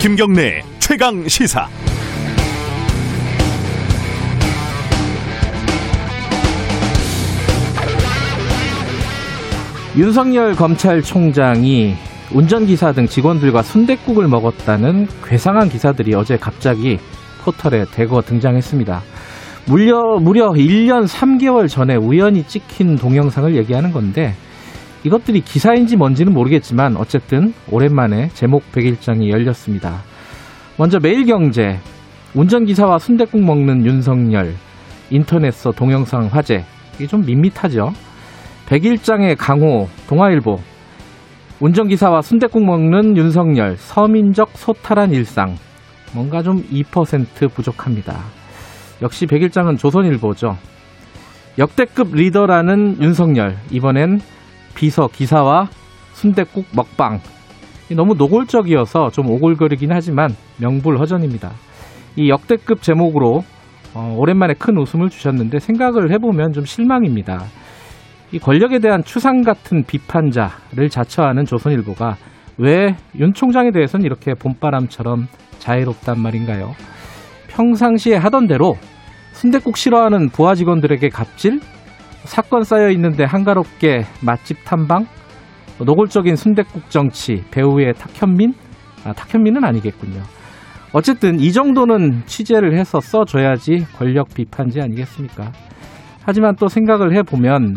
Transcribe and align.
김경래 0.00 0.62
최강 0.78 1.26
시사. 1.28 1.68
윤석열 9.96 10.54
검찰총장이 10.54 11.96
운전기사 12.32 12.92
등 12.92 13.08
직원들과 13.08 13.62
순댓국을 13.62 14.28
먹었다는 14.28 15.08
괴상한 15.24 15.68
기사들이 15.68 16.14
어제 16.14 16.36
갑자기 16.36 17.00
포털에 17.42 17.84
대거 17.92 18.22
등장했습니다. 18.22 19.02
무려, 19.68 20.18
무려 20.18 20.52
1년 20.52 21.06
3개월 21.06 21.68
전에 21.68 21.94
우연히 21.94 22.42
찍힌 22.44 22.96
동영상을 22.96 23.54
얘기하는 23.54 23.92
건데 23.92 24.32
이것들이 25.04 25.42
기사인지 25.42 25.96
뭔지는 25.96 26.32
모르겠지만 26.32 26.96
어쨌든 26.96 27.52
오랜만에 27.70 28.28
제목 28.28 28.62
100일장이 28.72 29.28
열렸습니다. 29.28 30.02
먼저 30.78 30.98
매일경제 30.98 31.78
운전기사와 32.34 32.98
순댓국 32.98 33.42
먹는 33.42 33.84
윤석열 33.84 34.54
인터넷서 35.10 35.70
동영상 35.72 36.28
화제 36.32 36.64
이게 36.94 37.06
좀 37.06 37.26
밋밋하죠. 37.26 37.92
100일장의 38.68 39.36
강호 39.38 39.86
동아일보 40.08 40.58
운전기사와 41.60 42.22
순댓국 42.22 42.64
먹는 42.64 43.18
윤석열 43.18 43.76
서민적 43.76 44.48
소탈한 44.54 45.12
일상 45.12 45.56
뭔가 46.14 46.42
좀 46.42 46.62
2% 46.70 47.52
부족합니다. 47.52 48.37
역시 49.02 49.26
100일장은 49.26 49.78
조선일보죠. 49.78 50.56
역대급 51.58 52.14
리더라는 52.14 53.02
윤석열 53.02 53.56
이번엔 53.70 54.20
비서 54.74 55.08
기사와 55.08 55.68
순댓국 56.12 56.66
먹방 56.74 57.20
너무 57.90 58.14
노골적이어서 58.14 59.10
좀 59.10 59.30
오글거리긴 59.30 59.90
하지만 59.92 60.30
명불허전입니다. 60.60 61.52
이 62.16 62.28
역대급 62.28 62.82
제목으로 62.82 63.44
어, 63.94 64.14
오랜만에 64.18 64.54
큰 64.54 64.76
웃음을 64.76 65.08
주셨는데 65.08 65.58
생각을 65.58 66.12
해보면 66.12 66.52
좀 66.52 66.64
실망입니다. 66.64 67.44
이 68.30 68.38
권력에 68.38 68.78
대한 68.78 69.02
추상 69.02 69.42
같은 69.42 69.84
비판자를 69.84 70.90
자처하는 70.90 71.44
조선일보가 71.46 72.16
왜 72.58 72.94
윤 73.18 73.32
총장에 73.32 73.70
대해서는 73.70 74.04
이렇게 74.04 74.34
봄바람처럼 74.34 75.28
자애롭단 75.58 76.20
말인가요? 76.20 76.72
평상시에 77.58 78.14
하던 78.14 78.46
대로 78.46 78.76
순댓국 79.32 79.76
싫어하는 79.76 80.28
부하 80.28 80.54
직원들에게 80.54 81.08
갑질, 81.08 81.58
사건 82.22 82.62
쌓여 82.62 82.88
있는데 82.90 83.24
한가롭게 83.24 84.04
맛집 84.24 84.64
탐방, 84.64 85.06
노골적인 85.84 86.36
순댓국 86.36 86.88
정치, 86.88 87.42
배우의 87.50 87.94
탁현민, 87.94 88.54
아, 89.04 89.12
탁현민은 89.12 89.64
아니겠군요. 89.64 90.22
어쨌든 90.92 91.40
이 91.40 91.52
정도는 91.52 92.22
취재를 92.26 92.78
해서 92.78 93.00
써줘야지 93.00 93.86
권력 93.96 94.32
비판지 94.34 94.80
아니겠습니까? 94.80 95.50
하지만 96.24 96.54
또 96.56 96.68
생각을 96.68 97.16
해보면 97.16 97.76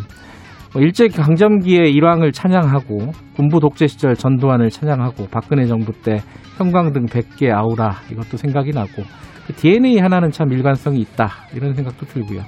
뭐 0.74 0.82
일제 0.82 1.08
강점기의 1.08 1.92
일왕을 1.92 2.32
찬양하고 2.32 3.12
군부 3.36 3.60
독재 3.60 3.88
시절 3.88 4.16
전두환을 4.16 4.70
찬양하고 4.70 5.28
박근혜 5.32 5.66
정부 5.66 5.92
때 5.92 6.20
형광등 6.58 7.08
100개 7.08 7.52
아우라 7.52 7.96
이것도 8.12 8.38
생각이 8.38 8.72
나고 8.72 9.04
그 9.48 9.54
DNA 9.54 10.00
하나는 10.00 10.32
참 10.32 10.52
일관성이 10.52 11.00
있다 11.02 11.30
이런 11.56 11.74
생각도 11.74 12.06
들고요. 12.06 12.42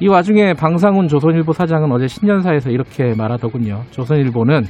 이 0.00 0.08
와중에 0.08 0.54
방상훈 0.54 1.08
조선일보 1.08 1.52
사장은 1.52 1.92
어제 1.92 2.06
신년사에서 2.08 2.70
이렇게 2.70 3.14
말하더군요. 3.14 3.84
조선일보는 3.90 4.64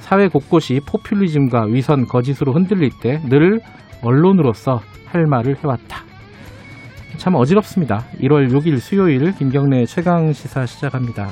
사회 0.00 0.28
곳곳이 0.28 0.80
포퓰리즘과 0.86 1.64
위선 1.66 2.06
거짓으로 2.06 2.52
흔들릴 2.52 2.90
때 3.02 3.20
늘 3.28 3.60
언론으로서 4.02 4.80
할 5.06 5.26
말을 5.26 5.56
해왔다. 5.62 5.98
참 7.16 7.34
어지럽습니다. 7.34 8.06
1월 8.22 8.50
6일 8.50 8.78
수요일 8.78 9.32
김경래 9.32 9.84
최강 9.84 10.32
시사 10.32 10.64
시작합니다. 10.66 11.28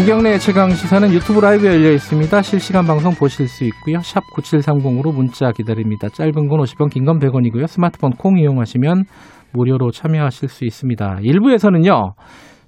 김경래 0.00 0.38
최강 0.38 0.70
시사는 0.70 1.12
유튜브 1.12 1.40
라이브 1.40 1.66
열려 1.66 1.92
있습니다. 1.92 2.40
실시간 2.40 2.86
방송 2.86 3.12
보실 3.12 3.46
수 3.46 3.64
있고요. 3.64 3.98
샵 4.00 4.22
9730으로 4.34 5.14
문자 5.14 5.52
기다립니다. 5.52 6.08
짧은 6.08 6.32
건 6.48 6.58
50원, 6.60 6.90
긴 6.90 7.04
건 7.04 7.18
100원이고요. 7.18 7.66
스마트폰 7.66 8.12
콩 8.12 8.38
이용하시면 8.38 9.04
무료로 9.52 9.90
참여하실 9.90 10.48
수 10.48 10.64
있습니다. 10.64 11.18
일부에서는요. 11.20 12.14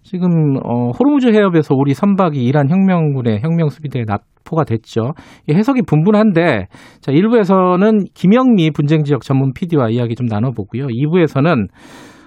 지금 0.03 0.29
어, 0.63 0.91
호르무즈 0.91 1.29
해협에서 1.29 1.75
우리 1.75 1.95
선박이 1.95 2.45
이란 2.45 2.69
혁명군의 2.69 3.41
혁명 3.41 3.71
수비대에 3.71 4.03
납포가 4.07 4.65
됐죠. 4.65 5.13
해석이 5.51 5.83
분분한데 5.87 6.67
자, 7.01 7.13
1부에서는 7.13 8.13
김영미 8.13 8.73
분쟁 8.73 9.05
지역 9.05 9.23
전문 9.23 9.55
PD와 9.55 9.89
이야기 9.89 10.17
좀 10.17 10.27
나눠 10.27 10.51
보고요. 10.51 10.89
2부에서는 10.89 11.69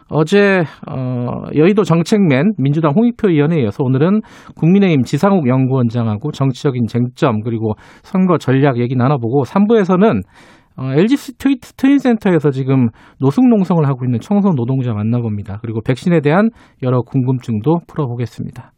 어제 0.10 0.64
어, 0.88 1.44
여의도 1.56 1.84
정책맨 1.84 2.54
민주당 2.58 2.94
홍익표 2.96 3.30
의원에 3.30 3.60
이어서 3.62 3.84
오늘은 3.84 4.22
국민의힘 4.56 5.04
지상욱 5.04 5.48
연구원장하고 5.48 6.32
정치적인 6.32 6.86
쟁점 6.88 7.42
그리고 7.42 7.74
선거 8.04 8.38
전략 8.38 8.80
얘기 8.80 8.96
나눠보고 8.96 9.44
3부에서는 9.44 10.22
어, 10.78 10.92
LG 10.94 11.16
스트리트 11.16 11.74
트윈센터에서 11.74 12.52
지금 12.52 12.90
노숙농성을 13.20 13.86
하고 13.88 14.06
있는 14.06 14.20
청소 14.20 14.50
노동자 14.50 14.94
만나봅니다. 14.94 15.60
그리고 15.62 15.82
백신에 15.82 16.20
대한 16.20 16.50
여러 16.84 17.02
궁금증도 17.02 17.80
풀어보겠습니다. 17.88 18.72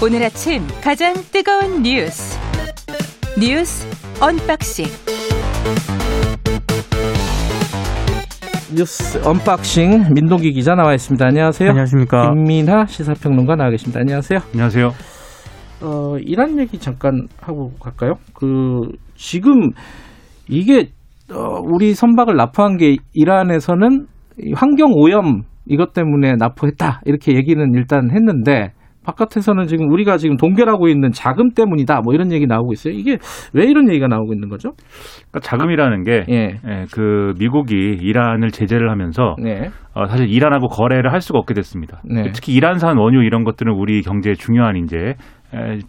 오늘 0.00 0.22
아침 0.22 0.62
가장 0.80 1.14
뜨거운 1.32 1.82
뉴스 1.82 2.37
뉴스 3.40 3.86
언박싱 4.20 4.86
뉴스 8.76 9.18
언박싱 9.24 10.12
민동기 10.12 10.52
기자 10.52 10.74
나와 10.74 10.92
있습니다. 10.94 11.24
안녕하세요. 11.24 11.68
안녕하십니까. 11.70 12.32
김민하 12.34 12.86
시사평론가 12.86 13.54
나와 13.54 13.70
계십니다. 13.70 14.00
안녕하세요. 14.00 14.40
안녕하세요. 14.52 14.88
어, 15.82 16.16
이란 16.18 16.58
얘기 16.58 16.78
잠깐 16.78 17.28
하고 17.40 17.70
갈까요? 17.80 18.14
그 18.34 18.88
지금 19.14 19.70
이게 20.48 20.88
어, 21.32 21.60
우리 21.62 21.94
선박을 21.94 22.34
나포한 22.34 22.76
게 22.76 22.96
이란에서는 23.12 24.06
환경 24.56 24.90
오염 24.94 25.42
이것 25.66 25.92
때문에 25.92 26.32
나포했다 26.36 27.02
이렇게 27.04 27.36
얘기는 27.36 27.64
일단 27.74 28.10
했는데 28.10 28.72
바깥에서는 29.04 29.66
지금 29.66 29.90
우리가 29.90 30.16
지금 30.18 30.36
동결하고 30.36 30.88
있는 30.88 31.10
자금 31.12 31.50
때문이다 31.50 32.00
뭐 32.02 32.14
이런 32.14 32.32
얘기 32.32 32.46
나오고 32.46 32.72
있어요. 32.72 32.94
이게 32.94 33.18
왜 33.54 33.64
이런 33.64 33.88
얘기가 33.88 34.06
나오고 34.06 34.32
있는 34.34 34.48
거죠? 34.48 34.72
그러니까 35.30 35.40
자금이라는 35.40 36.04
게, 36.04 36.24
예. 36.28 36.60
예, 36.66 36.84
그 36.92 37.32
미국이 37.38 37.74
이란을 37.74 38.50
제재를 38.50 38.90
하면서 38.90 39.34
네. 39.42 39.70
어, 39.94 40.06
사실 40.06 40.28
이란하고 40.28 40.68
거래를 40.68 41.12
할 41.12 41.20
수가 41.20 41.38
없게 41.38 41.54
됐습니다. 41.54 42.00
네. 42.04 42.30
특히 42.32 42.54
이란산 42.54 42.98
원유 42.98 43.24
이런 43.24 43.44
것들은 43.44 43.72
우리 43.72 44.02
경제에 44.02 44.34
중요한 44.34 44.76
이제 44.76 45.14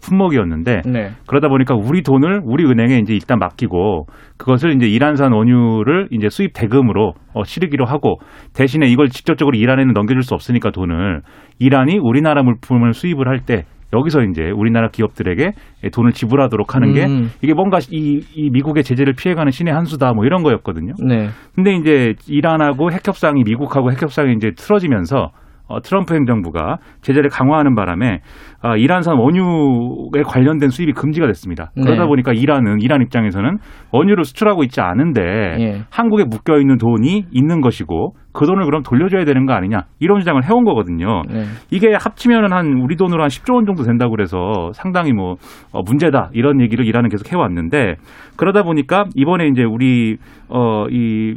품목이었는데 0.00 0.82
네. 0.86 1.10
그러다 1.26 1.48
보니까 1.48 1.74
우리 1.74 2.02
돈을 2.02 2.40
우리 2.44 2.64
은행에 2.64 2.98
이제 2.98 3.12
일단 3.12 3.38
맡기고 3.38 4.06
그것을 4.38 4.74
이제 4.74 4.86
이란산 4.86 5.32
원유를 5.32 6.08
이제 6.12 6.28
수입 6.28 6.52
대금으로 6.54 7.14
어, 7.34 7.44
실으기로 7.44 7.84
하고 7.84 8.18
대신에 8.54 8.86
이걸 8.86 9.08
직접적으로 9.08 9.56
이란에는 9.56 9.92
넘겨줄 9.92 10.22
수 10.22 10.34
없으니까 10.34 10.70
돈을 10.70 11.22
이란이 11.58 11.98
우리나라 11.98 12.42
물품을 12.42 12.94
수입을 12.94 13.28
할 13.28 13.40
때 13.40 13.64
여기서 13.92 14.22
이제 14.22 14.50
우리나라 14.50 14.88
기업들에게 14.88 15.52
돈을 15.92 16.12
지불하도록 16.12 16.74
하는 16.74 16.92
게 16.92 17.06
음. 17.06 17.30
이게 17.42 17.54
뭔가 17.54 17.78
이, 17.90 18.22
이, 18.34 18.50
미국의 18.50 18.84
제재를 18.84 19.14
피해가는 19.14 19.50
신의 19.50 19.74
한 19.74 19.84
수다 19.84 20.12
뭐 20.12 20.24
이런 20.24 20.42
거였거든요. 20.42 20.92
네. 21.04 21.28
근데 21.54 21.74
이제 21.74 22.14
이란하고 22.28 22.92
핵 22.92 23.06
협상이 23.06 23.42
미국하고 23.44 23.90
핵 23.90 24.00
협상이 24.00 24.34
이제 24.34 24.52
틀어지면서 24.56 25.30
어, 25.70 25.80
트럼프 25.80 26.14
행정부가 26.14 26.78
제재를 27.00 27.30
강화하는 27.30 27.76
바람에 27.76 28.20
어, 28.64 28.76
이란산 28.76 29.16
원유에 29.16 30.22
관련된 30.26 30.68
수입이 30.68 30.92
금지가 30.92 31.28
됐습니다. 31.28 31.70
네. 31.76 31.84
그러다 31.84 32.06
보니까 32.06 32.32
이란은 32.32 32.80
이란 32.80 33.00
입장에서는 33.02 33.58
원유를 33.92 34.24
수출하고 34.24 34.64
있지 34.64 34.80
않은데 34.80 35.22
예. 35.60 35.82
한국에 35.90 36.24
묶여 36.24 36.58
있는 36.58 36.76
돈이 36.76 37.26
있는 37.30 37.60
것이고 37.60 38.14
그 38.32 38.46
돈을 38.46 38.64
그럼 38.64 38.82
돌려줘야 38.82 39.24
되는 39.24 39.44
거 39.44 39.52
아니냐 39.52 39.84
이런 39.98 40.20
주장을 40.20 40.42
해온 40.44 40.64
거거든요. 40.64 41.22
네. 41.28 41.44
이게 41.70 41.94
합치면은 41.94 42.52
한 42.52 42.80
우리 42.80 42.96
돈으로 42.96 43.22
한 43.22 43.28
10조 43.28 43.54
원 43.54 43.66
정도 43.66 43.82
된다고 43.82 44.12
그래서 44.12 44.70
상당히 44.74 45.12
뭐 45.12 45.36
어, 45.72 45.82
문제다 45.82 46.30
이런 46.32 46.60
얘기를 46.60 46.86
이란은 46.86 47.10
계속 47.10 47.30
해왔는데 47.32 47.96
그러다 48.36 48.62
보니까 48.62 49.04
이번에 49.14 49.48
이제 49.48 49.64
우리 49.64 50.16
어이 50.48 51.34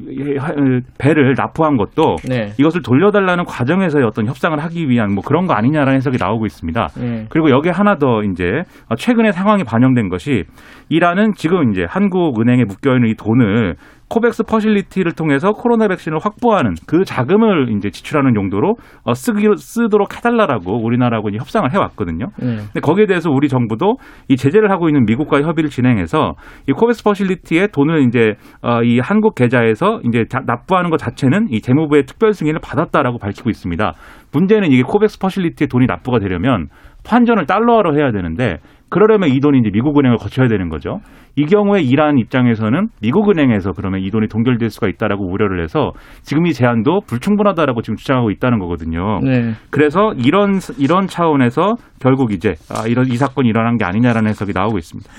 배를 0.97 1.35
납부한 1.37 1.77
것도 1.77 2.15
네. 2.27 2.53
이것을 2.59 2.81
돌려달라는 2.81 3.45
과정에서의 3.45 4.05
어떤 4.05 4.25
협상을 4.25 4.57
하기 4.57 4.89
위한 4.89 5.13
뭐 5.13 5.23
그런 5.23 5.45
거 5.45 5.53
아니냐라는 5.53 5.95
해석이 5.95 6.17
나오고 6.19 6.45
있습니다. 6.45 6.87
네. 6.97 7.25
그리고 7.29 7.49
여기에 7.49 7.71
하나 7.71 7.95
더 7.95 8.23
이제 8.23 8.63
최근에 8.97 9.31
상황이 9.31 9.63
반영된 9.63 10.09
것이 10.09 10.45
이란은 10.89 11.33
지금 11.35 11.71
이제 11.71 11.85
한국은행에 11.87 12.65
묶여 12.65 12.95
있는 12.95 13.09
이 13.09 13.15
돈을 13.15 13.75
COVAX 14.13 14.43
Facility를 14.43 15.13
통해서 15.13 15.53
코로나 15.53 15.87
백신을 15.87 16.19
확보하는 16.21 16.75
그 16.85 17.03
자금을 17.03 17.69
이제 17.75 17.89
지출하는 17.89 18.35
용도로 18.35 18.75
어, 19.05 19.13
쓰기, 19.15 19.47
쓰도록 19.57 20.15
해달라라고 20.15 20.83
우리나라하고 20.85 21.31
협상을 21.31 21.73
해왔거든요. 21.73 22.27
네. 22.39 22.57
근데 22.57 22.79
거기에 22.79 23.07
대해서 23.07 23.31
우리 23.31 23.49
정부도 23.49 23.95
이 24.27 24.35
제재를 24.35 24.69
하고 24.69 24.87
있는 24.87 25.05
미국과 25.05 25.41
협의를 25.41 25.71
진행해서 25.71 26.35
이 26.69 26.73
COVAX 26.73 27.03
Facility에 27.03 27.69
돈을 27.73 28.05
이제 28.07 28.35
어, 28.61 28.83
이 28.83 28.99
한국 28.99 29.33
계좌에서 29.33 30.01
이제 30.03 30.25
납부하는 30.45 30.91
것 30.91 30.97
자체는 30.97 31.47
이 31.49 31.59
재무부의 31.61 32.03
특별 32.05 32.33
승인을 32.33 32.59
받았다라고 32.61 33.17
밝히고 33.17 33.49
있습니다. 33.49 33.93
문제는 34.31 34.71
이게 34.71 34.83
COVAX 34.83 35.17
Facility에 35.17 35.65
돈이 35.65 35.87
납부가 35.87 36.19
되려면 36.19 36.67
환전을 37.05 37.47
달러화로 37.47 37.97
해야 37.97 38.11
되는데 38.11 38.59
그러려면 38.93 39.29
이 39.29 39.39
돈이 39.39 39.57
이제 39.57 39.71
미국은행을 39.73 40.17
거쳐야 40.17 40.47
되는 40.47 40.69
거죠. 40.69 40.99
이 41.35 41.47
경우에 41.47 41.81
이란 41.81 42.19
입장에서는 42.19 42.89
미국은행에서 43.01 43.71
그러면 43.71 44.01
이 44.01 44.11
돈이 44.11 44.27
동결될 44.27 44.69
수가 44.69 44.87
있다라고 44.87 45.25
우려를 45.25 45.63
해서 45.63 45.93
지금 46.21 46.45
이 46.45 46.53
제안도 46.53 46.99
불충분하다라고 47.07 47.81
지금 47.81 47.95
주장하고 47.95 48.29
있다는 48.29 48.59
거거든요. 48.59 49.19
네. 49.23 49.53
그래서 49.71 50.13
이런 50.15 50.59
이런 50.77 51.07
차원에서 51.07 51.73
결국 51.99 52.33
이제 52.33 52.53
아, 52.69 52.87
이런 52.87 53.07
이 53.07 53.15
사건이 53.15 53.49
일어난 53.49 53.77
게 53.77 53.85
아니냐라는 53.85 54.29
해석이 54.29 54.51
나오고 54.53 54.77
있습니다. 54.77 55.09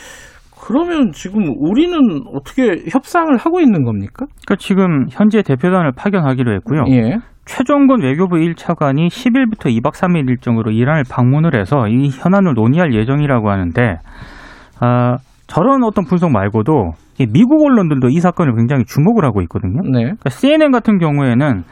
그러면 0.67 1.11
지금 1.11 1.43
우리는 1.59 1.99
어떻게 2.33 2.89
협상을 2.89 3.37
하고 3.37 3.61
있는 3.61 3.83
겁니까? 3.83 4.27
그러니까 4.47 4.57
지금 4.57 5.07
현재 5.11 5.43
대표단을 5.43 5.93
파견하기로 5.97 6.55
했고요. 6.55 6.85
예. 6.91 7.17
최종건 7.45 8.03
외교부 8.03 8.37
1차관이 8.37 9.09
10일부터 9.09 9.67
2박 9.81 9.93
3일 9.93 10.29
일정으로 10.31 10.71
이란을 10.71 11.05
방문을 11.11 11.59
해서 11.59 11.89
이 11.89 12.09
현안을 12.09 12.55
논의할 12.55 12.95
예정이라고 12.95 13.51
하는데 13.51 13.99
아, 14.81 15.17
저런 15.47 15.85
어떤 15.85 16.05
분석 16.05 16.31
말고도 16.31 16.93
미국 17.33 17.65
언론들도 17.65 18.09
이 18.09 18.21
사건을 18.21 18.55
굉장히 18.57 18.85
주목을 18.85 19.25
하고 19.25 19.43
있거든요. 19.43 19.83
네. 19.83 20.03
그러니까 20.05 20.31
CNN 20.31 20.71
같은 20.73 20.99
경우에는 20.99 21.63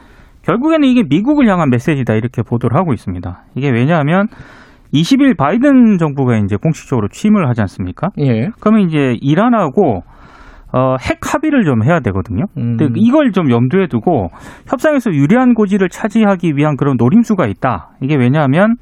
결국에는 0.43 0.87
이게 0.87 1.03
미국을 1.07 1.47
향한 1.49 1.69
메시지다 1.69 2.13
이렇게 2.13 2.43
보도를 2.43 2.77
하고 2.77 2.93
있습니다. 2.93 3.43
이게 3.55 3.69
왜냐하면 3.69 4.27
20일 4.93 5.35
바이든 5.35 5.97
정부가 5.97 6.37
이제 6.37 6.55
공식적으로 6.55 7.07
취임을 7.07 7.49
하지 7.49 7.61
않습니까? 7.61 8.09
예. 8.19 8.49
그러면 8.59 8.81
이제 8.87 9.15
이란하고 9.21 10.03
어, 10.73 10.95
핵 10.99 11.19
합의를 11.21 11.63
좀 11.65 11.83
해야 11.83 11.99
되거든요. 11.99 12.45
음. 12.57 12.77
근데 12.77 12.93
이걸 12.95 13.31
좀 13.31 13.51
염두에 13.51 13.87
두고 13.87 14.29
협상에서 14.67 15.11
유리한 15.11 15.53
고지를 15.53 15.87
차지하기 15.89 16.53
위한 16.55 16.75
그런 16.77 16.95
노림수가 16.97 17.45
있다. 17.47 17.91
이게 18.01 18.15
왜냐하면 18.15 18.75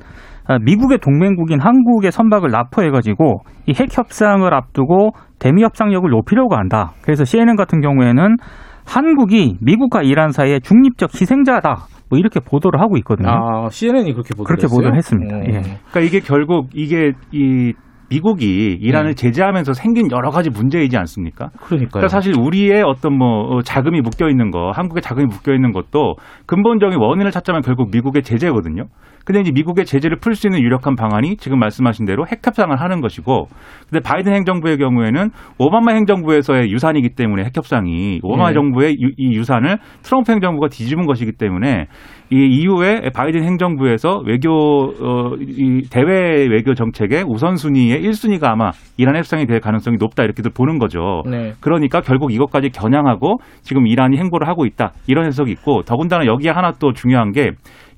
어, 0.50 0.58
미국의 0.60 1.00
동맹국인 1.00 1.60
한국의 1.62 2.12
선박을 2.12 2.50
납포해가지고 2.50 3.42
이 3.68 3.74
핵 3.74 3.96
협상을 3.98 4.52
앞두고 4.54 5.12
대미 5.40 5.64
협상력을 5.64 6.10
높이려고 6.10 6.56
한다. 6.56 6.94
그래서 7.04 7.26
CNN 7.26 7.56
같은 7.58 7.82
경우에는 7.82 8.38
한국이 8.86 9.58
미국과 9.62 10.02
이란 10.02 10.32
사이의 10.32 10.62
중립적 10.62 11.14
희생자다. 11.14 11.76
뭐 12.10 12.20
이렇게 12.20 12.40
보도를 12.40 12.82
하고 12.82 12.98
있거든요. 12.98 13.30
아, 13.30 13.70
CNN이 13.70 14.14
그렇게 14.14 14.30
보도를 14.36 14.46
그렇게 14.46 14.64
했어요? 14.64 14.76
보도를 14.78 14.98
했습니다. 14.98 15.36
음. 15.38 15.44
예. 15.48 15.62
그러니까 15.92 16.00
이게 16.02 16.20
결국 16.20 16.70
이게 16.74 17.14
이 17.32 17.74
미국이 18.12 18.78
이란을 18.82 19.16
네. 19.16 19.16
제재하면서 19.16 19.74
생긴 19.74 20.12
여러 20.12 20.30
가지 20.32 20.50
문제이지 20.50 20.98
않습니까? 20.98 21.50
그러니까요. 21.62 21.90
그러니까 21.90 22.08
사실 22.10 22.34
우리의 22.38 22.84
어떤 22.84 23.18
뭐 23.18 23.56
어, 23.56 23.62
자금이 23.62 24.02
묶여 24.02 24.30
있는 24.30 24.52
거, 24.52 24.72
한국의 24.72 25.02
자금이 25.02 25.28
묶여 25.28 25.54
있는 25.54 25.72
것도 25.72 26.16
근본적인 26.46 27.00
원인을 27.00 27.32
찾자면 27.32 27.62
결국 27.62 27.90
미국의 27.92 28.24
제재거든요. 28.24 28.84
근데 29.24 29.40
이제 29.42 29.52
미국의 29.52 29.86
제재를 29.86 30.18
풀 30.18 30.36
수 30.36 30.48
있는 30.48 30.62
유력한 30.62 30.96
방안이 30.96 31.38
지금 31.38 31.60
말씀하신 31.60 32.06
대로 32.06 32.26
핵 32.28 32.46
협상을 32.46 32.76
하는 32.76 33.02
것이고, 33.02 33.48
근데 33.88 34.02
바이든 34.02 34.34
행정부의 34.34 34.78
경우에는 34.78 35.30
오바마 35.60 35.94
행정부에서의 35.94 36.72
유산이기 36.72 37.10
때문에 37.10 37.44
핵 37.44 37.56
협상이 37.56 38.20
오바마 38.24 38.50
네. 38.50 38.54
정부의 38.56 38.98
유, 39.00 39.12
이 39.18 39.36
유산을 39.36 39.78
트럼프 40.02 40.32
행정부가 40.32 40.70
뒤집은 40.70 41.06
것이기 41.06 41.34
때문에 41.34 41.86
이 42.32 42.46
이후에 42.46 43.10
바이든 43.14 43.44
행정부에서 43.44 44.22
외교 44.26 44.50
어, 44.52 45.36
이 45.40 45.84
대외 45.92 46.48
외교 46.48 46.74
정책의 46.74 47.26
우선순위의 47.28 48.02
1순위가 48.04 48.46
아마 48.46 48.72
이란 48.96 49.18
협상이 49.18 49.46
될 49.46 49.60
가능성이 49.60 49.98
높다 50.00 50.24
이렇게들 50.24 50.52
보는 50.52 50.80
거죠. 50.80 51.24
네. 51.30 51.52
그러니까 51.60 52.00
결국 52.00 52.34
이것까지 52.34 52.70
겨냥하고 52.70 53.40
지금 53.62 53.86
이란이 53.86 54.18
행보를 54.18 54.48
하고 54.48 54.66
있다 54.66 54.94
이런 55.08 55.26
해석이 55.26 55.52
있고 55.52 55.82
더군다나 55.84 56.26
여기에 56.26 56.52
하나 56.52 56.72
또 56.80 56.94
중요한 56.94 57.34
게 57.34 57.52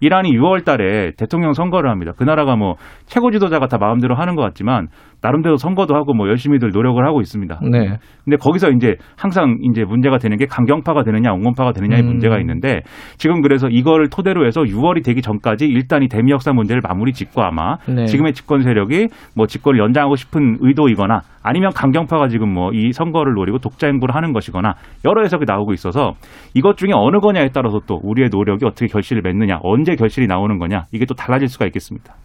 이란이 0.03 0.31
6월 0.31 0.65
달에 0.65 1.11
대통령 1.17 1.53
선거를 1.53 1.89
합니다. 1.89 2.11
그 2.17 2.25
나라가 2.25 2.57
뭐 2.57 2.75
최고 3.05 3.31
지도자가 3.31 3.67
다 3.67 3.77
마음대로 3.77 4.15
하는 4.15 4.35
것 4.35 4.41
같지만 4.41 4.87
나름대로 5.21 5.55
선거도 5.55 5.95
하고 5.95 6.13
뭐 6.13 6.27
열심히들 6.27 6.71
노력을 6.71 7.03
하고 7.05 7.21
있습니다. 7.21 7.59
네. 7.71 7.97
근데 8.25 8.35
거기서 8.37 8.71
이제 8.71 8.95
항상 9.17 9.57
이제 9.61 9.85
문제가 9.85 10.17
되는 10.17 10.37
게 10.37 10.45
강경파가 10.45 11.03
되느냐 11.03 11.31
옹건파가 11.31 11.71
되느냐의 11.71 12.03
음. 12.03 12.07
문제가 12.07 12.37
있는데 12.39 12.81
지금 13.17 13.41
그래서 13.41 13.69
이거를 13.69 14.09
토대로 14.09 14.45
해서 14.45 14.61
6월이 14.61 15.05
되기 15.05 15.21
전까지 15.21 15.65
일단 15.65 16.03
이 16.03 16.09
대미 16.09 16.31
역사 16.31 16.51
문제를 16.51 16.81
마무리 16.83 17.13
짓고 17.13 17.41
아마 17.41 17.77
네. 17.87 18.03
지금의 18.05 18.33
집권 18.33 18.61
세력이 18.61 19.07
뭐 19.37 19.47
집권을 19.47 19.79
연장하고 19.79 20.17
싶은 20.17 20.57
의도이거나 20.59 21.21
아니면 21.43 21.71
강경파가 21.73 22.27
지금 22.29 22.53
뭐 22.53 22.71
이 22.73 22.91
선거를 22.91 23.33
노리고 23.33 23.59
독자 23.59 23.87
행보를 23.87 24.15
하는 24.15 24.33
것이거나 24.33 24.73
여러 25.05 25.21
해석이 25.21 25.45
나오고 25.47 25.73
있어서 25.73 26.13
이것 26.53 26.75
중에 26.77 26.89
어느 26.93 27.19
거냐에 27.19 27.49
따라서 27.53 27.79
또 27.85 27.99
우리의 28.01 28.29
노력이 28.31 28.65
어떻게 28.65 28.87
결실을 28.87 29.21
맺느냐 29.21 29.59
언제 29.61 29.95
결실이 29.95 30.27
나오는 30.27 30.57
거냐 30.57 30.85
이게 30.91 31.05
또 31.05 31.13
달라질 31.13 31.47
수가 31.47 31.65
있겠습니다. 31.67 32.15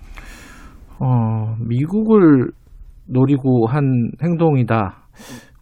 어, 1.00 1.54
미국을 1.68 2.48
노리고 3.06 3.66
한 3.66 4.10
행동이다. 4.22 4.96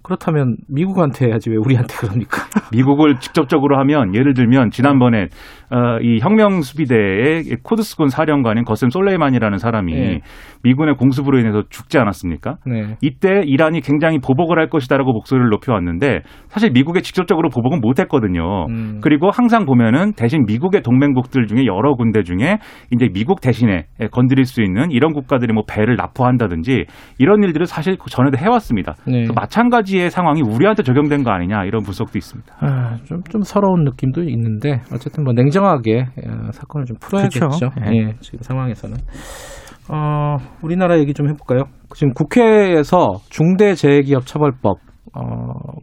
그렇다면 0.06 0.56
미국한테 0.68 1.26
해야지 1.26 1.50
왜 1.50 1.56
우리한테 1.56 1.96
그럽니까? 1.96 2.44
미국을 2.70 3.16
직접적으로 3.18 3.76
하면 3.80 4.14
예를 4.14 4.34
들면 4.34 4.70
지난번에 4.70 5.26
어, 5.68 5.98
이 6.00 6.20
혁명 6.22 6.62
수비대의 6.62 7.56
코드스군 7.64 8.06
사령관인 8.06 8.62
거셈 8.62 8.90
솔레이만이라는 8.90 9.58
사람이 9.58 9.92
네. 9.92 10.20
미군의 10.62 10.94
공습으로 10.94 11.40
인해서 11.40 11.64
죽지 11.68 11.98
않았습니까? 11.98 12.58
네. 12.66 12.94
이때 13.00 13.40
이란이 13.44 13.80
굉장히 13.80 14.20
보복을 14.20 14.60
할 14.60 14.68
것이다라고 14.68 15.12
목소리를 15.12 15.48
높여왔는데 15.48 16.20
사실 16.46 16.70
미국에 16.70 17.00
직접적으로 17.00 17.48
보복은 17.48 17.80
못했거든요. 17.80 18.66
음. 18.68 19.00
그리고 19.02 19.30
항상 19.32 19.66
보면은 19.66 20.12
대신 20.12 20.44
미국의 20.46 20.82
동맹국들 20.82 21.48
중에 21.48 21.66
여러 21.66 21.94
군데 21.94 22.22
중에 22.22 22.58
이제 22.92 23.08
미국 23.12 23.40
대신에 23.40 23.86
건드릴 24.12 24.44
수 24.44 24.62
있는 24.62 24.92
이런 24.92 25.12
국가들이 25.12 25.52
뭐 25.52 25.64
배를 25.68 25.96
납포한다든지 25.96 26.84
이런 27.18 27.42
일들을 27.42 27.66
사실 27.66 27.96
전에도 28.08 28.38
해왔습니다. 28.38 28.94
네. 29.04 29.26
마찬가지 29.34 29.95
의 29.98 30.10
상황이 30.10 30.42
우리한테 30.42 30.82
적용된 30.82 31.24
거 31.24 31.30
아니냐 31.30 31.64
이런 31.64 31.82
분석도 31.82 32.16
있습니다. 32.16 32.54
아, 32.60 32.96
좀, 33.04 33.22
좀 33.24 33.42
서러운 33.42 33.84
느낌도 33.84 34.22
있는데 34.22 34.80
어쨌든 34.92 35.24
뭐 35.24 35.32
냉정 35.32 35.56
냉정하게 35.56 36.06
어, 36.26 36.52
사건을 36.52 36.86
좀 36.86 36.96
풀어야겠죠. 37.00 37.48
그렇죠. 37.48 37.70
예, 37.92 38.14
지금 38.20 38.38
상황에서는. 38.42 38.96
어, 39.88 40.36
우리나라 40.62 40.98
얘기 40.98 41.14
좀 41.14 41.28
해볼까요? 41.28 41.64
지금 41.94 42.12
국회에서 42.12 43.20
중대재해기업처벌법 43.30 44.78
어, 45.14 45.22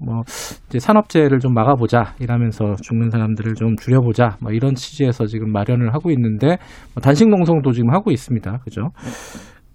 뭐, 0.05 0.22
이제 0.67 0.77
산업재해를 0.77 1.39
좀 1.39 1.55
막아보자, 1.55 2.13
이라면서 2.20 2.75
죽는 2.84 3.10
사람들을 3.10 3.55
좀 3.55 3.75
줄여보자, 3.77 4.38
뭐 4.41 4.51
이런 4.51 4.75
취지에서 4.75 5.25
지금 5.25 5.51
마련을 5.51 5.91
하고 5.91 6.12
있는데, 6.12 6.58
뭐 6.93 7.01
단식 7.01 7.27
농성도 7.29 7.72
지금 7.72 7.89
하고 7.91 8.12
있습니다. 8.12 8.60
그죠? 8.63 8.89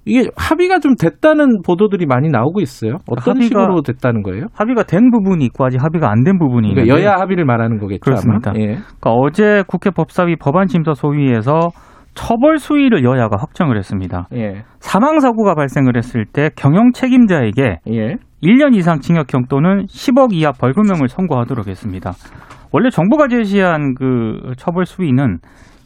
이게 0.09 0.29
합의가 0.37 0.79
좀 0.79 0.95
됐다는 0.95 1.63
보도들이 1.65 2.07
많이 2.07 2.29
나오고 2.29 2.61
있어요. 2.61 2.99
어떤 3.09 3.37
합의가, 3.37 3.47
식으로 3.47 3.83
됐다는 3.83 4.23
거예요? 4.23 4.47
합의가 4.55 4.85
된 4.85 5.11
부분이 5.11 5.45
있고 5.47 5.65
아직 5.65 5.83
합의가 5.83 6.11
안 6.11 6.25
된 6.25 6.39
부분이 6.39 6.71
그러니까 6.75 6.95
있는데 6.95 7.09
여야 7.09 7.17
합의를 7.21 7.45
말하는 7.45 7.79
거겠죠. 7.79 8.01
그렇습니다. 8.01 8.53
예. 8.57 8.65
그러니까 8.67 9.11
어제 9.13 9.63
국회 9.67 9.91
법사위 9.91 10.37
법안심사 10.37 10.95
소위에서 10.95 11.71
처벌 12.15 12.59
수위를 12.59 13.05
여야가 13.05 13.37
확정을 13.39 13.77
했습니다. 13.79 14.27
예. 14.35 14.65
사망 14.81 15.21
사고가 15.21 15.55
발생을 15.55 15.97
했을 15.97 16.25
때 16.27 16.51
경영 16.57 16.91
책임자에게 16.93 17.79
예. 17.89 18.17
1년 18.43 18.75
이상 18.75 18.99
징역형 19.01 19.45
또는 19.49 19.87
10억 19.87 20.33
이하 20.33 20.53
벌금형을 20.53 21.09
선고하도록 21.09 21.69
했습니다. 21.69 22.13
원래 22.73 22.91
정부가 22.91 23.29
제시한 23.29 23.95
그 23.95 24.53
처벌 24.57 24.85
수위는 24.85 25.39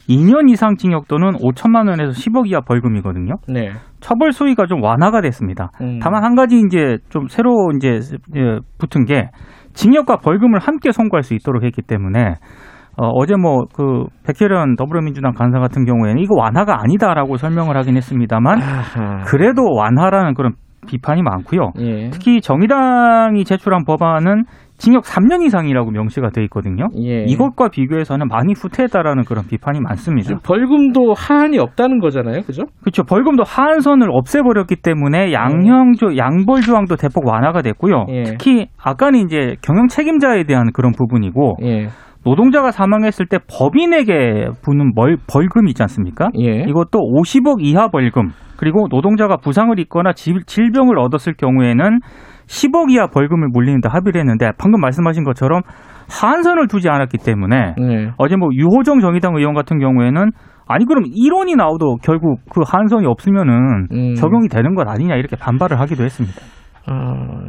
2년 0.09 0.51
이상 0.51 0.77
징역 0.77 1.07
또는 1.07 1.33
5천만 1.35 1.89
원에서 1.89 2.11
10억 2.13 2.49
이하 2.49 2.61
벌금이거든요. 2.61 3.35
네. 3.49 3.71
처벌 4.03 4.33
수위가 4.33 4.67
좀 4.67 4.83
완화가 4.83 5.23
됐습니다. 5.23 5.71
음. 5.81 5.99
다만 6.03 6.25
한 6.25 6.35
가지 6.35 6.61
이제 6.61 6.99
좀 7.09 7.29
새로 7.29 7.71
이제 7.75 8.01
붙은 8.79 9.05
게 9.07 9.31
징역과 9.73 10.19
벌금을 10.19 10.59
함께 10.59 10.93
선고할 10.93 11.23
수 11.23 11.35
있도록 11.35 11.63
했기 11.65 11.81
때문에 11.81 12.35
어, 12.99 13.25
제뭐 13.25 13.65
그 13.75 14.05
백혜련 14.27 14.77
더불어민주당 14.77 15.33
간사 15.33 15.59
같은 15.61 15.87
경우에는 15.87 16.21
이거 16.21 16.35
완화가 16.37 16.83
아니다라고 16.83 17.37
설명을 17.37 17.77
하긴 17.79 17.97
했습니다만 17.97 18.59
그래도 19.25 19.63
완화라는 19.75 20.35
그런 20.35 20.53
비판이 20.87 21.23
많고요. 21.23 21.71
예. 21.79 22.11
특히 22.11 22.41
정의당이 22.41 23.45
제출한 23.45 23.85
법안은 23.85 24.45
징역 24.83 25.05
3년 25.05 25.45
이상이라고 25.45 25.93
명시가 25.93 26.31
돼 26.31 26.43
있거든요. 26.45 26.89
예. 26.97 27.23
이것과 27.29 27.69
비교해서는 27.69 28.27
많이 28.27 28.53
후퇴했다라는 28.53 29.23
그런 29.23 29.47
비판이 29.47 29.81
많습니다. 29.81 30.41
벌금도 30.45 31.13
하한이 31.17 31.57
없다는 31.61 32.01
거잖아요, 32.01 32.43
그죠? 32.43 32.65
그렇죠. 32.81 33.05
벌금도 33.05 33.45
하한선을 33.47 34.09
없애버렸기 34.11 34.77
때문에 34.83 35.33
양형조 35.33 36.17
양벌 36.17 36.63
조항도 36.63 36.97
대폭 36.97 37.29
완화가 37.29 37.63
됐고요. 37.63 38.07
예. 38.09 38.23
특히 38.25 38.67
아까는 38.77 39.21
이제 39.21 39.55
경영 39.63 39.87
책임자에 39.87 40.45
대한 40.45 40.73
그런 40.73 40.91
부분이고. 40.91 41.59
예. 41.63 41.87
노동자가 42.25 42.73
사망했을 42.73 43.27
때 43.27 43.39
법인에게 43.49 44.49
부는 44.65 44.95
벌, 44.95 45.17
벌금 45.33 45.69
있지 45.69 45.81
않습니까? 45.83 46.31
예. 46.41 46.65
이것도 46.69 46.99
50억 46.99 47.61
이하 47.61 47.87
벌금 47.89 48.31
그리고 48.57 48.87
노동자가 48.91 49.37
부상을 49.37 49.77
입거나 49.79 50.13
질 50.13 50.71
병을 50.73 50.99
얻었을 50.99 51.35
경우에는 51.35 52.01
10억 52.47 52.91
이하 52.91 53.07
벌금을 53.07 53.49
물리는데 53.49 53.89
합의를 53.89 54.21
했는데 54.21 54.51
방금 54.59 54.81
말씀하신 54.81 55.25
것처럼 55.25 55.63
한선을 56.11 56.69
두지 56.69 56.89
않았기 56.89 57.19
때문에 57.19 57.75
네. 57.79 58.11
어제 58.19 58.37
뭐 58.37 58.51
유호정 58.53 59.01
정의당 59.01 59.37
의원 59.37 59.55
같은 59.55 59.79
경우에는 59.79 60.31
아니 60.67 60.85
그럼 60.85 61.05
1원이 61.05 61.57
나오도 61.57 61.97
결국 62.03 62.41
그 62.51 62.63
한선이 62.65 63.07
없으면은 63.07 63.89
음. 63.93 64.15
적용이 64.15 64.49
되는 64.49 64.75
것 64.75 64.89
아니냐 64.89 65.17
이렇게 65.17 65.37
반발을 65.37 65.79
하기도 65.81 66.05
했습니다. 66.05 66.41
어, 66.89 66.93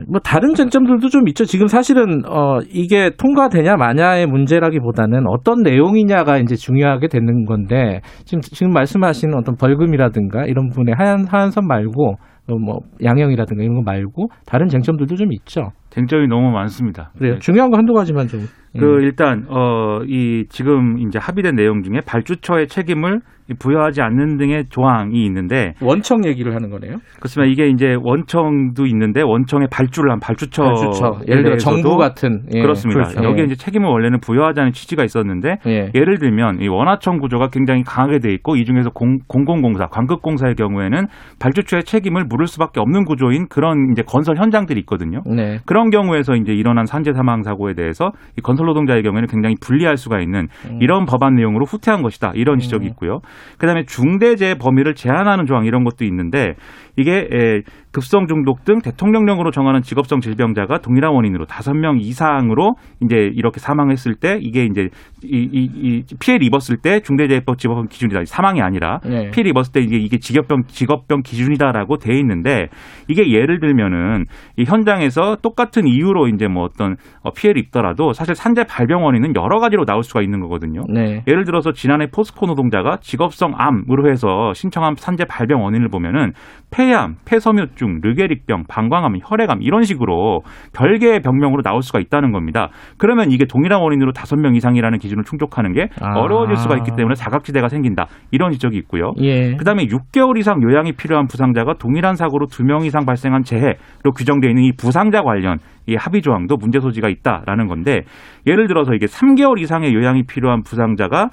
뭐 0.08 0.20
다른 0.24 0.54
쟁점들도 0.54 1.10
좀 1.10 1.28
있죠. 1.30 1.46
지금 1.46 1.66
사실은 1.66 2.22
어 2.28 2.60
이게 2.70 3.10
통과되냐 3.18 3.78
마냐의 3.78 4.28
문제라기보다는 4.28 5.26
어떤 5.28 5.64
내용이냐가 5.64 6.38
이제 6.38 6.56
중요하게 6.56 7.08
되는 7.08 7.46
건데 7.46 8.02
지금 8.26 8.42
지금 8.42 8.72
말씀하시는 8.74 9.36
어떤 9.36 9.56
벌금이라든가 9.56 10.46
이런 10.46 10.70
부분에 10.70 10.94
하얀 10.96 11.26
하얀선 11.28 11.66
말고 11.66 12.12
어, 12.12 12.16
뭐 12.48 12.80
양형이라든가 13.04 13.64
이런 13.64 13.76
거 13.78 13.82
말고 13.84 14.28
다른 14.46 14.68
쟁점들도 14.68 15.16
좀 15.16 15.32
있죠. 15.34 15.72
쟁점이 15.92 16.28
너무 16.28 16.52
많습니다. 16.52 17.12
그래요. 17.18 17.34
네. 17.34 17.40
중요한 17.40 17.70
거 17.72 17.78
한두 17.78 17.94
가지만 17.94 18.28
좀. 18.28 18.42
그 18.78 18.98
음. 18.98 19.02
일단 19.02 19.46
어 19.50 20.02
이 20.08 20.46
지금 20.50 20.98
이제 21.00 21.20
합의된 21.20 21.56
내용 21.56 21.84
중에 21.84 22.02
발주처의 22.06 22.68
책임을 22.68 23.22
부여하지 23.60 24.02
않는 24.02 24.38
등의 24.38 24.66
조항이 24.70 25.24
있는데 25.26 25.74
원청 25.82 26.26
얘기를 26.26 26.56
하는 26.56 26.70
거네요. 26.70 26.98
그렇지만 27.18 27.50
이게 27.50 27.68
이제 27.68 27.96
원청도 28.02 28.86
있는데 28.88 29.22
원청의 29.22 29.68
발주를 29.72 30.12
한 30.12 30.20
발주처, 30.20 30.64
발주처. 30.64 31.20
예를 31.28 31.44
들어 31.44 31.58
정부 31.58 31.98
같은 31.98 32.44
예. 32.54 32.62
그렇습니다. 32.62 33.04
그렇죠. 33.04 33.24
여기에 33.24 33.42
예. 33.42 33.46
이제 33.46 33.56
책임을 33.56 33.90
원래는 33.90 34.20
부여하자는 34.22 34.72
취지가 34.72 35.04
있었는데 35.04 35.58
예. 35.66 35.92
를 35.94 36.18
들면 36.18 36.62
이 36.62 36.68
원하청 36.68 37.20
구조가 37.20 37.50
굉장히 37.52 37.84
강하게 37.84 38.20
돼 38.20 38.34
있고 38.34 38.56
이 38.56 38.66
중에서 38.66 38.90
공, 38.90 39.20
공공공사, 39.28 39.88
관급공사의 39.88 40.56
경우에는 40.56 41.08
발주처의 41.40 41.84
책임을 41.84 42.26
물을 42.26 42.48
수밖에 42.48 42.80
없는 42.80 43.06
구조인 43.06 43.48
그런 43.48 43.92
이제 43.92 44.04
건설 44.06 44.38
현장들이 44.38 44.80
있거든요. 44.82 45.22
네. 45.26 45.60
그런 45.66 45.90
경우에서 45.90 46.36
이제 46.36 46.54
일어난 46.54 46.86
산재 46.86 47.14
사망 47.14 47.44
사고에 47.44 47.74
대해서 47.74 48.12
이 48.38 48.42
건설 48.42 48.68
노동자의 48.68 49.04
경우에는 49.04 49.28
굉장히 49.28 49.56
불리할 49.62 49.98
수가 49.98 50.20
있는 50.20 50.48
음. 50.70 50.80
이런 50.82 51.06
법안 51.06 51.36
내용으로 51.36 51.66
후퇴한 51.66 52.02
것이다 52.02 52.32
이런 52.36 52.60
지적이 52.60 52.86
음. 52.86 52.90
있고요. 52.92 53.20
그다음에 53.58 53.86
중대재해 53.86 54.56
범위를 54.58 54.96
제한하는 54.96 55.46
조항 55.46 55.66
이런 55.66 55.84
것도 55.84 56.06
있는데 56.06 56.56
이게 56.98 57.64
급성 57.94 58.26
중독 58.28 58.66
등 58.66 58.82
대통령령으로 58.82 59.52
정하는 59.52 59.82
직업성 59.82 60.20
질병자가 60.20 60.80
동일한 60.80 61.14
원인으로 61.14 61.46
다섯 61.46 61.74
명 61.74 62.00
이상으로 62.00 62.74
이제 63.02 63.16
이렇게 63.16 63.60
사망했을 63.60 64.16
때 64.16 64.40
이게 64.42 64.66
이제 64.66 64.90
이, 65.24 65.48
이, 65.52 65.70
이 65.74 66.04
피해를 66.20 66.46
입었을 66.48 66.78
때 66.78 67.02
중대재해법 67.02 67.60
직업병 67.60 67.88
기준이다. 67.90 68.26
사망이 68.26 68.62
아니라 68.62 69.00
네. 69.06 69.30
피해를 69.30 69.52
입었을 69.52 69.72
때 69.72 69.82
이게 69.82 69.98
이게 69.98 70.18
직업병 70.18 70.64
직업병 70.68 71.22
기준이다라고 71.22 71.98
돼 71.98 72.18
있는데 72.18 72.68
이게 73.08 73.32
예를 73.32 73.60
들면은 73.60 74.26
이 74.58 74.64
현장에서 74.64 75.38
똑같은 75.44 75.88
이유로 75.88 76.30
이제 76.30 76.48
뭐 76.48 76.64
어떤 76.64 76.96
어, 77.22 77.32
피해를 77.32 77.62
입더라도 77.62 78.14
사실 78.14 78.34
산재 78.34 78.64
발병 78.64 79.04
원인은 79.04 79.36
여러 79.36 79.60
가지로 79.60 79.86
나올 79.86 80.02
수가 80.04 80.24
있는 80.24 80.40
거거든요. 80.40 80.82
네. 80.92 81.24
예를 81.28 81.46
들어서 81.46 81.72
지난해 81.74 82.08
포스코 82.08 82.48
노동자가 82.48 82.98
직업성 83.02 83.54
암으로 83.56 84.10
해서 84.10 84.54
신청한 84.54 84.96
산재 84.98 85.26
발병 85.26 85.64
원인을 85.64 85.90
보면은 85.90 86.34
폐암, 86.72 87.18
폐섬유증, 87.26 87.83
르게릭병, 88.02 88.64
방광암, 88.68 89.16
혈액암 89.24 89.62
이런 89.62 89.84
식으로 89.84 90.42
별개의 90.74 91.22
병명으로 91.22 91.62
나올 91.62 91.82
수가 91.82 92.00
있다는 92.00 92.32
겁니다. 92.32 92.70
그러면 92.98 93.32
이게 93.32 93.46
동일한 93.46 93.82
원인으로 93.82 94.12
다섯 94.12 94.36
명 94.38 94.56
이상이라는 94.56 95.00
기준을 95.00 95.24
충족하는 95.24 95.74
게 95.74 95.90
아. 96.02 96.20
어려워질 96.20 96.58
수가 96.58 96.78
있기 96.78 96.92
때문에 96.96 97.16
사각지대가 97.16 97.68
생긴다. 97.70 98.08
이런 98.32 98.52
지적이 98.52 98.78
있고요. 98.78 99.14
예. 99.22 99.56
그다음에 99.56 99.86
6개월 99.86 100.38
이상 100.38 100.62
요양이 100.64 100.94
필요한 100.94 101.28
부상자가 101.28 101.76
동일한 101.80 102.16
사고로 102.16 102.48
두 102.48 102.64
명 102.64 102.86
이상 102.86 103.06
발생한 103.06 103.44
재해로 103.44 104.12
규정되어 104.16 104.50
있는 104.50 104.64
이 104.64 104.72
부상자 104.78 105.22
관련 105.22 105.58
이 105.86 105.96
합의 105.96 106.22
조항도 106.22 106.56
문제 106.56 106.80
소지가 106.80 107.10
있다라는 107.10 107.68
건데 107.68 108.04
예를 108.48 108.68
들어서 108.68 108.94
이게 108.94 109.06
3개월 109.06 109.60
이상의 109.60 109.94
요양이 109.94 110.24
필요한 110.24 110.64
부상자가 110.64 111.24
아, 111.24 111.30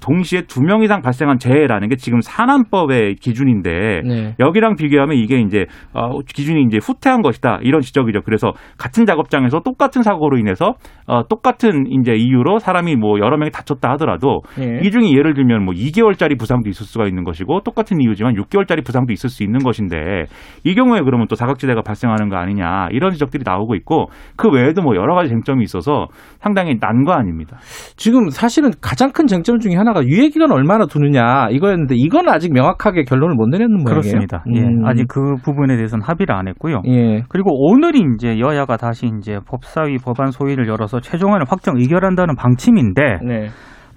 동시에 0.00 0.42
두 0.42 0.64
명 0.64 0.82
이상 0.82 1.02
발생한 1.02 1.38
재해라는 1.38 1.88
게 1.88 1.96
지금 1.96 2.20
산안법의 2.22 3.16
기준인데 3.16 4.02
네. 4.04 4.34
여기랑 4.40 4.76
비교하면 4.76 5.16
이게 5.16 5.40
이제 5.40 5.66
어, 5.92 6.20
기준이 6.20 6.64
이제 6.64 6.78
후퇴한 6.82 7.20
것이다 7.22 7.58
이런 7.62 7.80
지적이죠. 7.82 8.22
그래서 8.22 8.52
같은 8.78 9.04
작업장에서 9.04 9.60
똑같은 9.60 10.02
사고로 10.02 10.38
인해서 10.38 10.74
어, 11.06 11.28
똑같은 11.28 11.84
이제 11.88 12.14
이유로 12.14 12.58
사람이 12.60 12.96
뭐 12.96 13.18
여러 13.18 13.36
명이 13.36 13.50
다쳤다 13.50 13.90
하더라도 13.92 14.40
네. 14.58 14.80
이 14.82 14.90
중에 14.90 15.10
예를 15.12 15.34
들면 15.34 15.64
뭐 15.64 15.74
2개월짜리 15.74 16.38
부상도 16.38 16.68
있을 16.70 16.86
수가 16.86 17.06
있는 17.06 17.24
것이고 17.24 17.60
똑같은 17.60 18.00
이유지만 18.00 18.34
6개월짜리 18.34 18.84
부상도 18.84 19.12
있을 19.12 19.28
수 19.28 19.42
있는 19.42 19.58
것인데 19.58 20.24
이 20.64 20.74
경우에 20.74 21.00
그러면 21.02 21.26
또 21.28 21.34
사각지대가 21.36 21.82
발생하는 21.82 22.30
거 22.30 22.36
아니냐 22.36 22.88
이런 22.90 23.12
지적들이 23.12 23.42
나오고 23.44 23.74
있고 23.76 24.06
그 24.36 24.48
외에도 24.50 24.82
뭐 24.82 24.96
여러 24.96 25.14
가지 25.14 25.28
쟁점이 25.28 25.62
있어서 25.64 26.06
상당히 26.40 26.78
난거 26.80 27.12
아닙니다. 27.12 27.58
지금 27.96 28.30
사실은 28.30 28.70
가장 28.80 29.12
큰 29.12 29.26
쟁점 29.26 29.58
중에 29.64 29.74
하나가 29.76 30.04
유예 30.04 30.28
기간 30.28 30.52
얼마나 30.52 30.86
두느냐 30.86 31.48
이거였는데 31.50 31.94
이건 31.96 32.28
아직 32.28 32.52
명확하게 32.52 33.04
결론을 33.04 33.34
못 33.34 33.48
내렸는 33.48 33.82
모양이에요. 33.82 33.90
그렇습니다. 33.90 34.44
예, 34.54 34.60
음. 34.60 34.82
예, 34.84 34.88
아직 34.88 35.08
그 35.08 35.34
부분에 35.42 35.74
대해서는 35.76 36.04
합의를 36.04 36.34
안 36.34 36.46
했고요. 36.48 36.82
예. 36.86 37.22
그리고 37.28 37.50
오늘이 37.52 38.04
이제 38.14 38.38
여야가 38.38 38.76
다시 38.76 39.10
이제 39.18 39.38
법사위 39.46 39.96
법안 39.98 40.30
소위를 40.30 40.68
열어서 40.68 41.00
최종안을 41.00 41.46
확정 41.48 41.76
의결한다는 41.78 42.36
방침인데 42.36 43.02
네. 43.26 43.48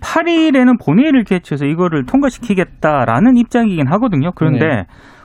8일에는 0.02 0.84
본회의를 0.84 1.24
개최해서 1.24 1.66
이거를 1.66 2.06
통과시키겠다라는 2.06 3.38
입장이긴 3.38 3.88
하거든요. 3.88 4.32
그런데 4.36 4.66
네. 4.66 4.84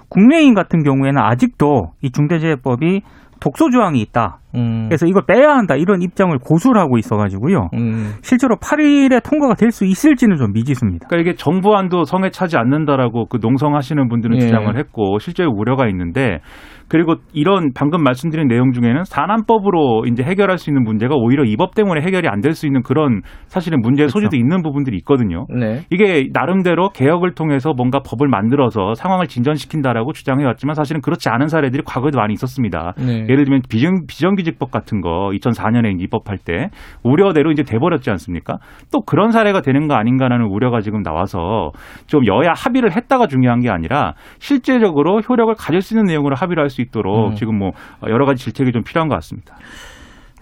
국내인 0.08 0.54
같은 0.54 0.82
경우에는 0.82 1.18
아직도 1.20 1.92
이 2.02 2.10
중대재해법이 2.10 3.00
독소 3.40 3.70
조항이 3.70 4.00
있다. 4.00 4.38
음. 4.54 4.86
그래서 4.88 5.06
이걸 5.06 5.22
빼야 5.26 5.50
한다 5.50 5.74
이런 5.76 6.02
입장을 6.02 6.36
고수를 6.38 6.80
하고 6.80 6.98
있어가지고요. 6.98 7.68
음. 7.74 8.14
실제로 8.22 8.56
8일에 8.56 9.22
통과가 9.28 9.54
될 9.54 9.72
수 9.72 9.86
있을지는 9.86 10.36
좀 10.36 10.52
미지수입니다. 10.52 11.06
그러니까 11.08 11.30
이게 11.30 11.36
정부안도 11.36 12.04
성에 12.04 12.28
차지 12.30 12.58
않는다라고 12.58 13.24
그 13.26 13.38
농성하시는 13.40 14.06
분들은 14.08 14.36
예. 14.36 14.40
주장을 14.40 14.76
했고 14.76 15.18
실제 15.18 15.44
우려가 15.44 15.88
있는데 15.88 16.40
그리고 16.88 17.14
이런 17.32 17.70
방금 17.74 18.02
말씀드린 18.02 18.48
내용 18.48 18.72
중에는 18.72 19.04
산안법으로 19.04 20.04
이제 20.10 20.22
해결할 20.22 20.58
수 20.58 20.68
있는 20.68 20.82
문제가 20.84 21.14
오히려 21.16 21.44
이 21.44 21.56
법 21.56 21.74
때문에 21.74 22.02
해결이 22.02 22.28
안 22.28 22.40
될 22.42 22.52
수 22.54 22.66
있는 22.66 22.82
그런 22.82 23.22
사실은 23.46 23.80
문제의 23.80 24.08
그렇죠. 24.08 24.18
소지도 24.26 24.36
있는 24.36 24.62
부분들이 24.62 24.96
있거든요. 24.98 25.46
네. 25.48 25.82
이게 25.90 26.28
나름대로 26.34 26.90
개혁을 26.90 27.34
통해서 27.34 27.72
뭔가 27.74 28.00
법을 28.00 28.28
만들어서 28.28 28.92
상황을 28.94 29.26
진전시킨다라고 29.28 30.12
주장해 30.12 30.44
왔지만 30.44 30.74
사실은 30.74 31.00
그렇지 31.00 31.28
않은 31.30 31.46
사례들이 31.46 31.82
과거에도 31.86 32.18
많이 32.18 32.34
있었습니다. 32.34 32.92
네. 32.98 33.22
예를 33.28 33.44
들면 33.44 33.62
비정, 33.70 34.06
비정규 34.06 34.41
직법 34.42 34.72
같은 34.72 35.00
거 35.00 35.30
2004년에 35.32 36.00
입법할 36.00 36.38
때 36.38 36.70
우려대로 37.04 37.52
이제 37.52 37.62
돼버렸지 37.62 38.10
않습니까? 38.10 38.58
또 38.90 39.02
그런 39.02 39.30
사례가 39.30 39.60
되는 39.60 39.86
거 39.86 39.94
아닌가라는 39.94 40.46
우려가 40.46 40.80
지금 40.80 41.02
나와서 41.02 41.70
좀 42.06 42.26
여야 42.26 42.52
합의를 42.56 42.96
했다가 42.96 43.28
중요한 43.28 43.60
게 43.60 43.70
아니라 43.70 44.14
실제적으로 44.40 45.20
효력을 45.20 45.54
가질 45.54 45.80
수 45.80 45.94
있는 45.94 46.06
내용으로 46.06 46.34
합의를 46.34 46.60
할 46.62 46.72
수 46.72 46.80
있도록 46.80 47.32
음. 47.32 47.34
지금 47.34 47.58
뭐 47.58 47.72
여러 48.08 48.24
가지 48.24 48.42
질책이 48.44 48.72
좀 48.72 48.82
필요한 48.82 49.08
것 49.08 49.14
같습니다. 49.16 49.54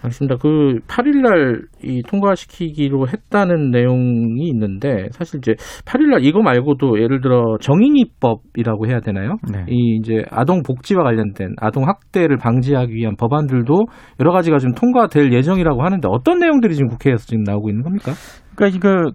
알겠습니다. 0.03 0.35
그 0.41 0.79
8일날 0.87 1.61
이 1.83 2.01
통과시키기로 2.03 3.07
했다는 3.07 3.71
내용이 3.71 4.47
있는데 4.49 5.07
사실 5.11 5.39
이제 5.39 5.53
8일날 5.85 6.23
이거 6.23 6.41
말고도 6.41 6.99
예를 7.01 7.21
들어 7.21 7.57
정인이법이라고 7.61 8.87
해야 8.87 8.99
되나요? 8.99 9.35
네. 9.51 9.65
이 9.69 9.97
이제 9.99 10.23
아동 10.31 10.63
복지와 10.63 11.03
관련된 11.03 11.55
아동 11.57 11.87
학대를 11.87 12.37
방지하기 12.37 12.93
위한 12.93 13.15
법안들도 13.15 13.85
여러 14.19 14.31
가지가 14.31 14.57
좀 14.57 14.73
통과될 14.73 15.31
예정이라고 15.33 15.83
하는데 15.83 16.07
어떤 16.09 16.39
내용들이 16.39 16.75
지금 16.75 16.89
국회에서 16.89 17.25
지금 17.25 17.43
나오고 17.43 17.69
있는 17.69 17.83
겁니까? 17.83 18.11
그러니까 18.55 18.77
이거 18.77 19.11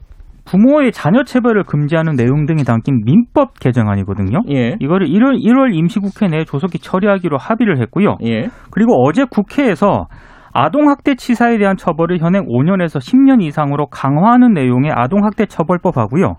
부모의 0.47 0.93
자녀 0.93 1.25
체벌을 1.25 1.65
금지하는 1.65 2.15
내용 2.15 2.47
등이 2.47 2.63
담긴 2.65 3.03
민법 3.05 3.59
개정안이거든요. 3.59 4.43
예. 4.51 4.77
이거를 4.81 5.09
1월 5.09 5.43
1월 5.43 5.75
임시국회 5.75 6.29
내에 6.29 6.45
조속히 6.45 6.79
처리하기로 6.79 7.37
합의를 7.37 7.81
했고요. 7.81 8.17
예. 8.25 8.49
그리고 8.71 9.05
어제 9.05 9.25
국회에서 9.25 10.07
아동학대 10.57 11.17
치사에 11.17 11.59
대한 11.59 11.77
처벌을 11.77 12.19
현행 12.19 12.45
5년에서 12.47 12.99
10년 12.99 13.43
이상으로 13.43 13.87
강화하는 13.87 14.55
내용의 14.55 14.91
아동학대 14.91 15.47
처벌법 15.47 15.99
하고요. 15.99 16.37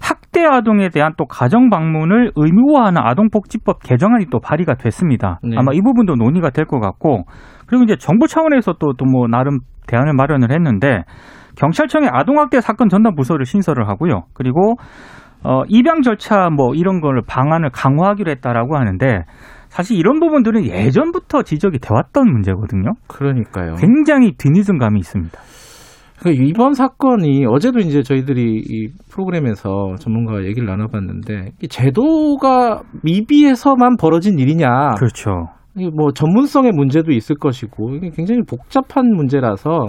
학대 0.00 0.44
아동에 0.44 0.90
대한 0.90 1.12
또 1.16 1.24
가정 1.24 1.70
방문을 1.70 2.32
의무화하는 2.36 3.00
아동복지법 3.02 3.82
개정안이 3.82 4.26
또 4.30 4.38
발의가 4.38 4.74
됐습니다. 4.74 5.40
네. 5.42 5.56
아마 5.58 5.72
이 5.72 5.80
부분도 5.80 6.14
논의가 6.14 6.50
될 6.50 6.66
것 6.66 6.78
같고 6.78 7.24
그리고 7.66 7.84
이제 7.84 7.96
정부 7.96 8.26
차원에서 8.28 8.74
또 8.74 8.92
또 8.92 9.06
뭐 9.06 9.26
나름 9.26 9.58
대안을 9.86 10.12
마련을 10.12 10.52
했는데 10.52 11.04
경찰청에 11.56 12.08
아동학대 12.12 12.60
사건 12.60 12.88
전담 12.90 13.14
부서를 13.14 13.46
신설을 13.46 13.88
하고요. 13.88 14.24
그리고 14.34 14.74
어 15.42 15.62
입양 15.68 16.02
절차 16.02 16.50
뭐 16.50 16.74
이런 16.74 17.00
걸 17.00 17.22
방안을 17.26 17.70
강화하기로 17.72 18.30
했다라고 18.30 18.76
하는데 18.76 19.24
사실 19.68 19.96
이런 19.98 20.20
부분들은 20.20 20.66
예전부터 20.66 21.42
지적이 21.42 21.78
돼왔던 21.78 22.30
문제거든요. 22.30 22.92
그러니까요. 23.06 23.74
굉장히 23.76 24.32
뒤늦은 24.36 24.78
감이 24.78 24.98
있습니다. 24.98 25.38
그러니까 26.18 26.44
이번 26.44 26.72
사건이 26.74 27.46
어제도 27.46 27.78
이제 27.78 28.02
저희들이 28.02 28.62
이 28.66 28.88
프로그램에서 29.10 29.94
전문가와 30.00 30.44
얘기를 30.44 30.66
나눠봤는데 30.66 31.52
제도가 31.68 32.82
미비해서만 33.04 33.96
벌어진 33.96 34.38
일이냐? 34.38 34.94
그렇죠. 34.96 35.48
뭐 35.94 36.12
전문성의 36.12 36.72
문제도 36.72 37.10
있을 37.10 37.36
것이고 37.36 37.94
이게 37.94 38.10
굉장히 38.14 38.42
복잡한 38.48 39.06
문제라서 39.14 39.86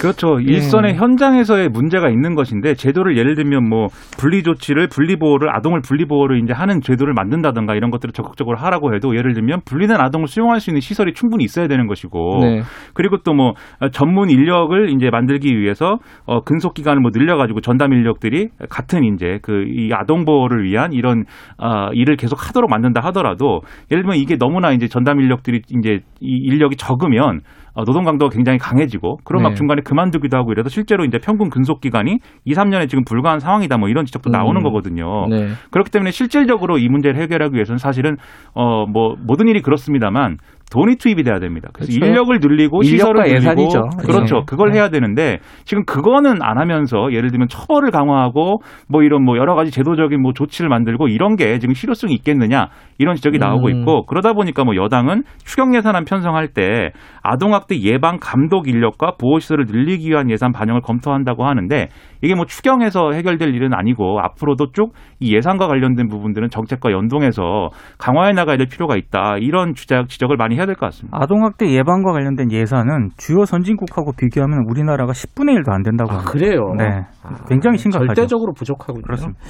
그렇죠. 0.00 0.38
예. 0.40 0.52
일선의 0.54 0.94
현장에서의 0.96 1.68
문제가 1.70 2.08
있는 2.10 2.34
것인데 2.34 2.74
제도를 2.74 3.16
예를 3.16 3.34
들면 3.34 3.68
뭐 3.68 3.86
분리 4.18 4.42
조치를 4.42 4.88
분리 4.88 5.16
보호를 5.16 5.54
아동을 5.54 5.80
분리 5.80 6.04
보호를 6.04 6.42
이제 6.42 6.52
하는 6.52 6.80
제도를 6.80 7.14
만든다든가 7.14 7.74
이런 7.74 7.90
것들을 7.90 8.12
적극적으로 8.12 8.58
하라고 8.58 8.94
해도 8.94 9.16
예를 9.16 9.34
들면 9.34 9.60
분리된 9.64 9.96
아동을 10.00 10.26
수용할 10.26 10.60
수 10.60 10.70
있는 10.70 10.80
시설이 10.80 11.14
충분히 11.14 11.44
있어야 11.44 11.68
되는 11.68 11.86
것이고 11.86 12.40
네. 12.42 12.62
그리고 12.94 13.18
또 13.18 13.38
뭐 13.38 13.52
전문 13.92 14.30
인력을 14.30 14.90
이제 14.90 15.10
만들기 15.10 15.56
위해서 15.56 15.98
어 16.26 16.40
근속 16.40 16.74
기간을 16.74 17.00
뭐 17.00 17.12
늘려 17.12 17.36
가지고 17.36 17.60
전담 17.60 17.92
인력들이 17.92 18.48
같은 18.68 19.04
이제 19.04 19.38
그 19.42 19.68
이 19.68 19.90
아동 19.92 20.24
보호를 20.24 20.64
위한 20.64 20.92
이런 20.92 21.24
어 21.58 21.90
일을 21.92 22.16
계속 22.16 22.48
하도록 22.48 22.68
만든다 22.68 23.00
하더라도 23.06 23.60
예를 23.90 24.02
들면 24.02 24.18
이게 24.18 24.36
너무나 24.36 24.72
이제 24.72 24.88
전담 24.88 25.20
인력 25.20 25.27
인력들이 25.28 25.62
이제 25.78 26.00
이 26.20 26.36
인력이 26.44 26.76
적으면 26.76 27.40
어, 27.74 27.84
노동 27.84 28.02
강도가 28.02 28.34
굉장히 28.34 28.58
강해지고 28.58 29.18
그런 29.24 29.42
네. 29.42 29.48
막 29.48 29.54
중간에 29.54 29.82
그만두기도 29.84 30.36
하고 30.36 30.50
이래서 30.50 30.68
실제로 30.68 31.04
이제 31.04 31.18
평균 31.18 31.48
근속 31.48 31.80
기간이 31.80 32.18
2, 32.44 32.52
3년에 32.52 32.88
지금 32.88 33.04
불과한 33.04 33.38
상황이다 33.38 33.78
뭐 33.78 33.88
이런 33.88 34.04
지적도 34.04 34.30
음. 34.30 34.32
나오는 34.32 34.60
거거든요. 34.62 35.26
네. 35.28 35.48
그렇기 35.70 35.90
때문에 35.90 36.10
실질적으로 36.10 36.78
이 36.78 36.88
문제를 36.88 37.20
해결하기 37.20 37.54
위해서는 37.54 37.78
사실은 37.78 38.16
어 38.54 38.86
뭐 38.88 39.16
모든 39.22 39.48
일이 39.48 39.60
그렇습니다만 39.60 40.38
돈이 40.70 40.96
투입이 40.96 41.22
돼야 41.22 41.38
됩니다. 41.38 41.68
그래서 41.72 41.92
그렇죠. 41.92 42.06
인력을 42.06 42.38
늘리고 42.40 42.82
시설을 42.82 43.22
늘리고 43.22 43.36
예산이죠. 43.36 43.82
그렇죠. 44.00 44.36
네. 44.36 44.42
그걸 44.46 44.74
해야 44.74 44.88
되는데 44.90 45.38
지금 45.64 45.84
그거는 45.84 46.42
안 46.42 46.58
하면서 46.58 47.12
예를 47.12 47.30
들면 47.30 47.48
처벌을 47.48 47.90
강화하고 47.90 48.60
뭐 48.88 49.02
이런 49.02 49.24
뭐 49.24 49.36
여러 49.36 49.54
가지 49.54 49.70
제도적인 49.70 50.20
뭐 50.20 50.32
조치를 50.32 50.68
만들고 50.68 51.08
이런 51.08 51.36
게 51.36 51.58
지금 51.58 51.74
실효성이 51.74 52.14
있겠느냐 52.14 52.68
이런 52.98 53.14
지적이 53.14 53.38
나오고 53.38 53.68
음. 53.68 53.80
있고 53.80 54.06
그러다 54.06 54.32
보니까 54.32 54.64
뭐 54.64 54.76
여당은 54.76 55.22
추경 55.44 55.74
예산안 55.74 56.04
편성할 56.04 56.48
때 56.48 56.90
아동학대 57.22 57.80
예방 57.80 58.18
감독 58.20 58.68
인력과 58.68 59.12
보호 59.18 59.38
시설을 59.38 59.66
늘리기 59.66 60.10
위한 60.10 60.30
예산 60.30 60.52
반영을 60.52 60.82
검토한다고 60.82 61.46
하는데 61.46 61.88
이게 62.22 62.34
뭐 62.34 62.44
추경에서 62.44 63.12
해결될 63.12 63.54
일은 63.54 63.72
아니고 63.74 64.20
앞으로도 64.20 64.72
쭉 64.72 64.92
이 65.20 65.34
예산과 65.34 65.66
관련된 65.66 66.08
부분들은 66.08 66.48
정책과 66.48 66.92
연동해서 66.92 67.70
강화해 67.98 68.32
나가야 68.32 68.56
될 68.56 68.68
필요가 68.68 68.96
있다 68.96 69.38
이런 69.38 69.74
주작 69.74 70.08
지적을 70.08 70.36
많이 70.36 70.56
해야 70.58 70.66
될 70.66 70.74
것 70.74 70.86
같습니다. 70.86 71.16
아동학대 71.20 71.70
예방과 71.70 72.12
관련된 72.12 72.52
예산은 72.52 73.10
주요 73.16 73.44
선진국하고 73.44 74.12
비교하면 74.12 74.64
우리나라가 74.68 75.12
10분의 75.12 75.62
1도 75.62 75.70
안 75.72 75.82
된다고 75.82 76.10
아, 76.10 76.14
합니다. 76.16 76.30
그래요? 76.32 76.74
네. 76.76 77.04
굉장히 77.48 77.78
심각하죠. 77.78 78.06
절대적으로 78.14 78.52
부족하군요. 78.52 79.02
그렇습니다. 79.02 79.40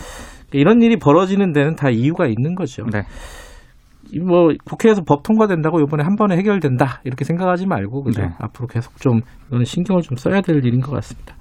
이런 0.53 0.81
일이 0.83 0.97
벌어지는 0.97 1.53
데는 1.53 1.75
다 1.75 1.91
이유가 1.91 2.27
있는 2.27 2.55
거죠. 2.55 2.85
네. 2.93 3.03
뭐 4.25 4.49
국회에서 4.65 5.03
법 5.07 5.23
통과된다고 5.23 5.81
이번에 5.81 6.03
한 6.03 6.17
번에 6.17 6.37
해결된다 6.39 7.01
이렇게 7.05 7.25
생각하지 7.25 7.67
말고 7.67 8.05
그죠? 8.05 8.23
네. 8.23 8.29
앞으로 8.39 8.67
계속 8.67 8.97
좀 8.97 9.21
이거는 9.49 9.65
신경을 9.65 10.01
좀 10.03 10.17
써야 10.17 10.41
될 10.41 10.65
일인 10.65 10.81
것 10.81 10.93
같습니다. 10.93 11.35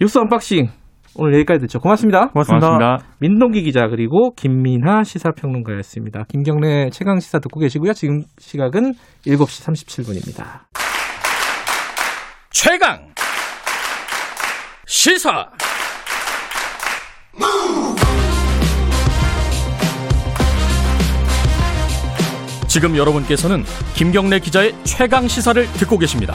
뉴스 0.00 0.18
unboxing 0.18 0.68
오늘 1.14 1.34
여기까지 1.34 1.60
듣죠. 1.60 1.78
고맙습니다. 1.78 2.28
고맙습니다. 2.28 2.68
고맙습니다. 2.68 3.14
민동기 3.18 3.62
기자 3.62 3.86
그리고 3.88 4.32
김민하 4.34 5.02
시사평론가였습니다. 5.02 6.24
김경래 6.28 6.90
최강 6.90 7.20
시사 7.20 7.38
듣고 7.40 7.60
계시고요. 7.60 7.92
지금 7.92 8.22
시각은 8.38 8.94
7시 9.26 9.66
37분입니다. 9.66 10.62
최강 12.50 13.08
시사 14.86 15.48
지금 22.68 22.96
여러분께서는 22.96 23.64
김경래 23.94 24.38
기자의 24.38 24.72
최강 24.84 25.28
시사를 25.28 25.62
듣고 25.72 25.98
계십니다. 25.98 26.32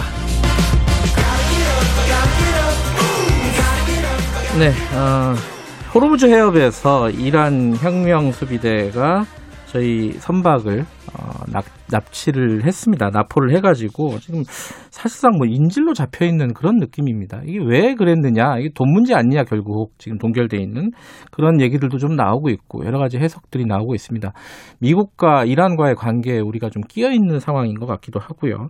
네, 4.60 4.70
어, 4.98 5.36
호르무즈 5.93 6.26
해협에서 6.26 7.12
이란 7.12 7.76
혁명 7.76 8.32
수비대가 8.32 9.26
저희 9.67 10.13
선박을 10.13 10.80
어, 10.82 11.43
납, 11.54 11.63
납치를 11.91 12.65
했습니다. 12.65 13.12
납포를 13.12 13.56
해가지고 13.56 14.17
지금 14.17 14.41
사실상 14.89 15.34
뭐 15.38 15.46
인질로 15.46 15.93
잡혀 15.93 16.26
있는 16.26 16.56
그런 16.56 16.78
느낌입니다. 16.78 17.41
이게 17.46 17.60
왜 17.63 17.93
그랬느냐? 17.93 18.58
이게 18.58 18.70
돈 18.74 18.91
문제 18.91 19.13
아니냐 19.13 19.43
결국 19.43 19.91
지금 20.00 20.17
동결돼 20.17 20.58
있는 20.58 20.89
그런 21.30 21.62
얘기들도 21.62 22.00
좀 22.00 22.15
나오고 22.15 22.50
있고 22.50 22.84
여러 22.84 22.98
가지 22.98 23.20
해석들이 23.20 23.65
나오고 23.65 23.93
있습니다. 23.93 24.34
미국과 24.80 25.46
이란과의 25.46 25.93
관계에 25.93 26.39
우리가 26.39 26.72
좀 26.72 26.82
끼어 26.82 27.12
있는 27.12 27.39
상황인 27.39 27.76
것 27.76 27.86
같기도 27.86 28.20
하고요. 28.20 28.70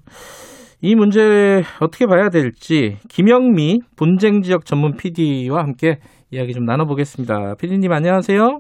이 0.82 0.94
문제 0.94 1.64
어떻게 1.82 2.06
봐야 2.06 2.30
될지 2.30 2.98
김영미 3.10 3.80
분쟁 3.98 4.42
지역 4.42 4.64
전문 4.66 4.96
PD와 4.96 5.64
함께 5.64 5.98
이야기 6.32 6.54
좀 6.54 6.66
나눠보겠습니다. 6.66 7.56
PD님 7.60 7.92
안녕하세요. 7.92 8.60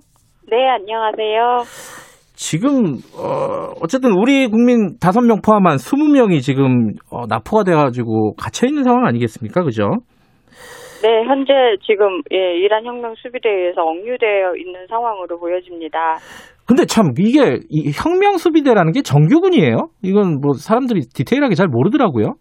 네, 0.49 0.67
안녕하세요. 0.67 1.57
지금 2.33 2.97
어 3.15 3.73
어쨌든 3.83 4.13
우리 4.13 4.47
국민 4.47 4.97
다섯 4.99 5.21
명 5.21 5.41
포함한 5.45 5.77
스무 5.77 6.07
명이 6.11 6.41
지금 6.41 6.93
어, 7.11 7.27
납포가 7.27 7.63
돼가지고 7.63 8.33
갇혀 8.35 8.65
있는 8.67 8.83
상황 8.83 9.05
아니겠습니까, 9.05 9.63
그죠? 9.63 9.89
네, 11.03 11.23
현재 11.25 11.53
지금 11.85 12.21
예, 12.31 12.57
이란 12.57 12.83
혁명 12.83 13.13
수비대에서 13.15 13.81
억류되어 13.81 14.55
있는 14.57 14.87
상황으로 14.87 15.39
보여집니다. 15.39 16.17
근데 16.67 16.85
참 16.85 17.13
이게 17.17 17.59
이 17.69 17.91
혁명 17.95 18.37
수비대라는 18.37 18.91
게 18.91 19.01
정규군이에요? 19.01 19.89
이건 20.03 20.41
뭐 20.41 20.53
사람들이 20.53 21.07
디테일하게 21.13 21.55
잘 21.55 21.67
모르더라고요. 21.67 22.35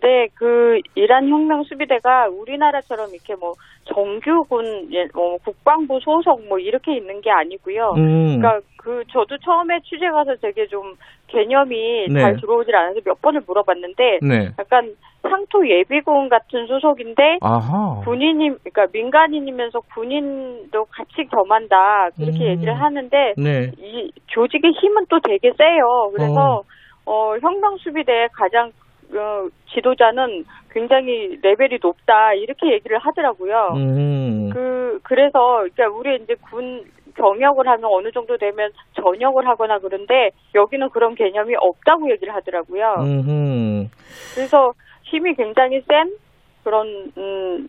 네, 0.00 0.28
그 0.34 0.78
이란 0.94 1.28
혁명 1.28 1.64
수비대가 1.64 2.28
우리나라처럼 2.28 3.08
이렇게 3.12 3.34
뭐 3.34 3.52
정규군, 3.84 4.88
예, 4.92 5.06
뭐 5.12 5.36
국방부 5.44 5.98
소속 6.00 6.46
뭐 6.48 6.58
이렇게 6.58 6.96
있는 6.96 7.20
게 7.20 7.30
아니고요. 7.30 7.94
음. 7.96 8.38
그러니까 8.38 8.60
그 8.76 9.02
저도 9.12 9.36
처음에 9.38 9.80
취재 9.84 10.08
가서 10.08 10.34
되게 10.40 10.66
좀 10.66 10.94
개념이 11.26 12.06
네. 12.08 12.20
잘 12.20 12.36
들어오질 12.40 12.74
않아서 12.74 13.00
몇 13.04 13.20
번을 13.20 13.42
물어봤는데 13.46 14.20
네. 14.22 14.50
약간 14.58 14.94
상토 15.22 15.68
예비군 15.68 16.28
같은 16.28 16.66
소속인데 16.66 17.38
아하. 17.40 18.00
군인이 18.04 18.50
그러니까 18.50 18.86
민간인이면서 18.92 19.80
군인도 19.94 20.84
같이 20.86 21.28
겸한다 21.30 22.10
그렇게 22.16 22.44
음. 22.44 22.50
얘기를 22.50 22.80
하는데 22.80 23.34
네. 23.36 23.72
이 23.78 24.12
조직의 24.28 24.72
힘은 24.72 25.06
또 25.08 25.18
되게 25.20 25.52
세요. 25.56 26.10
그래서 26.14 26.62
어, 27.04 27.32
어 27.32 27.38
혁명 27.38 27.76
수비대 27.78 28.28
가장 28.32 28.70
어, 29.14 29.48
지도자는 29.74 30.44
굉장히 30.70 31.38
레벨이 31.42 31.78
높다 31.82 32.34
이렇게 32.34 32.72
얘기를 32.72 32.98
하더라고요. 32.98 33.72
음. 33.74 34.50
그 34.52 35.00
그래서 35.02 35.64
그러니까 35.74 35.88
우리 35.88 36.22
이제 36.22 36.34
군 36.50 36.84
경역을 37.16 37.66
하면 37.66 37.90
어느 37.92 38.10
정도 38.12 38.36
되면 38.36 38.70
전역을 38.94 39.46
하거나 39.46 39.78
그런데 39.78 40.30
여기는 40.54 40.88
그런 40.90 41.14
개념이 41.14 41.54
없다고 41.58 42.10
얘기를 42.10 42.34
하더라고요. 42.34 42.94
음흠. 42.98 43.88
그래서 44.34 44.72
힘이 45.10 45.34
굉장히 45.34 45.80
센 45.88 46.16
그런 46.64 46.86
음, 47.16 47.68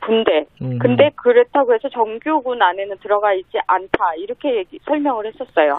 군대. 0.00 0.46
음흠. 0.62 0.78
근데 0.80 1.10
그렇다고 1.16 1.74
해서 1.74 1.88
정규군 1.88 2.60
안에는 2.62 2.96
들어가 3.02 3.34
있지 3.34 3.58
않다 3.66 4.14
이렇게 4.18 4.56
얘기, 4.56 4.78
설명을 4.84 5.26
했었어요. 5.26 5.78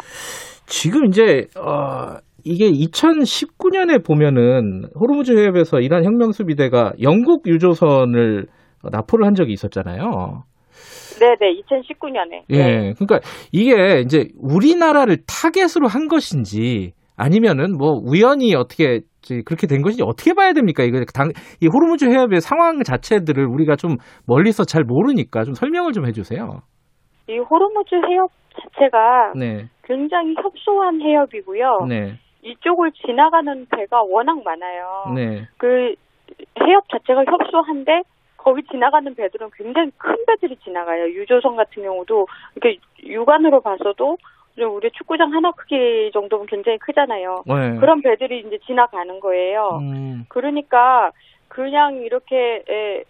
지금 0.65 1.05
이제 1.05 1.47
어, 1.57 2.17
이게 2.43 2.69
2019년에 2.69 4.05
보면은 4.05 4.83
호르무즈 4.99 5.37
해협에서 5.37 5.79
이란 5.79 6.05
혁명수비대가 6.05 6.93
영국 7.01 7.47
유조선을 7.47 8.45
납포를 8.91 9.25
한 9.25 9.35
적이 9.35 9.53
있었잖아요. 9.53 10.43
네네, 11.19 11.61
2019년에. 11.61 12.43
예, 12.49 12.57
네. 12.57 12.93
그러니까 12.93 13.19
이게 13.51 13.99
이제 13.99 14.29
우리나라를 14.39 15.17
타겟으로 15.27 15.87
한 15.87 16.07
것인지 16.07 16.93
아니면은 17.15 17.77
뭐 17.77 17.91
우연히 18.03 18.55
어떻게 18.55 19.01
그렇게 19.45 19.67
된 19.67 19.81
것인지 19.81 20.03
어떻게 20.03 20.33
봐야 20.33 20.53
됩니까? 20.53 20.83
이거 20.83 21.03
당, 21.13 21.31
이 21.61 21.67
호르무즈 21.67 22.05
해협의 22.05 22.41
상황 22.41 22.83
자체들을 22.83 23.45
우리가 23.45 23.75
좀 23.75 23.97
멀리서 24.25 24.63
잘 24.63 24.83
모르니까 24.83 25.43
좀 25.43 25.53
설명을 25.53 25.93
좀 25.93 26.05
해주세요. 26.05 26.61
이 27.29 27.37
호르무즈 27.37 27.95
해협 27.95 28.31
자체가 28.59 29.33
네. 29.35 29.69
굉장히 29.83 30.35
협소한 30.35 31.01
해협이고요. 31.01 31.85
네. 31.87 32.19
이쪽을 32.43 32.91
지나가는 32.93 33.67
배가 33.69 34.01
워낙 34.03 34.43
많아요. 34.43 35.13
네. 35.15 35.47
그 35.57 35.93
해협 36.59 36.89
자체가 36.89 37.23
협소한데 37.25 38.01
거기 38.37 38.63
지나가는 38.71 39.13
배들은 39.13 39.51
굉장히 39.55 39.91
큰 39.97 40.15
배들이 40.25 40.57
지나가요. 40.63 41.05
유조선 41.09 41.55
같은 41.55 41.83
경우도 41.83 42.27
이렇게 42.55 42.79
육안으로 43.03 43.61
봐서도 43.61 44.17
우리 44.57 44.91
축구장 44.91 45.33
하나 45.33 45.51
크기 45.51 46.09
정도면 46.13 46.45
굉장히 46.47 46.77
크잖아요. 46.79 47.43
네. 47.45 47.77
그런 47.79 48.01
배들이 48.01 48.39
이제 48.39 48.57
지나가는 48.65 49.19
거예요. 49.19 49.79
음. 49.81 50.25
그러니까 50.29 51.11
그냥 51.47 51.97
이렇게 52.03 52.63
에, 52.69 53.03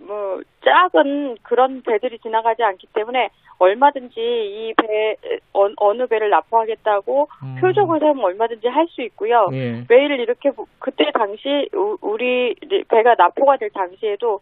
뭐 0.00 0.40
작은 0.64 1.36
그런 1.42 1.82
배들이 1.82 2.18
지나가지 2.18 2.62
않기 2.62 2.88
때문에 2.92 3.30
얼마든지 3.58 4.20
이 4.20 4.74
배 4.76 5.16
어 5.52 5.92
느 5.94 6.06
배를 6.06 6.28
납포하겠다고 6.30 7.28
음. 7.42 7.56
표적을 7.60 8.00
세우면 8.00 8.24
얼마든지 8.24 8.66
할 8.68 8.86
수 8.88 9.00
있고요. 9.02 9.48
예. 9.52 9.84
매일 9.88 10.10
이렇게 10.12 10.50
그때 10.80 11.10
당시 11.14 11.68
우리 12.00 12.54
배가 12.88 13.14
납포가 13.16 13.56
될 13.56 13.70
당시에도 13.70 14.40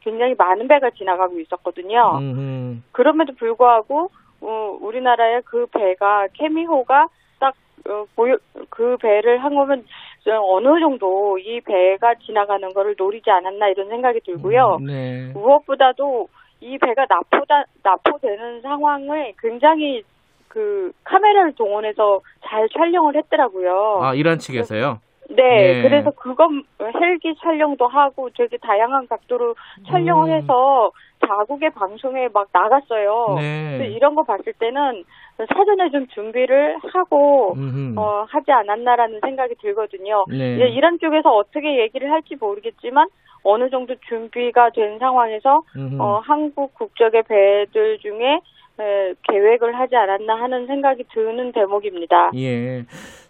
굉장히 0.00 0.34
많은 0.36 0.66
배가 0.68 0.90
지나가고 0.90 1.38
있었거든요. 1.40 2.18
음. 2.20 2.82
그럼에도 2.92 3.32
불구하고 3.34 4.10
어, 4.40 4.78
우리나라의 4.80 5.42
그 5.44 5.66
배가 5.66 6.26
케미호가 6.34 7.08
딱 7.40 7.54
어, 7.88 8.04
보여 8.14 8.36
그 8.68 8.96
배를 8.98 9.42
항오면 9.42 9.84
어느 10.30 10.80
정도 10.80 11.38
이 11.38 11.60
배가 11.60 12.14
지나가는 12.26 12.68
거를 12.74 12.94
노리지 12.98 13.30
않았나 13.30 13.68
이런 13.68 13.88
생각이 13.88 14.20
들고요. 14.20 14.78
음, 14.80 14.86
네. 14.86 15.32
무엇보다도 15.32 16.28
이 16.60 16.76
배가 16.78 17.06
납포다 17.08 17.64
납포되는 17.82 18.60
상황을 18.60 19.32
굉장히 19.40 20.02
그 20.48 20.92
카메라를 21.04 21.52
동원해서 21.52 22.20
잘 22.44 22.68
촬영을 22.70 23.16
했더라고요. 23.16 24.00
아 24.02 24.14
이란 24.14 24.38
측에서요? 24.38 25.00
네, 25.28 25.34
네, 25.36 25.82
그래서 25.82 26.10
그건 26.10 26.62
헬기 26.80 27.34
촬영도 27.40 27.86
하고 27.86 28.30
되게 28.36 28.56
다양한 28.56 29.06
각도로 29.08 29.54
촬영을 29.86 30.30
음. 30.30 30.34
해서 30.34 30.90
자국의 31.26 31.70
방송에 31.70 32.28
막 32.32 32.48
나갔어요. 32.52 33.34
네. 33.36 33.88
이런 33.90 34.14
거 34.14 34.22
봤을 34.22 34.52
때는 34.54 35.04
사전에 35.36 35.90
좀 35.90 36.06
준비를 36.08 36.78
하고 36.92 37.54
어, 37.96 38.24
하지 38.28 38.50
않았나라는 38.50 39.20
생각이 39.20 39.54
들거든요. 39.60 40.24
네. 40.28 40.54
이제 40.54 40.68
이란 40.68 40.98
쪽에서 40.98 41.30
어떻게 41.30 41.80
얘기를 41.80 42.10
할지 42.10 42.36
모르겠지만 42.40 43.08
어느 43.42 43.68
정도 43.70 43.94
준비가 44.08 44.70
된 44.70 44.98
상황에서 44.98 45.62
어, 45.98 46.20
한국 46.24 46.74
국적의 46.74 47.22
배들 47.24 47.98
중에 47.98 48.40
에, 48.80 49.14
계획을 49.28 49.78
하지 49.78 49.96
않았나 49.96 50.34
하는 50.40 50.66
생각이 50.66 51.04
드는 51.12 51.52
대목입니다. 51.52 52.30
예. 52.36 52.84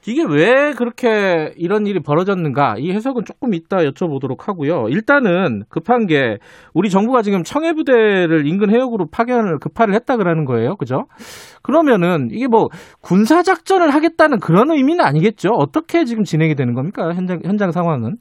이게 0.07 0.23
왜 0.29 0.73
그렇게 0.73 1.53
이런 1.57 1.87
일이 1.87 2.01
벌어졌는가 2.01 2.77
이 2.79 2.93
해석은 2.93 3.25
조금 3.25 3.53
이따 3.53 3.79
여쭤보도록 3.79 4.47
하고요. 4.47 4.89
일단은 4.89 5.65
급한 5.69 6.07
게 6.07 6.39
우리 6.73 6.89
정부가 6.89 7.23
지금 7.23 7.43
청해 7.43 7.75
부대를 7.75 8.47
인근 8.47 8.71
해역으로 8.71 9.07
파견을 9.11 9.59
급파를 9.59 9.95
했다 9.95 10.17
그러는 10.17 10.45
거예요. 10.45 10.77
그죠? 10.77 11.07
그러면은 11.63 12.29
이게 12.31 12.47
뭐 12.47 12.69
군사 13.03 13.43
작전을 13.43 13.91
하겠다는 13.91 14.39
그런 14.41 14.71
의미는 14.71 15.05
아니겠죠? 15.05 15.51
어떻게 15.51 16.05
지금 16.05 16.25
진행이 16.25 16.55
되는 16.55 16.75
겁니까? 16.75 17.13
현장 17.13 17.41
현장 17.45 17.71
상황은? 17.71 18.17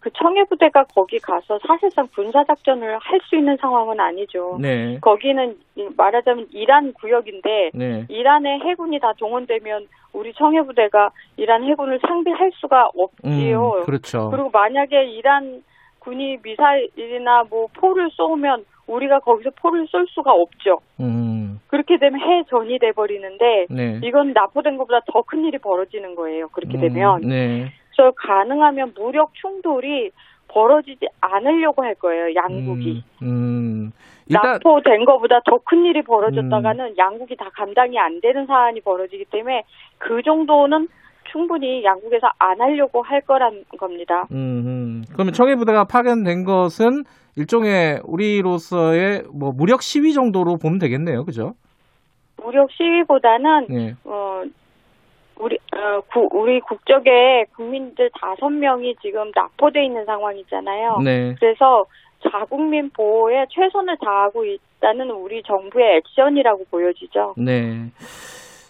그 0.00 0.10
청해부대가 0.12 0.84
거기 0.94 1.18
가서 1.18 1.58
사실상 1.66 2.06
군사작전을 2.14 2.98
할 2.98 3.18
수 3.28 3.36
있는 3.36 3.56
상황은 3.56 3.98
아니죠. 4.00 4.56
네. 4.60 4.98
거기는 5.00 5.56
말하자면 5.96 6.46
이란 6.52 6.92
구역인데 6.94 7.70
네. 7.74 8.06
이란의 8.08 8.60
해군이 8.60 9.00
다 9.00 9.12
동원되면 9.18 9.86
우리 10.12 10.32
청해부대가 10.34 11.10
이란 11.36 11.64
해군을 11.64 11.98
상대할 12.06 12.50
수가 12.54 12.90
없지요. 12.96 13.72
음, 13.80 13.84
그렇죠. 13.84 14.30
그리고 14.30 14.50
만약에 14.50 15.04
이란 15.06 15.62
군이 15.98 16.38
미사일이나 16.42 17.44
뭐 17.50 17.66
포를 17.74 18.08
쏘면 18.12 18.64
우리가 18.86 19.18
거기서 19.18 19.50
포를 19.60 19.86
쏠 19.88 20.06
수가 20.08 20.32
없죠. 20.32 20.80
음. 21.00 21.60
그렇게 21.66 21.98
되면 21.98 22.18
해전이 22.20 22.78
돼 22.78 22.92
버리는데 22.92 23.66
네. 23.68 24.00
이건 24.02 24.32
납포된 24.32 24.78
것보다 24.78 25.00
더 25.12 25.20
큰 25.22 25.44
일이 25.44 25.58
벌어지는 25.58 26.14
거예요. 26.14 26.48
그렇게 26.48 26.78
음, 26.78 26.80
되면. 26.80 27.20
네. 27.22 27.72
그래서 27.98 28.12
가능하면 28.16 28.94
무력 28.96 29.34
충돌이 29.34 30.12
벌어지지 30.46 31.06
않으려고 31.20 31.82
할 31.82 31.96
거예요. 31.96 32.34
양국이. 32.34 33.02
음, 33.22 33.26
음. 33.26 33.92
일단... 34.28 34.52
납포된 34.52 35.04
것보다 35.04 35.40
더 35.44 35.58
큰 35.64 35.84
일이 35.84 36.02
벌어졌다가는 36.02 36.84
음. 36.86 36.94
양국이 36.96 37.36
다 37.36 37.50
감당이 37.52 37.98
안 37.98 38.20
되는 38.20 38.46
사안이 38.46 38.80
벌어지기 38.82 39.26
때문에 39.30 39.64
그 39.98 40.22
정도는 40.22 40.88
충분히 41.32 41.84
양국에서 41.84 42.28
안 42.38 42.60
하려고 42.60 43.02
할 43.02 43.20
거란 43.20 43.64
겁니다. 43.78 44.26
음, 44.30 45.04
그러면 45.12 45.34
청해 45.34 45.56
부대가 45.56 45.84
파견된 45.84 46.44
것은 46.44 47.02
일종의 47.36 48.00
우리로서의 48.04 49.24
뭐 49.34 49.52
무력 49.52 49.82
시위 49.82 50.14
정도로 50.14 50.56
보면 50.56 50.78
되겠네요, 50.78 51.24
그죠? 51.24 51.54
무력 52.42 52.70
시위보다는 52.70 53.66
네. 53.68 53.94
어 54.04 54.42
우리 55.40 55.56
어, 55.72 56.00
구, 56.12 56.28
우리 56.32 56.60
국적의 56.60 57.46
국민들 57.56 58.10
다섯 58.20 58.48
명이 58.50 58.96
지금 59.02 59.30
납포돼 59.34 59.84
있는 59.84 60.04
상황이잖아요. 60.04 60.98
네. 61.04 61.34
그래서 61.38 61.84
자국민 62.30 62.90
보호에 62.90 63.46
최선을 63.50 63.96
다하고 64.04 64.44
있다는 64.44 65.10
우리 65.10 65.42
정부의 65.44 65.98
액션이라고 65.98 66.64
보여지죠. 66.70 67.34
네. 67.36 67.90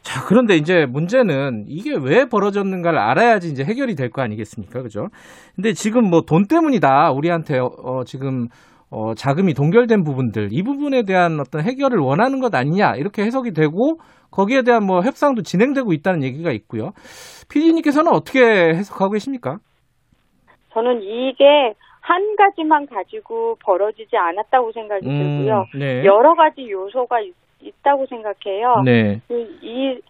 자, 0.03 0.25
그런데 0.27 0.55
이제 0.57 0.87
문제는 0.87 1.65
이게 1.69 1.95
왜 1.95 2.25
벌어졌는가를 2.27 2.99
알아야지 2.99 3.49
이제 3.49 3.63
해결이 3.65 3.95
될 3.95 4.11
거 4.11 4.23
아니겠습니까? 4.23 4.83
그죠? 4.83 5.09
근데 5.55 5.73
지금 5.73 6.09
뭐 6.11 6.23
돈 6.23 6.47
때문이다. 6.47 7.13
우리한테 7.13 7.59
어, 7.59 8.05
지금 8.05 8.49
어, 8.91 9.15
자금이 9.15 9.53
동결된 9.53 10.05
부분들 10.05 10.49
이 10.51 10.63
부분에 10.63 11.03
대한 11.05 11.39
어떤 11.41 11.63
해결을 11.63 11.99
원하는 11.99 12.41
것 12.41 12.55
아니냐 12.55 12.95
이렇게 12.97 13.23
해석이 13.23 13.53
되고 13.53 13.99
거기에 14.31 14.63
대한 14.63 14.85
뭐 14.85 15.01
협상도 15.03 15.43
진행되고 15.43 15.93
있다는 15.93 16.23
얘기가 16.23 16.51
있고요. 16.53 16.93
피디님께서는 17.51 18.13
어떻게 18.13 18.41
해석하고 18.41 19.13
계십니까? 19.13 19.59
저는 20.73 21.03
이게 21.03 21.75
한 22.01 22.37
가지만 22.37 22.87
가지고 22.87 23.57
벌어지지 23.65 24.17
않았다고 24.17 24.73
생각이 24.73 25.07
음, 25.07 25.19
들고요. 25.19 25.67
네. 25.75 26.05
여러 26.05 26.35
가지 26.35 26.71
요소가 26.71 27.21
있, 27.21 27.35
다고 27.83 28.07
생각해요. 28.07 28.83
네. 28.85 29.21
이 29.31 30.01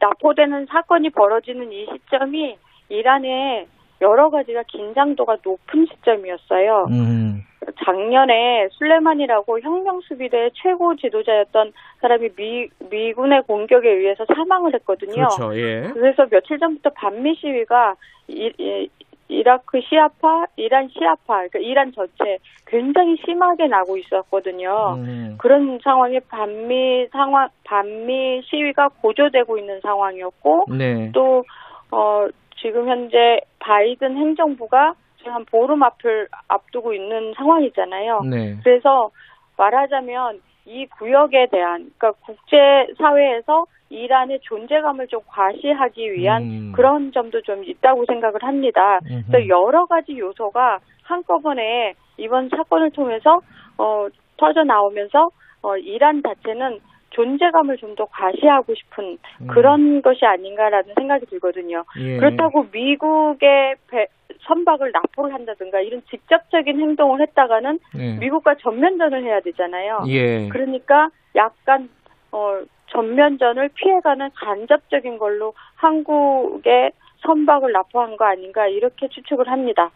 납포되는 0.00 0.66
사건이 0.66 1.10
벌어지는 1.10 1.70
이 1.70 1.86
시점이 1.92 2.56
이란의 2.88 3.66
여러 4.00 4.30
가지가 4.30 4.64
긴장도가 4.68 5.38
높은 5.44 5.86
시점이었어요. 5.86 6.86
음. 6.90 7.42
작년에 7.84 8.68
술레만이라고 8.72 9.60
혁명수비대 9.60 10.50
최고 10.54 10.94
지도자였던 10.96 11.72
사람이 12.00 12.28
미, 12.36 12.68
미군의 12.90 13.42
공격에 13.42 13.88
의해서 13.88 14.24
사망을 14.26 14.74
했거든요. 14.74 15.14
그렇죠, 15.14 15.56
예. 15.56 15.88
그래서 15.92 16.26
며칠 16.26 16.58
전부터 16.58 16.90
반미 16.90 17.34
시위가 17.36 17.94
이, 18.28 18.52
이, 18.58 18.88
이라크 19.28 19.80
시아파, 19.80 20.44
이란 20.56 20.88
시아파, 20.88 21.48
그러니까 21.48 21.58
이란 21.58 21.92
전체 21.92 22.38
굉장히 22.66 23.16
심하게 23.24 23.66
나고 23.66 23.96
있었거든요. 23.96 24.96
음. 24.98 25.36
그런 25.38 25.78
상황에 25.82 26.20
반미 26.28 27.08
상황, 27.10 27.48
반미 27.64 28.42
시위가 28.44 28.90
고조되고 29.00 29.58
있는 29.58 29.80
상황이었고, 29.80 30.66
네. 30.76 31.10
또, 31.12 31.42
어, 31.90 32.26
지금 32.64 32.88
현재 32.88 33.40
바이든 33.58 34.16
행정부가 34.16 34.94
지금 35.18 35.34
한 35.34 35.44
보름 35.44 35.82
앞을 35.82 36.28
앞두고 36.48 36.94
있는 36.94 37.34
상황이잖아요. 37.36 38.20
네. 38.30 38.56
그래서 38.64 39.10
말하자면 39.58 40.40
이 40.64 40.86
구역에 40.86 41.48
대한 41.50 41.90
그러니까 41.98 42.12
국제 42.24 42.56
사회에서 42.96 43.66
이란의 43.90 44.40
존재감을 44.40 45.08
좀 45.08 45.20
과시하기 45.26 46.12
위한 46.14 46.42
음. 46.42 46.72
그런 46.74 47.12
점도 47.12 47.42
좀 47.42 47.62
있다고 47.62 48.06
생각을 48.06 48.42
합니다. 48.42 48.98
음흠. 49.10 49.24
그래서 49.30 49.48
여러 49.48 49.84
가지 49.84 50.18
요소가 50.18 50.78
한꺼번에 51.02 51.92
이번 52.16 52.48
사건을 52.48 52.92
통해서 52.92 53.40
어, 53.76 54.06
터져 54.38 54.64
나오면서 54.64 55.28
어, 55.60 55.76
이란 55.76 56.22
자체는 56.22 56.80
존재감을 57.14 57.78
좀 57.78 57.94
더 57.94 58.06
과시하고 58.06 58.74
싶은 58.74 59.18
음. 59.40 59.46
그런 59.46 59.80
음. 59.80 60.02
것이 60.02 60.24
아닌가라는 60.24 60.94
생각이 60.96 61.26
들거든요. 61.26 61.84
예. 62.00 62.16
그렇다고 62.16 62.66
미국의 62.72 63.76
배, 63.88 64.06
선박을 64.40 64.90
납포를 64.92 65.32
한다든가 65.32 65.80
이런 65.80 66.02
직접적인 66.10 66.80
행동을 66.80 67.20
했다가는 67.20 67.78
예. 67.98 68.16
미국과 68.18 68.56
전면전을 68.56 69.22
해야 69.22 69.40
되잖아요. 69.40 70.04
예. 70.08 70.48
그러니까 70.48 71.10
약간 71.36 71.88
어 72.32 72.60
전면전을 72.88 73.70
피해가는 73.74 74.30
간접적인 74.34 75.18
걸로 75.18 75.54
한국의 75.76 76.92
선박을 77.20 77.72
납포한 77.72 78.16
거 78.16 78.24
아닌가 78.24 78.66
이렇게 78.66 79.08
추측을 79.08 79.48
합니다. 79.48 79.90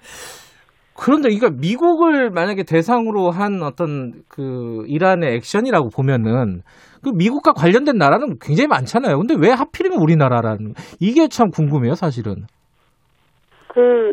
그런데 0.99 1.29
이거 1.31 1.49
미국을 1.51 2.31
만약에 2.31 2.65
대상으로 2.65 3.31
한 3.31 3.63
어떤 3.63 4.25
그 4.29 4.85
이란의 4.89 5.37
액션이라고 5.37 5.91
보면은 5.91 6.63
그 7.05 7.11
미국과 7.11 7.53
관련된 7.53 7.97
나라는 7.97 8.39
굉장히 8.41 8.67
많잖아요. 8.67 9.17
근데 9.19 9.35
왜 9.39 9.51
하필이면 9.53 10.01
우리나라라는 10.01 10.75
이게 11.01 11.29
참 11.29 11.51
궁금해요, 11.51 11.95
사실은. 11.95 12.47
그 13.69 14.13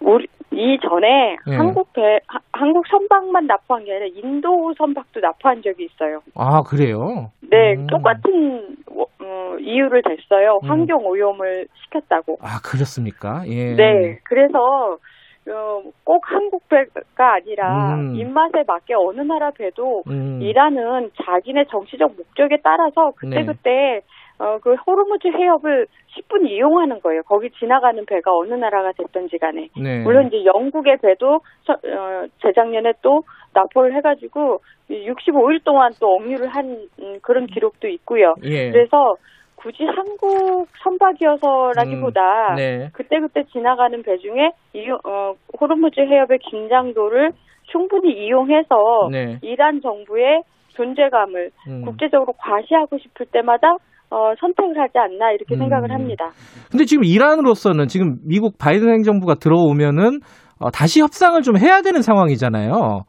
우리 0.00 0.26
이전에 0.50 1.36
네. 1.46 1.56
한국 1.56 1.92
배 1.92 2.20
하, 2.26 2.38
한국 2.52 2.86
선박만 2.86 3.46
납포한 3.46 3.84
게 3.84 3.92
아니라 3.92 4.06
인도 4.14 4.72
선박도 4.78 5.20
납포한 5.20 5.62
적이 5.62 5.88
있어요. 5.92 6.20
아 6.34 6.62
그래요? 6.62 7.30
네, 7.40 7.74
음. 7.74 7.86
똑같은 7.86 8.76
어, 8.88 9.56
이유를 9.60 10.02
댔어요. 10.02 10.60
음. 10.62 10.70
환경 10.70 11.04
오염을 11.04 11.66
시켰다고. 11.84 12.38
아 12.40 12.60
그렇습니까? 12.64 13.42
예. 13.46 13.74
네, 13.74 14.18
그래서 14.24 14.58
어, 14.58 14.96
꼭 16.04 16.22
한국 16.24 16.68
배가 16.68 17.34
아니라 17.34 17.94
음. 17.94 18.14
입맛에 18.14 18.64
맞게 18.66 18.94
어느 18.94 19.20
나라 19.20 19.50
배도 19.50 20.04
음. 20.08 20.40
이란은 20.40 21.10
자기네 21.24 21.64
정치적 21.70 22.14
목적에 22.16 22.58
따라서 22.62 23.12
그때그때 23.16 23.70
네. 23.70 24.00
어, 24.38 24.58
그 24.60 24.74
호르무즈 24.74 25.28
해협을 25.28 25.86
10분 26.16 26.48
이용하는 26.48 27.00
거예요. 27.00 27.22
거기 27.22 27.50
지나가는 27.50 28.04
배가 28.04 28.32
어느 28.32 28.54
나라가 28.54 28.90
됐던지 28.92 29.38
간에. 29.38 29.68
네. 29.80 30.02
물론 30.02 30.26
이제 30.26 30.44
영국의 30.44 30.96
배도 31.00 31.40
서, 31.64 31.72
어, 31.72 32.26
재작년에 32.42 32.94
또 33.02 33.22
납포를 33.54 33.94
해가지고 33.96 34.58
65일 34.90 35.62
동안 35.64 35.92
또 36.00 36.14
억류를 36.14 36.48
한 36.48 36.88
음, 37.00 37.18
그런 37.22 37.46
기록도 37.46 37.88
있고요. 37.88 38.34
예. 38.42 38.70
그래서 38.70 39.14
굳이 39.62 39.84
한국 39.84 40.66
선박이어서라기보다 40.82 42.20
음, 42.50 42.54
네. 42.56 42.88
그때그때 42.92 43.44
지나가는 43.52 44.02
배 44.02 44.18
중에 44.18 44.50
이, 44.74 44.90
어, 44.90 45.34
호르무즈 45.60 46.00
해협의 46.00 46.38
긴장도를 46.38 47.30
충분히 47.70 48.26
이용해서 48.26 49.08
네. 49.10 49.38
이란 49.42 49.80
정부의 49.80 50.42
존재감을 50.70 51.50
음. 51.68 51.84
국제적으로 51.84 52.32
과시하고 52.36 52.98
싶을 52.98 53.26
때마다 53.26 53.76
어, 54.10 54.34
선택을 54.40 54.78
하지 54.78 54.98
않나 54.98 55.30
이렇게 55.32 55.54
음. 55.54 55.58
생각을 55.60 55.90
합니다. 55.92 56.30
근데 56.70 56.84
지금 56.84 57.04
이란으로서는 57.04 57.86
지금 57.86 58.16
미국 58.26 58.58
바이든 58.58 58.92
행정부가 58.92 59.36
들어오면은 59.36 60.20
어, 60.58 60.70
다시 60.70 61.00
협상을 61.00 61.40
좀 61.42 61.56
해야 61.56 61.82
되는 61.82 62.02
상황이잖아요. 62.02 63.04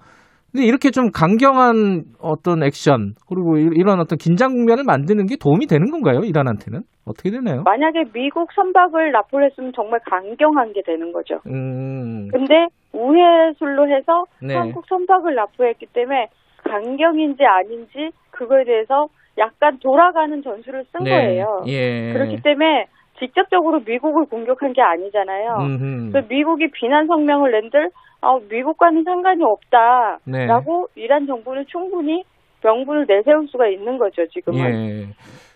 근데 0.54 0.68
이렇게 0.68 0.92
좀 0.92 1.10
강경한 1.12 2.04
어떤 2.20 2.62
액션 2.62 3.16
그리고 3.28 3.58
이런 3.58 4.00
어떤 4.00 4.20
긴장 4.20 4.54
국면을 4.54 4.84
만드는 4.84 5.26
게 5.26 5.36
도움이 5.36 5.66
되는 5.66 5.90
건가요? 5.90 6.20
이란한테는 6.20 6.82
어떻게 7.06 7.32
되나요? 7.32 7.64
만약에 7.64 8.04
미국 8.14 8.52
선박을 8.54 9.12
납포를 9.12 9.50
했으면 9.50 9.74
정말 9.76 10.00
강경한 10.06 10.74
게 10.74 10.84
되는 10.86 11.12
거죠. 11.12 11.40
음. 11.48 12.30
근데 12.32 12.68
우회술로 12.94 13.90
해서 13.90 14.26
네. 14.44 14.54
한국 14.54 14.86
선박을 14.88 15.34
납포했기 15.34 15.88
때문에 15.88 16.28
강경인지 16.64 17.44
아닌지 17.44 18.12
그거에 18.30 18.64
대해서 18.64 19.08
약간 19.40 19.80
돌아가는 19.80 20.40
전술을 20.44 20.86
쓴 20.92 21.04
네. 21.04 21.10
거예요. 21.10 21.64
예. 21.66 22.14
그렇기 22.14 22.44
때문에 22.44 22.86
직접적으로 23.26 23.80
미국을 23.86 24.26
공격한 24.26 24.74
게 24.74 24.82
아니잖아요. 24.82 25.56
음흠. 25.62 26.12
그래서 26.12 26.28
미국이 26.30 26.68
비난 26.74 27.08
성명을 27.08 27.52
낸들 27.52 27.90
아, 28.22 28.38
미국과는 28.50 29.04
상관이 29.04 29.44
없다라고 29.44 30.88
네. 30.96 31.02
이란 31.04 31.26
정부는 31.26 31.66
충분히 31.68 32.24
명분을 32.64 33.06
내세울 33.08 33.48
수가 33.50 33.68
있는 33.68 33.98
거죠 33.98 34.26
지금은. 34.28 34.60
예. 34.60 35.08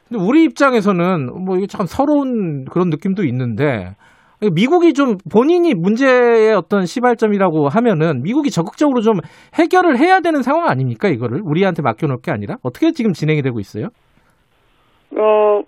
근데 0.08 0.24
우리 0.24 0.44
입장에서는 0.44 1.46
뭐 1.46 1.58
이게 1.58 1.68
참 1.68 1.86
서러운 1.86 2.66
그런 2.66 2.90
느낌도 2.90 3.24
있는데 3.26 3.96
미국이 4.54 4.94
좀 4.94 5.16
본인이 5.32 5.74
문제의 5.74 6.54
어떤 6.54 6.86
시발점이라고 6.86 7.70
하면은 7.70 8.22
미국이 8.22 8.50
적극적으로 8.50 9.02
좀 9.02 9.16
해결을 9.56 9.98
해야 9.98 10.20
되는 10.20 10.42
상황 10.42 10.70
아닙니까 10.70 11.10
이거를 11.10 11.42
우리한테 11.44 11.82
맡겨놓을 11.82 12.20
게 12.22 12.32
아니라 12.32 12.56
어떻게 12.64 12.92
지금 12.92 13.14
진행이 13.14 13.42
되고 13.42 13.60
있어요? 13.60 13.88
어 15.18 15.62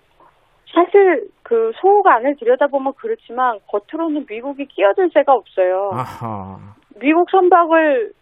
사실 0.72 1.28
그 1.42 1.72
소호가 1.80 2.16
안을 2.16 2.36
들여다보면 2.36 2.92
그렇지만 2.96 3.58
겉으로는 3.68 4.26
미국이 4.28 4.66
끼어들 4.66 5.10
새가 5.12 5.32
없어요. 5.32 5.90
아하. 5.92 6.58
미국 7.00 7.28
선박을 7.30 8.12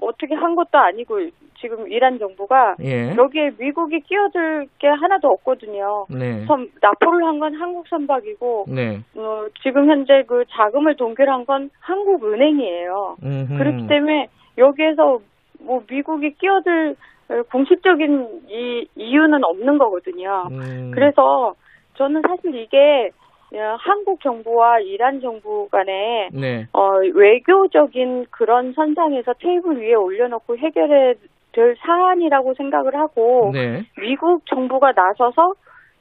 어떻게 0.00 0.34
한 0.34 0.54
것도 0.54 0.78
아니고 0.78 1.18
지금 1.60 1.90
이란 1.90 2.20
정부가 2.20 2.76
예. 2.84 3.16
여기에 3.16 3.50
미국이 3.58 3.98
끼어들 4.00 4.68
게 4.78 4.86
하나도 4.86 5.26
없거든요. 5.28 6.06
네. 6.08 6.44
선, 6.46 6.68
납포를 6.80 7.24
한 7.26 7.40
건 7.40 7.54
한국 7.56 7.88
선박이고 7.88 8.66
네. 8.68 9.00
어, 9.16 9.46
지금 9.62 9.90
현재 9.90 10.22
그 10.28 10.44
자금을 10.50 10.94
동결한 10.96 11.46
건 11.46 11.70
한국 11.80 12.24
은행이에요. 12.24 13.16
음흠. 13.24 13.58
그렇기 13.58 13.88
때문에 13.88 14.28
여기에서 14.56 15.18
뭐 15.60 15.82
미국이 15.90 16.30
끼어들 16.34 16.94
공식적인 17.50 18.42
이 18.48 18.86
이유는 18.94 19.44
없는 19.44 19.78
거거든요. 19.78 20.44
음. 20.52 20.92
그래서 20.94 21.54
저는 21.98 22.22
사실 22.26 22.54
이게 22.54 23.10
어, 23.52 23.76
한국 23.78 24.20
정부와 24.22 24.80
이란 24.80 25.20
정부 25.20 25.68
간에 25.68 26.28
네. 26.32 26.66
어, 26.72 26.98
외교적인 27.14 28.26
그런 28.30 28.72
선상에서 28.72 29.34
테이블 29.40 29.80
위에 29.80 29.94
올려놓고 29.94 30.56
해결해 30.58 31.14
될 31.52 31.76
사안이라고 31.80 32.54
생각을 32.54 32.94
하고 32.94 33.50
네. 33.52 33.82
미국 34.00 34.46
정부가 34.46 34.92
나서서 34.92 35.54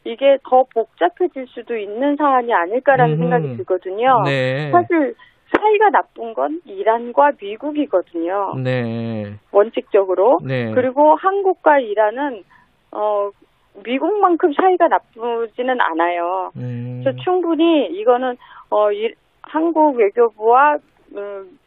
이게 0.04 0.38
더 0.48 0.66
복잡해질 0.74 1.48
수도 1.48 1.76
있는 1.76 2.16
사안이 2.16 2.54
아닐까라는 2.54 3.16
음. 3.16 3.20
생각이 3.20 3.58
들거든요. 3.58 4.24
네. 4.26 4.70
사실 4.72 5.16
사이가 5.56 5.90
나쁜 5.90 6.34
건 6.34 6.62
이란과 6.66 7.32
미국이거든요. 7.42 8.54
네. 8.64 9.36
원칙적으로. 9.52 10.40
네. 10.46 10.72
그리고 10.74 11.16
한국과 11.16 11.80
이란은 11.80 12.44
어 12.92 13.30
미국만큼 13.86 14.52
사이가 14.54 14.88
나쁘지는 14.88 15.78
않아요. 15.80 16.52
음. 16.58 17.02
그래서 17.04 17.18
충분히 17.24 17.88
이거는 17.88 18.36
어 18.70 18.92
이, 18.92 19.12
한국 19.42 19.96
외교부와 19.98 20.78
음, 21.16 21.58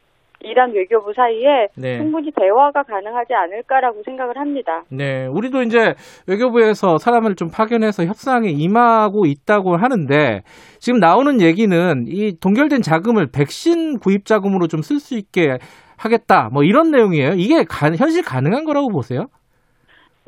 이란 0.43 0.73
외교부 0.73 1.13
사이에 1.15 1.69
네. 1.77 1.99
충분히 1.99 2.31
대화가 2.31 2.83
가능하지 2.83 3.35
않을까라고 3.35 4.03
생각을 4.05 4.39
합니다. 4.39 4.83
네, 4.91 5.27
우리도 5.27 5.63
이제 5.63 5.95
외교부에서 6.27 6.97
사람을 6.99 7.37
좀 7.37 7.49
파견해서 7.51 8.05
협상에 8.05 8.49
임하고 8.49 9.27
있다고 9.27 9.77
하는데 9.77 10.41
지금 10.79 10.99
나오는 10.99 11.41
얘기는 11.43 12.05
이 12.07 12.39
동결된 12.41 12.81
자금을 12.83 13.29
백신 13.33 13.99
구입 13.99 14.25
자금으로 14.25 14.67
좀 14.67 14.81
쓸 14.81 14.99
수 14.99 15.17
있게 15.17 15.59
하겠다. 15.99 16.49
뭐 16.53 16.63
이런 16.65 16.91
내용이에요. 16.91 17.33
이게 17.37 17.65
가, 17.65 17.89
현실 17.89 18.23
가능한 18.25 18.65
거라고 18.65 18.89
보세요? 18.89 19.27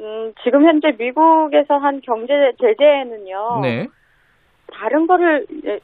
음, 0.00 0.32
지금 0.42 0.64
현재 0.64 0.92
미국에서 0.98 1.76
한 1.78 2.00
경제 2.00 2.52
제재에는요. 2.60 3.60
네. 3.62 3.86
다른 4.72 5.06
거를 5.06 5.46
예, 5.66 5.80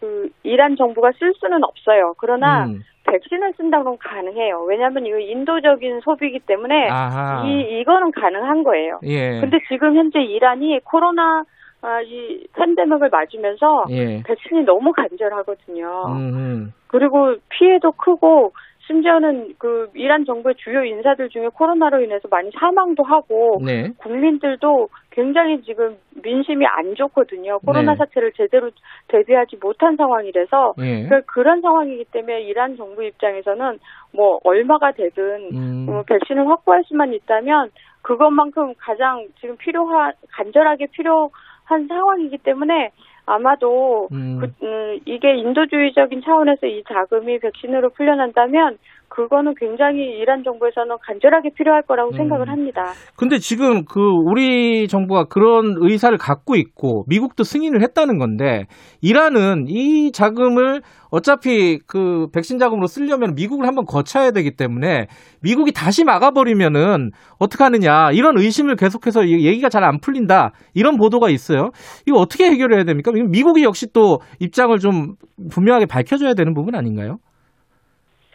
그 0.00 0.28
이란 0.42 0.76
정부가 0.76 1.10
쓸 1.18 1.32
수는 1.34 1.64
없어요. 1.64 2.14
그러나 2.18 2.66
음. 2.66 2.80
백신을 3.04 3.54
쓴다면 3.56 3.98
가능해요. 3.98 4.64
왜냐하면 4.68 5.06
이거 5.06 5.18
인도적인 5.18 6.00
소비이기 6.00 6.40
때문에 6.40 6.88
아하. 6.88 7.44
이 7.46 7.80
이거는 7.80 8.12
가능한 8.12 8.62
거예요. 8.62 9.00
예. 9.04 9.40
근데 9.40 9.58
지금 9.68 9.96
현재 9.96 10.20
이란이 10.20 10.80
코로나 10.84 11.44
아, 11.82 12.02
이 12.02 12.46
팬데믹을 12.54 13.08
맞으면서 13.08 13.86
예. 13.90 14.22
백신이 14.22 14.64
너무 14.64 14.92
간절하거든요. 14.92 16.04
음흠. 16.08 16.70
그리고 16.88 17.36
피해도 17.48 17.92
크고 17.92 18.52
심지어는 18.90 19.54
그 19.58 19.88
이란 19.94 20.24
정부의 20.24 20.56
주요 20.56 20.82
인사들 20.82 21.28
중에 21.28 21.48
코로나로 21.54 22.02
인해서 22.02 22.26
많이 22.28 22.50
사망도 22.58 23.04
하고 23.04 23.60
네. 23.64 23.90
국민들도 23.98 24.88
굉장히 25.10 25.62
지금 25.62 25.96
민심이 26.22 26.66
안 26.66 26.96
좋거든요. 26.96 27.60
코로나 27.60 27.92
네. 27.92 27.98
사태를 27.98 28.32
제대로 28.36 28.70
대비하지 29.08 29.58
못한 29.62 29.96
상황이라서 29.96 30.74
네. 30.78 31.08
그런 31.26 31.60
상황이기 31.60 32.06
때문에 32.10 32.42
이란 32.42 32.76
정부 32.76 33.04
입장에서는 33.04 33.78
뭐 34.12 34.40
얼마가 34.42 34.90
되든 34.92 35.50
음. 35.52 35.86
어, 35.88 36.02
백신을 36.02 36.48
확보할 36.48 36.82
수만 36.86 37.12
있다면 37.12 37.70
그것만큼 38.02 38.74
가장 38.78 39.26
지금 39.40 39.56
필요한 39.56 40.12
간절하게 40.32 40.86
필요한 40.86 41.86
상황이기 41.88 42.38
때문에 42.38 42.90
아마도 43.30 44.08
음. 44.12 44.40
그, 44.40 44.66
음, 44.66 44.98
이게 45.06 45.36
인도주의적인 45.36 46.22
차원에서 46.22 46.66
이 46.66 46.82
자금이 46.88 47.38
백신으로 47.38 47.90
풀려난다면 47.90 48.78
그거는 49.10 49.54
굉장히 49.58 50.00
이란 50.18 50.42
정부에서는 50.42 50.96
간절하게 51.06 51.50
필요할 51.54 51.82
거라고 51.82 52.12
음. 52.12 52.16
생각을 52.16 52.48
합니다. 52.48 52.92
근데 53.16 53.38
지금 53.38 53.84
그 53.84 54.00
우리 54.00 54.88
정부가 54.88 55.24
그런 55.24 55.74
의사를 55.78 56.16
갖고 56.16 56.56
있고 56.56 57.04
미국도 57.08 57.44
승인을 57.44 57.82
했다는 57.82 58.18
건데 58.18 58.66
이란은 59.02 59.66
이 59.68 60.12
자금을 60.12 60.80
어차피 61.10 61.80
그 61.88 62.28
백신 62.32 62.58
자금으로 62.58 62.86
쓰려면 62.86 63.34
미국을 63.34 63.66
한번 63.66 63.84
거쳐야 63.84 64.30
되기 64.30 64.52
때문에 64.52 65.08
미국이 65.42 65.72
다시 65.72 66.04
막아버리면은 66.04 67.10
어떻게 67.40 67.64
하느냐 67.64 68.12
이런 68.12 68.38
의심을 68.38 68.76
계속해서 68.76 69.28
얘기가 69.28 69.68
잘 69.68 69.80
안 69.90 69.98
풀린다 69.98 70.52
이런 70.74 70.96
보도가 70.98 71.30
있어요. 71.30 71.70
이거 72.06 72.18
어떻게 72.18 72.44
해결해야 72.44 72.84
됩니까? 72.84 73.10
미국이 73.12 73.64
역시 73.64 73.86
또 73.92 74.20
입장을 74.38 74.78
좀 74.78 75.14
분명하게 75.50 75.86
밝혀줘야 75.86 76.34
되는 76.34 76.54
부분 76.54 76.74
아닌가요? 76.74 77.16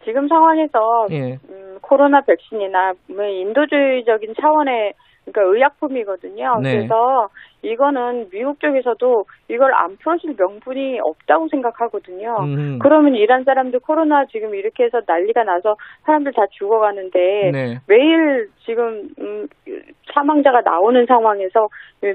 지금 0.06 0.28
상황에서 0.28 1.08
예. 1.12 1.40
음, 1.50 1.78
코로나 1.82 2.22
백신이나 2.22 2.94
뭐 3.08 3.26
인도주의적인 3.26 4.36
차원의 4.40 4.94
그러니까 5.26 5.54
의약품이거든요. 5.54 6.60
네. 6.62 6.76
그래서 6.76 7.30
이거는 7.66 8.30
미국 8.32 8.60
쪽에서도 8.60 9.26
이걸 9.50 9.74
안 9.74 9.98
풀어줄 9.98 10.36
명분이 10.38 11.00
없다고 11.02 11.48
생각하거든요. 11.50 12.38
음. 12.42 12.80
그러면 12.82 13.16
이란 13.16 13.44
사람들 13.44 13.80
코로나 13.80 14.26
지금 14.26 14.56
이렇게 14.56 14.86
해서 14.86 15.02
난리가 15.06 15.44
나서 15.44 15.76
사람들 16.04 16.34
다 16.34 16.46
죽어가는데 16.52 17.52
네. 17.52 17.80
매일 17.88 18.50
지금 18.66 19.10
음, 19.20 19.48
사망자가 20.14 20.62
나오는 20.62 21.06
상황에서 21.06 21.68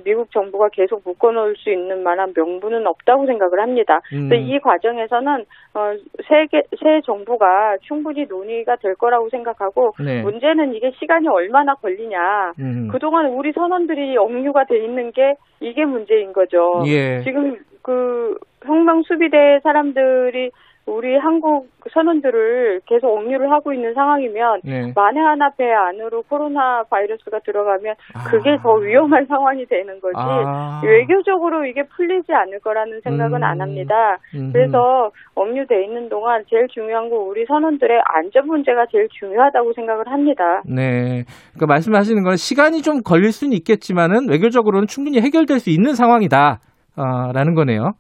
미국 0.05 0.31
정부가 0.33 0.69
계속 0.73 1.03
묶어놓을 1.05 1.57
수 1.57 1.71
있는 1.71 2.03
만한 2.03 2.33
명분은 2.35 2.87
없다고 2.87 3.27
생각을 3.27 3.61
합니다. 3.61 4.01
음. 4.13 4.33
이 4.33 4.59
과정에서는 4.59 5.45
어, 5.75 5.93
세계 6.29 6.63
새 6.83 7.01
정부가 7.05 7.77
충분히 7.83 8.25
논의가 8.25 8.77
될 8.77 8.95
거라고 8.95 9.29
생각하고 9.29 9.93
네. 10.03 10.23
문제는 10.23 10.75
이게 10.75 10.91
시간이 10.99 11.29
얼마나 11.29 11.75
걸리냐. 11.75 12.53
음. 12.59 12.89
그동안 12.91 13.27
우리 13.27 13.53
선원들이 13.53 14.17
억류가 14.17 14.65
돼 14.65 14.79
있는 14.79 15.13
게 15.13 15.35
이게 15.61 15.85
문제인 15.85 16.33
거죠. 16.33 16.83
예. 16.87 17.22
지금 17.22 17.57
그 17.83 18.38
혁명 18.64 19.03
수비대 19.03 19.61
사람들이 19.62 20.50
우리 20.87 21.16
한국 21.16 21.69
선원들을 21.93 22.81
계속 22.87 23.09
억류를 23.16 23.51
하고 23.51 23.73
있는 23.73 23.95
상황이면 23.95 24.61
네. 24.64 24.93
만에 24.95 25.21
하나 25.21 25.51
배 25.51 25.71
안으로 25.71 26.23
코로나 26.23 26.83
바이러스가 26.85 27.40
들어가면 27.40 27.95
그게 28.29 28.51
아. 28.51 28.62
더 28.62 28.75
위험한 28.75 29.27
상황이 29.27 29.64
되는 29.66 30.01
거지 30.01 30.16
아. 30.16 30.81
외교적으로 30.85 31.64
이게 31.64 31.83
풀리지 31.85 32.33
않을 32.33 32.61
거라는 32.61 33.01
생각은 33.03 33.38
음. 33.38 33.45
안 33.45 33.61
합니다. 33.61 34.19
음. 34.35 34.51
그래서 34.53 35.11
억류돼 35.35 35.85
있는 35.85 36.09
동안 36.09 36.45
제일 36.49 36.66
중요한 36.69 37.09
건 37.09 37.21
우리 37.21 37.45
선원들의 37.47 38.03
안전 38.05 38.47
문제가 38.47 38.87
제일 38.90 39.09
중요하다고 39.19 39.73
생각을 39.75 40.09
합니다. 40.09 40.62
네, 40.66 41.25
그러니까 41.53 41.66
말씀하시는 41.66 42.23
건 42.23 42.37
시간이 42.37 42.83
좀 42.83 43.03
걸릴 43.03 43.33
수는 43.33 43.53
있겠지만은 43.53 44.29
외교적으로는 44.29 44.87
충분히 44.87 45.21
해결될 45.21 45.61
수 45.61 45.71
있는 45.71 45.95
상황이다라는 45.95 47.55
거네요. 47.55 47.93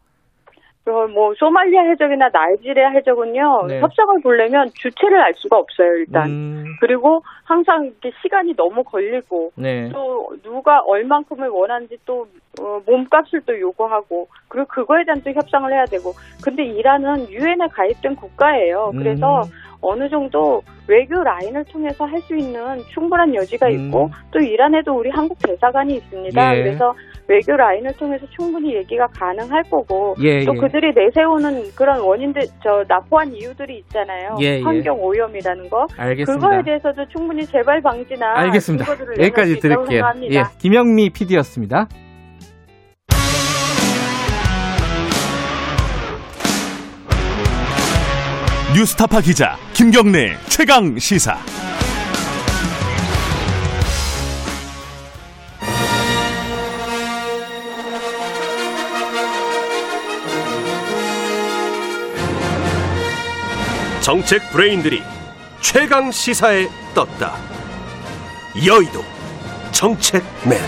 뭐 0.84 1.34
소말리아 1.34 1.82
해적이나 1.82 2.30
나이지리아 2.32 2.90
해적은요 2.90 3.66
네. 3.68 3.80
협상을 3.80 4.20
보려면 4.22 4.70
주체를 4.74 5.20
알 5.20 5.34
수가 5.34 5.58
없어요 5.58 5.94
일단 5.96 6.28
음. 6.30 6.64
그리고 6.80 7.22
항상 7.44 7.84
이렇게 7.84 8.10
시간이 8.22 8.54
너무 8.56 8.82
걸리고 8.82 9.52
네. 9.56 9.90
또 9.92 10.30
누가 10.42 10.80
얼만큼을 10.80 11.48
원하는지 11.48 11.98
또 12.06 12.26
어, 12.60 12.80
몸값을 12.86 13.42
또 13.46 13.58
요구하고 13.60 14.28
그리고 14.48 14.66
그거에 14.68 15.04
대한 15.04 15.22
또 15.22 15.30
협상을 15.30 15.70
해야 15.70 15.84
되고 15.84 16.12
근데 16.42 16.64
이란은 16.64 17.28
유엔에 17.28 17.68
가입된 17.72 18.16
국가예요 18.16 18.92
그래서 18.96 19.42
음. 19.42 19.50
어느 19.82 20.08
정도 20.08 20.62
외교 20.88 21.22
라인을 21.22 21.64
통해서 21.64 22.04
할 22.04 22.20
수 22.20 22.36
있는 22.36 22.78
충분한 22.90 23.34
여지가 23.34 23.66
음. 23.68 23.72
있고 23.72 24.04
음. 24.06 24.10
또 24.30 24.38
이란에도 24.38 24.92
우리 24.92 25.10
한국 25.10 25.38
대사관이 25.38 25.94
있습니다. 25.94 26.56
예. 26.56 26.62
그래서 26.62 26.94
외교 27.30 27.56
라인을 27.56 27.92
통해서 27.92 28.26
충분히 28.36 28.74
얘기가 28.74 29.06
가능할 29.06 29.62
거고 29.70 30.16
예, 30.18 30.44
또 30.44 30.52
예. 30.56 30.58
그들이 30.58 30.92
내세우는 30.92 31.72
그런 31.76 32.00
원인들 32.00 32.42
저 32.60 32.84
납포한 32.88 33.32
이유들이 33.32 33.78
있잖아요. 33.78 34.36
예, 34.40 34.58
예. 34.58 34.62
환경 34.62 35.00
오염이라는 35.00 35.70
거. 35.70 35.86
알겠습니다. 35.96 36.34
그거에 36.34 36.62
대해서도 36.64 37.06
충분히 37.08 37.46
재발 37.46 37.80
방지나 37.80 38.36
알겠습니다. 38.40 38.84
여기까지 39.20 39.60
드릴게요. 39.60 40.12
예, 40.30 40.42
김영미 40.58 41.10
PD였습니다. 41.10 41.86
뉴스타파 48.74 49.20
기자 49.20 49.56
김경래 49.72 50.36
최강 50.48 50.98
시사. 50.98 51.36
정책 64.00 64.50
브레인들이 64.50 65.02
최강 65.60 66.10
시사에 66.10 66.66
떴다. 66.94 67.34
여의도 68.66 69.02
정책맨. 69.72 70.58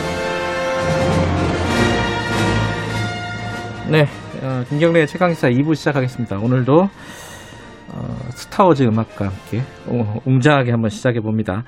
네, 3.90 4.06
어, 4.42 4.64
김경래의 4.68 5.06
최강 5.06 5.32
시사 5.32 5.48
2부 5.48 5.74
시작하겠습니다. 5.74 6.38
오늘도 6.38 6.90
어, 7.88 8.18
스타워즈 8.34 8.82
음악과 8.82 9.26
함께 9.26 9.62
웅장하게 10.26 10.70
한번 10.70 10.90
시작해 10.90 11.20
봅니다. 11.20 11.64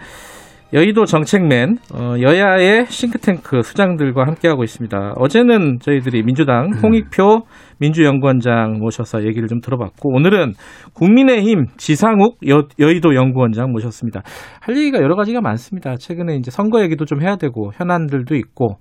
여의도 0.75 1.05
정책맨 1.05 1.77
어, 1.95 2.15
여야의 2.21 2.87
싱크탱크 2.87 3.63
수장들과 3.63 4.27
함께하고 4.27 4.65
있습니다. 4.65 5.15
어제는 5.17 5.79
저희들이 5.81 6.25
민주당 6.25 6.67
음. 6.67 6.79
홍익표 6.83 7.43
민주연구원장 7.79 8.79
모셔서 8.81 9.25
얘기를 9.25 9.47
좀 9.47 9.61
들어봤고 9.61 10.13
오늘은 10.13 10.55
국민의힘 10.95 11.67
지상욱 11.77 12.39
여, 12.49 12.67
여의도 12.81 13.15
연구원장 13.15 13.71
모셨습니다. 13.71 14.23
할 14.61 14.77
얘기가 14.77 14.99
여러 14.99 15.15
가지가 15.15 15.41
많습니다. 15.41 15.95
최근에 15.95 16.35
이제 16.37 16.51
선거 16.51 16.83
얘기도 16.83 17.05
좀 17.05 17.23
해야 17.23 17.37
되고 17.37 17.71
현안들도 17.75 18.35
있고 18.35 18.79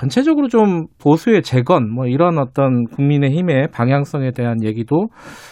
전체적으로 0.00 0.48
좀 0.48 0.88
보수의 1.00 1.40
재건 1.42 1.90
뭐 1.90 2.04
이런 2.06 2.36
어떤 2.38 2.84
국민의힘의 2.84 3.68
방향성에 3.72 4.32
대한 4.32 4.62
얘기도 4.62 5.08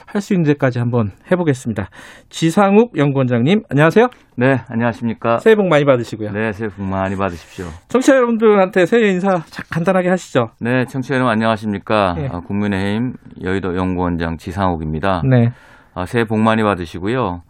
할 0.06 0.20
수 0.20 0.32
있는 0.34 0.44
데까지 0.52 0.78
한번 0.78 1.10
해보겠습니다. 1.32 1.88
지상욱 2.28 2.96
연구원장님 2.96 3.62
안녕하세요. 3.70 4.08
네 4.36 4.60
안녕하십니까. 4.68 5.38
새해 5.38 5.56
복 5.56 5.68
많이 5.68 5.84
받으시고요. 5.86 6.30
네 6.32 6.52
새해 6.52 6.68
복 6.68 6.84
많이 6.84 7.16
받으십시오. 7.16 7.64
청취자 7.88 8.16
여러분들한테 8.16 8.84
새해 8.86 9.10
인사 9.10 9.42
간단하게 9.70 10.10
하시죠. 10.10 10.48
네 10.60 10.84
청취자 10.84 11.14
여러분 11.14 11.32
안녕하십니까. 11.32 12.14
네. 12.14 12.28
국민의힘 12.28 13.14
여의도 13.42 13.76
연구원장 13.76 14.36
지상욱입니다. 14.36 15.22
네. 15.28 15.50
아, 15.94 16.04
새해 16.04 16.24
복 16.24 16.38
많이 16.38 16.62
받으시고요. 16.62 17.40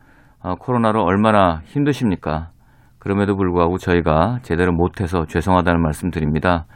아, 0.43 0.55
코로나로 0.59 1.03
얼마나 1.03 1.61
힘드십니까? 1.65 2.51
그럼에도 2.99 3.37
불구하고 3.37 3.79
저희가 3.79 4.39
제대로 4.43 4.73
못해서 4.73 5.27
죄송하다는 5.27 5.83
말씀 5.83 6.11
드립니다. 6.11 6.67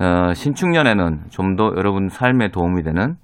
어, 0.00 0.32
신축년에는 0.34 1.22
좀 1.30 1.56
더 1.56 1.72
여러분 1.76 2.08
삶에 2.08 2.50
도움이 2.50 2.82
되는 2.82 3.16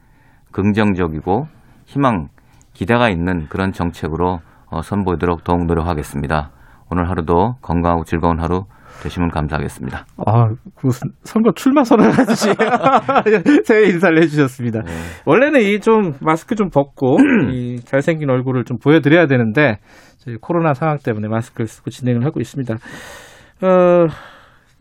긍정적이고 0.53 1.47
희망, 1.87 2.29
기대가 2.73 3.09
있는 3.11 3.47
그런 3.49 3.73
정책으로 3.73 4.41
어, 4.71 4.83
선보이도록 4.83 5.45
더욱 5.45 5.67
노력하겠습니다. 5.67 6.51
오늘 6.91 7.09
하루도 7.09 7.55
건강하고 7.63 8.05
즐거운 8.05 8.41
하루 8.41 8.65
되시면 9.03 9.31
감사하겠습니다. 9.31 10.05
아, 10.27 10.49
무슨 10.83 11.11
선거 11.25 11.51
출마 11.55 11.83
선언하듯이 11.83 12.51
새해 13.67 13.89
인사를 13.91 14.17
해주셨습니다. 14.23 14.83
네. 14.83 14.93
원래는 15.27 15.61
이 15.63 15.81
좀 15.81 16.13
마스크 16.21 16.55
좀 16.55 16.71
벗고 16.71 17.19
이 17.53 17.81
잘생긴 17.85 18.31
얼굴을 18.31 18.65
좀 18.65 18.79
보여드려야 18.79 19.27
되는데 19.27 19.79
저희 20.19 20.37
코로나 20.41 20.75
상황 20.75 20.99
때문에 21.05 21.29
마스크를 21.29 21.67
쓰고 21.67 21.91
진행을 21.91 22.25
하고 22.25 22.41
있습니다. 22.41 22.75
어, 23.63 24.07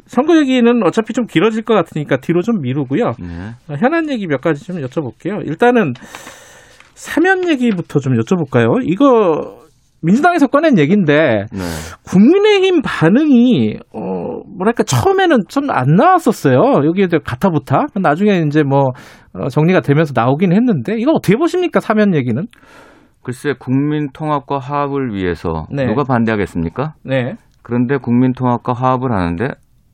선거 0.06 0.38
얘기는 0.38 0.84
어차피 0.86 1.14
좀 1.14 1.26
길어질 1.26 1.64
것 1.64 1.74
같으니까 1.76 2.18
뒤로 2.18 2.42
좀 2.42 2.62
미루고요. 2.62 3.14
네. 3.20 3.76
현안 3.78 4.10
얘기 4.10 4.28
몇 4.28 4.42
가지 4.42 4.66
좀 4.66 4.78
여쭤볼게요. 4.78 5.46
일단은 5.48 5.94
사면 6.96 7.48
얘기부터 7.50 8.00
좀 8.00 8.14
여쭤볼까요? 8.14 8.80
이거 8.84 9.60
민주당에서 10.02 10.48
꺼낸 10.48 10.78
얘기인데 10.78 11.46
네. 11.52 11.60
국민의힘 12.06 12.82
반응이 12.84 13.78
어 13.94 14.00
뭐랄까 14.58 14.84
처음에는 14.84 15.44
좀 15.48 15.70
안 15.72 15.96
나왔었어요. 15.96 16.86
여기에 16.86 17.08
대해 17.08 17.20
가타부타. 17.26 17.86
나중에 18.02 18.44
이제 18.46 18.64
뭐 18.64 18.92
어, 19.34 19.48
정리가 19.48 19.80
되면서 19.80 20.12
나오긴 20.16 20.52
했는데 20.54 20.96
이거 21.00 21.12
어떻게 21.12 21.38
보십니까 21.38 21.80
사면 21.80 22.14
얘기는? 22.16 22.46
글쎄 23.24 23.54
국민 23.58 24.10
통합과 24.12 24.60
화합을 24.60 25.14
위해서 25.14 25.66
네. 25.72 25.86
누가 25.86 26.04
반대하겠습니까? 26.04 26.96
네. 27.06 27.36
그런데 27.62 27.96
국민 27.98 28.34
통합과 28.34 28.74
화합을 28.74 29.14
하는데 29.14 29.48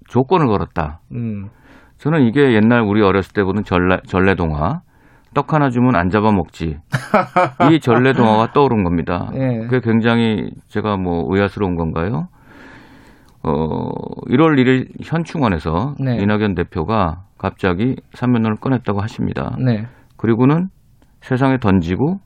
조건을 0.09 0.47
걸었다. 0.47 0.99
음. 1.13 1.47
저는 1.97 2.23
이게 2.23 2.53
옛날 2.53 2.81
우리 2.81 3.01
어렸을 3.01 3.33
때 3.33 3.43
보는 3.43 3.63
전래, 3.63 3.97
전래동화. 4.05 4.81
떡 5.33 5.53
하나 5.53 5.69
주면 5.69 5.95
안 5.95 6.09
잡아먹지. 6.09 6.77
이 7.71 7.79
전래동화가 7.79 8.51
떠오른 8.51 8.83
겁니다. 8.83 9.29
예. 9.35 9.59
그게 9.67 9.79
굉장히 9.79 10.49
제가 10.69 10.97
뭐 10.97 11.25
의아스러운 11.29 11.75
건가요? 11.75 12.27
어, 13.43 13.51
1월 14.27 14.57
1일 14.57 14.87
현충원에서 15.03 15.93
네. 16.03 16.17
이낙연 16.17 16.55
대표가 16.55 17.25
갑자기 17.37 17.95
삼면론을 18.13 18.57
꺼냈다고 18.57 19.01
하십니다. 19.01 19.55
네. 19.63 19.85
그리고는 20.17 20.67
세상에 21.21 21.57
던지고 21.57 22.17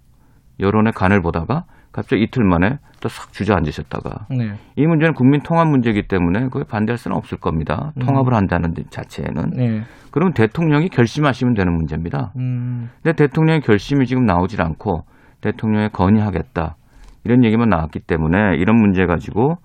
여론의 0.61 0.93
간을 0.93 1.21
보다가 1.21 1.65
갑자기 1.93 2.23
이틀 2.23 2.43
만에 2.43 2.79
또 2.99 3.09
싹 3.09 3.33
주저앉으셨다가 3.33 4.27
네. 4.29 4.53
이 4.77 4.85
문제는 4.85 5.13
국민 5.13 5.41
통합 5.41 5.67
문제이기 5.67 6.07
때문에 6.07 6.47
그에 6.49 6.63
반대할 6.63 6.97
수는 6.97 7.17
없을 7.17 7.37
겁니다. 7.37 7.91
음. 7.97 8.05
통합을 8.05 8.33
한다는 8.33 8.73
자체는. 8.89 9.51
네. 9.55 9.81
그러면 10.11 10.33
대통령이 10.33 10.89
결심하시면 10.89 11.53
되는 11.53 11.73
문제입니다. 11.73 12.31
음. 12.37 12.89
근데 13.01 13.15
대통령의 13.15 13.61
결심이 13.61 14.05
지금 14.05 14.25
나오질 14.25 14.61
않고 14.61 15.03
대통령에 15.41 15.89
건의하겠다 15.89 16.75
이런 17.25 17.43
얘기만 17.43 17.69
나왔기 17.69 17.99
때문에 17.99 18.55
이런 18.57 18.77
문제 18.77 19.05
가지고 19.05 19.55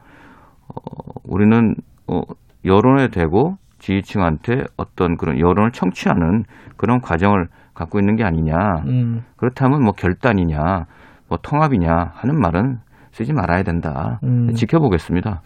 어, 0.69 0.81
우리는 1.25 1.75
어, 2.09 2.23
여론에 2.65 3.09
대고 3.09 3.57
지지층한테 3.79 4.65
어떤 4.77 5.17
그런 5.17 5.39
여론을 5.39 5.71
청취하는 5.71 6.45
그런 6.77 7.01
과정을 7.01 7.47
갖고 7.75 8.01
있는 8.01 8.17
게 8.17 8.25
아니냐. 8.25 8.57
음. 8.87 9.23
그렇다면 9.37 9.85
뭐 9.85 9.93
결단이냐, 9.93 10.87
뭐 11.29 11.39
통합이냐 11.43 12.13
하는 12.15 12.41
말은 12.41 12.79
쓰지 13.13 13.33
말아야 13.33 13.63
된다. 13.63 14.21
음. 14.25 14.53
지켜보겠습니다. 14.53 15.43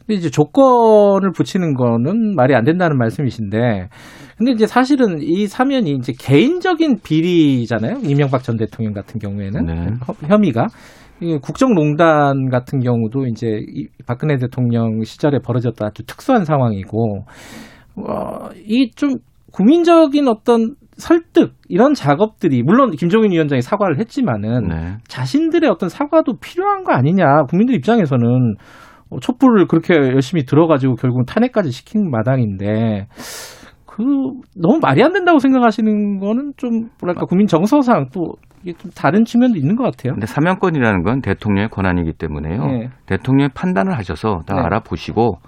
근데 0.00 0.14
이제 0.14 0.30
조건을 0.30 1.30
붙이는 1.30 1.74
거는 1.74 2.34
말이 2.34 2.54
안 2.54 2.64
된다는 2.64 2.98
말씀이신데, 2.98 3.88
근데 4.36 4.52
이제 4.52 4.66
사실은 4.66 5.18
이 5.20 5.46
사면이 5.46 5.92
이제 5.92 6.12
개인적인 6.18 6.98
비리잖아요. 7.04 7.98
이명박 8.02 8.42
전 8.42 8.56
대통령 8.56 8.92
같은 8.92 9.20
경우에는 9.20 9.64
네. 9.64 9.86
혐의가 10.26 10.66
국정농단 11.40 12.48
같은 12.50 12.80
경우도 12.80 13.26
이제 13.26 13.46
박근혜 14.04 14.38
대통령 14.38 15.04
시절에 15.04 15.38
벌어졌던 15.38 15.86
아주 15.86 16.04
특수한 16.04 16.44
상황이고, 16.44 17.24
어, 17.96 18.48
이좀 18.66 19.18
국민적인 19.52 20.28
어떤 20.28 20.74
설득 20.96 21.54
이런 21.68 21.94
작업들이 21.94 22.62
물론 22.62 22.90
김종인 22.90 23.32
위원장이 23.32 23.62
사과를 23.62 23.98
했지만은 23.98 24.68
네. 24.68 24.96
자신들의 25.08 25.68
어떤 25.70 25.88
사과도 25.88 26.34
필요한 26.38 26.84
거 26.84 26.92
아니냐 26.92 27.44
국민들 27.48 27.74
입장에서는 27.74 28.54
어, 29.10 29.18
촛불을 29.20 29.66
그렇게 29.66 29.94
열심히 29.94 30.44
들어가지고 30.44 30.96
결국은 30.96 31.24
탄핵까지 31.26 31.70
시킨 31.70 32.10
마당인데 32.10 33.06
그 33.86 34.02
너무 34.56 34.78
말이 34.80 35.02
안 35.02 35.12
된다고 35.12 35.38
생각하시는 35.38 36.18
거는 36.18 36.52
좀 36.56 36.88
뭐랄까 37.00 37.26
국민 37.26 37.46
정서상 37.46 38.06
또 38.12 38.36
이게 38.62 38.72
좀 38.72 38.90
다른 38.96 39.24
측면도 39.24 39.58
있는 39.58 39.76
것 39.76 39.84
같아요. 39.84 40.14
근데 40.14 40.26
사면권이라는 40.26 41.02
건 41.02 41.20
대통령의 41.20 41.68
권한이기 41.68 42.14
때문에요. 42.14 42.66
네. 42.66 42.88
대통령의 43.06 43.50
판단을 43.54 43.98
하셔서 43.98 44.40
다 44.46 44.54
네. 44.54 44.62
알아보시고 44.62 45.40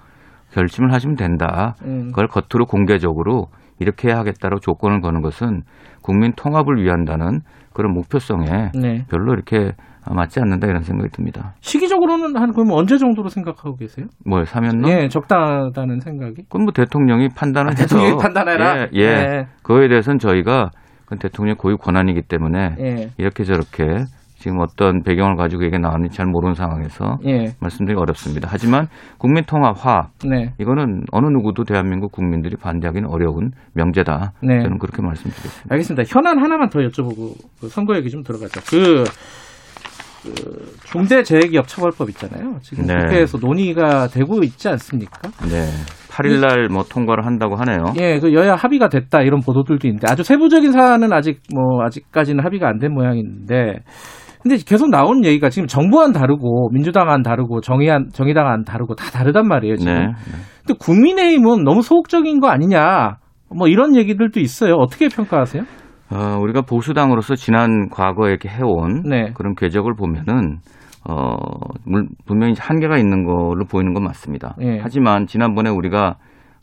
결심을 0.51 0.93
하시면 0.93 1.15
된다. 1.15 1.75
음. 1.85 2.09
그걸 2.09 2.27
겉으로 2.27 2.65
공개적으로 2.65 3.47
이렇게 3.79 4.09
해야 4.09 4.19
하겠다고 4.19 4.59
조건을 4.59 5.01
거는 5.01 5.21
것은 5.21 5.63
국민 6.01 6.33
통합을 6.33 6.81
위한다는 6.81 7.41
그런 7.73 7.93
목표성에 7.93 8.71
네. 8.73 9.05
별로 9.09 9.33
이렇게 9.33 9.73
맞지 10.09 10.39
않는다 10.39 10.67
이런 10.67 10.83
생각이 10.83 11.09
듭니다. 11.11 11.55
시기적으로는 11.61 12.37
한 12.37 12.53
그럼 12.53 12.71
언제 12.71 12.97
정도로 12.97 13.29
생각하고 13.29 13.75
계세요? 13.75 14.05
뭘 14.23 14.45
사면론? 14.45 14.89
예, 14.89 15.09
적다다는 15.09 15.99
생각이. 15.99 16.45
그럼 16.47 16.65
뭐 16.65 16.73
대통령이 16.73 17.29
판단을 17.29 17.71
아, 17.71 17.75
해서 17.75 17.95
대통령이 17.95 18.21
판단해라. 18.21 18.81
예, 18.81 18.89
예. 18.93 19.07
네. 19.07 19.47
그거에 19.63 19.87
대해서는 19.87 20.19
저희가 20.19 20.71
대통령 21.19 21.55
고유 21.55 21.77
권한이기 21.77 22.23
때문에 22.23 22.75
예. 22.79 23.11
이렇게 23.17 23.43
저렇게 23.43 24.05
지금 24.45 24.59
어떤 24.59 25.01
배경을 25.01 25.37
가지고 25.37 25.63
얘기 25.65 25.79
나왔는지 25.79 26.15
잘 26.15 26.27
모르는 26.27 26.53
상황에서 26.53 27.17
예. 27.25 27.55
말씀드리기 27.59 27.99
어렵습니다. 27.99 28.47
하지만 28.51 28.85
국민통합화 29.17 30.09
네. 30.29 30.53
이거는 30.59 31.01
어느 31.11 31.25
누구도 31.25 31.63
대한민국 31.63 32.11
국민들이 32.11 32.55
반대하기는 32.55 33.09
어려운 33.09 33.49
명제다. 33.73 34.33
네. 34.43 34.61
저는 34.61 34.77
그렇게 34.77 35.01
말씀드리겠습니다. 35.01 35.73
알겠습니다. 35.73 36.03
현안 36.07 36.37
하나만 36.37 36.69
더 36.69 36.77
여쭤보고 36.79 37.33
그 37.59 37.69
선거 37.69 37.95
얘기 37.95 38.11
좀 38.11 38.21
들어가죠. 38.21 38.61
그, 38.69 39.03
그 40.21 40.75
중대재해기업처벌법 40.83 42.09
있잖아요. 42.11 42.59
지금 42.61 42.85
네. 42.85 42.93
국회에서 42.99 43.39
논의가 43.39 44.09
되고 44.09 44.43
있지 44.43 44.69
않습니까? 44.69 45.21
네. 45.49 45.65
8일날 46.11 46.71
뭐 46.71 46.83
통과를 46.83 47.25
한다고 47.25 47.55
하네요. 47.57 47.93
예, 47.99 48.19
그 48.19 48.31
여야 48.33 48.53
합의가 48.55 48.89
됐다 48.89 49.21
이런 49.21 49.41
보도들도 49.41 49.85
있는데 49.87 50.07
아주 50.09 50.23
세부적인 50.23 50.71
사안은 50.71 51.11
아직 51.11 51.41
뭐 51.53 51.83
아직까지는 51.83 52.43
합의가 52.45 52.67
안 52.69 52.79
된 52.79 52.93
모양인데 52.93 53.79
근데 54.45 54.57
계속 54.57 54.91
나온 54.91 55.25
얘기가 55.25 55.49
지금 55.49 55.67
정부안 55.67 56.11
다르고 56.11 56.69
민주당안 56.71 57.23
다르고 57.23 57.61
정의안 57.61 58.09
정의당안 58.13 58.63
다르고 58.63 58.93
다 58.93 59.09
다르단 59.09 59.47
말이에요 59.47 59.75
지금. 59.77 59.91
네, 59.91 59.99
네. 60.01 60.13
근데 60.63 60.77
국민의힘은 60.79 61.63
너무 61.63 61.81
소극적인 61.81 62.39
거 62.39 62.49
아니냐 62.49 63.15
뭐 63.57 63.67
이런 63.67 63.95
얘기들도 63.95 64.39
있어요. 64.39 64.75
어떻게 64.75 65.07
평가하세요? 65.09 65.63
어, 66.11 66.37
우리가 66.39 66.61
보수당으로서 66.61 67.33
지난 67.33 67.89
과거에 67.89 68.29
이렇게 68.29 68.47
해온 68.47 69.01
네. 69.09 69.31
그런 69.33 69.55
궤적을 69.55 69.95
보면은 69.95 70.57
어, 71.09 71.37
분명히 72.27 72.53
한계가 72.59 72.99
있는 72.99 73.25
걸로 73.25 73.65
보이는 73.65 73.95
건 73.95 74.03
맞습니다. 74.03 74.53
네. 74.59 74.77
하지만 74.79 75.25
지난번에 75.25 75.71
우리가 75.71 76.17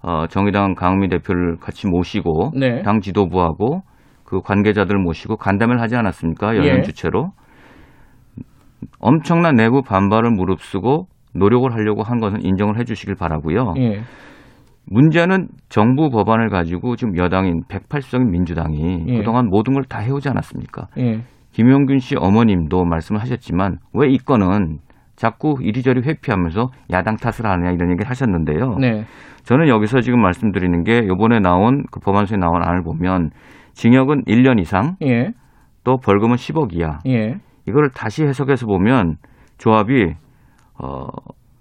어, 0.05 0.27
정의당 0.29 0.77
강미 0.77 1.09
대표를 1.09 1.57
같이 1.57 1.89
모시고 1.89 2.53
네. 2.55 2.83
당 2.83 3.01
지도부하고 3.01 3.83
그 4.23 4.41
관계자들 4.41 4.97
모시고 4.99 5.37
간담회를 5.37 5.83
하지 5.83 5.97
않았습니까? 5.97 6.57
여행 6.59 6.77
예. 6.79 6.83
주체로. 6.83 7.33
엄청난 9.01 9.55
내부 9.57 9.83
반발을 9.83 10.31
무릅쓰고 10.31 11.07
노력을 11.35 11.73
하려고 11.73 12.03
한 12.03 12.21
것은 12.21 12.45
인정을 12.45 12.79
해 12.79 12.85
주시길 12.85 13.15
바라고요. 13.15 13.75
예. 13.79 14.01
문제는 14.87 15.49
정부 15.69 16.11
법안을 16.11 16.51
가지고 16.51 16.97
지금 16.97 17.17
여당인 17.17 17.63
180석인 17.69 18.31
민주당이 18.31 19.05
예. 19.09 19.17
그동안 19.19 19.47
모든 19.49 19.75
걸 19.75 19.85
다 19.89 19.99
해오지 20.01 20.29
않았습니까? 20.29 20.89
예. 20.99 21.23
김용균 21.53 21.99
씨 21.99 22.17
어머님도 22.17 22.85
말씀을 22.85 23.21
하셨지만 23.21 23.77
왜 23.95 24.09
이 24.11 24.19
건은 24.19 24.79
자꾸 25.17 25.57
이리저리 25.61 26.01
회피하면서 26.07 26.69
야당 26.91 27.17
탓을 27.17 27.49
하느냐 27.49 27.71
이런 27.73 27.91
얘기를 27.91 28.09
하셨는데요. 28.11 28.77
네. 28.81 29.05
저는 29.45 29.69
여기서 29.69 30.01
지금 30.01 30.21
말씀드리는 30.21 30.83
게 30.85 30.99
이번에 31.05 31.39
나온 31.41 31.85
그 31.91 32.01
법안서에 32.01 32.39
나온 32.39 32.63
안을 32.63 32.83
보면 32.83 33.31
징역은 33.75 34.25
1년 34.25 34.59
이상, 34.61 34.97
예. 35.03 35.31
또 35.85 35.99
벌금은 35.99 36.37
10억 36.37 36.75
이하, 36.75 36.99
예. 37.07 37.37
이걸 37.67 37.91
다시 37.91 38.25
해석해서 38.25 38.67
보면 38.67 39.17
조합이 39.59 40.15
어, 40.83 41.07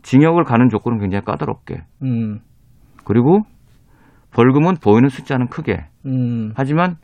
징역을 0.01 0.43
가는 0.43 0.69
조건은 0.69 0.99
굉장히 0.99 1.23
까다롭게. 1.23 1.83
음. 2.03 2.39
그리고 3.05 3.41
벌금은 4.31 4.75
보이는 4.81 5.09
숫자는 5.09 5.47
크게. 5.47 5.85
음. 6.05 6.51
하지만 6.55 6.95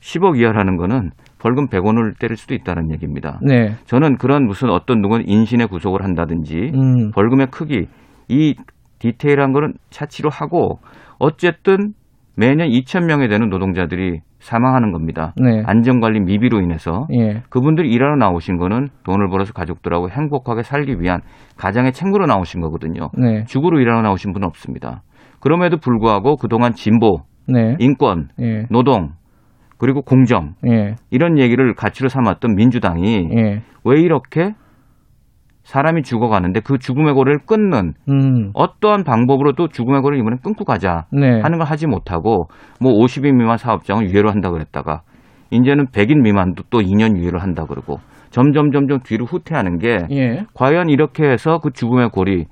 10억 0.00 0.38
이하라는 0.38 0.76
거는 0.76 1.10
벌금 1.38 1.68
100원을 1.68 2.18
때릴 2.18 2.36
수도 2.36 2.54
있다는 2.54 2.90
얘기입니다. 2.92 3.38
네. 3.42 3.74
저는 3.86 4.16
그런 4.16 4.46
무슨 4.46 4.70
어떤 4.70 5.00
누군 5.00 5.22
인신의 5.26 5.68
구속을 5.68 6.02
한다든지 6.04 6.70
음. 6.74 7.10
벌금의 7.12 7.48
크기 7.50 7.86
이 8.28 8.54
디테일한 8.98 9.52
거는 9.52 9.74
차치로 9.90 10.30
하고 10.30 10.78
어쨌든 11.18 11.94
매년 12.36 12.68
2천 12.68 13.06
명에 13.06 13.28
되는 13.28 13.48
노동자들이 13.48 14.20
사망하는 14.38 14.92
겁니다. 14.92 15.34
네. 15.36 15.62
안전관리 15.66 16.20
미비로 16.20 16.60
인해서 16.60 17.06
예. 17.12 17.42
그분들이 17.50 17.90
일하러 17.90 18.16
나오신 18.16 18.56
거는 18.56 18.88
돈을 19.04 19.28
벌어서 19.28 19.52
가족들하고 19.52 20.08
행복하게 20.10 20.62
살기 20.62 21.00
위한 21.00 21.20
가장의 21.58 21.92
책무로 21.92 22.26
나오신 22.26 22.60
거거든요. 22.62 23.10
네. 23.18 23.44
죽으로 23.44 23.80
일하러 23.80 24.02
나오신 24.02 24.32
분은 24.32 24.46
없습니다. 24.48 25.02
그럼에도 25.40 25.76
불구하고 25.76 26.36
그동안 26.36 26.72
진보, 26.72 27.22
네. 27.46 27.76
인권, 27.78 28.28
예. 28.40 28.64
노동 28.70 29.10
그리고 29.76 30.02
공정 30.02 30.54
예. 30.66 30.94
이런 31.10 31.38
얘기를 31.38 31.74
가치로 31.74 32.08
삼았던 32.08 32.54
민주당이 32.54 33.28
예. 33.36 33.62
왜 33.84 34.00
이렇게 34.00 34.52
사람이 35.70 36.02
죽어가는데 36.02 36.60
그 36.60 36.78
죽음의 36.78 37.14
고리를 37.14 37.38
끊는 37.46 37.92
음. 38.08 38.50
어떠한 38.54 39.04
방법으로도 39.04 39.68
죽음의 39.68 40.02
고리를 40.02 40.20
이번에 40.20 40.36
끊고 40.42 40.64
가자 40.64 41.04
네. 41.12 41.40
하는 41.40 41.58
걸 41.58 41.66
하지 41.68 41.86
못하고 41.86 42.48
뭐 42.80 42.92
50인 42.94 43.36
미만 43.36 43.56
사업장은 43.56 44.10
유예로 44.10 44.30
한다 44.32 44.50
그랬다가 44.50 45.02
이제는 45.52 45.86
100인 45.86 46.22
미만도 46.22 46.64
또 46.70 46.80
2년 46.80 47.16
유예를 47.16 47.40
한다 47.40 47.66
그러고 47.68 48.00
점점 48.30 48.72
점점 48.72 48.98
뒤로 49.04 49.26
후퇴하는 49.26 49.78
게 49.78 49.98
예. 50.10 50.44
과연 50.54 50.88
이렇게 50.88 51.24
해서 51.24 51.58
그 51.58 51.70
죽음의 51.70 52.10
고리 52.10 52.46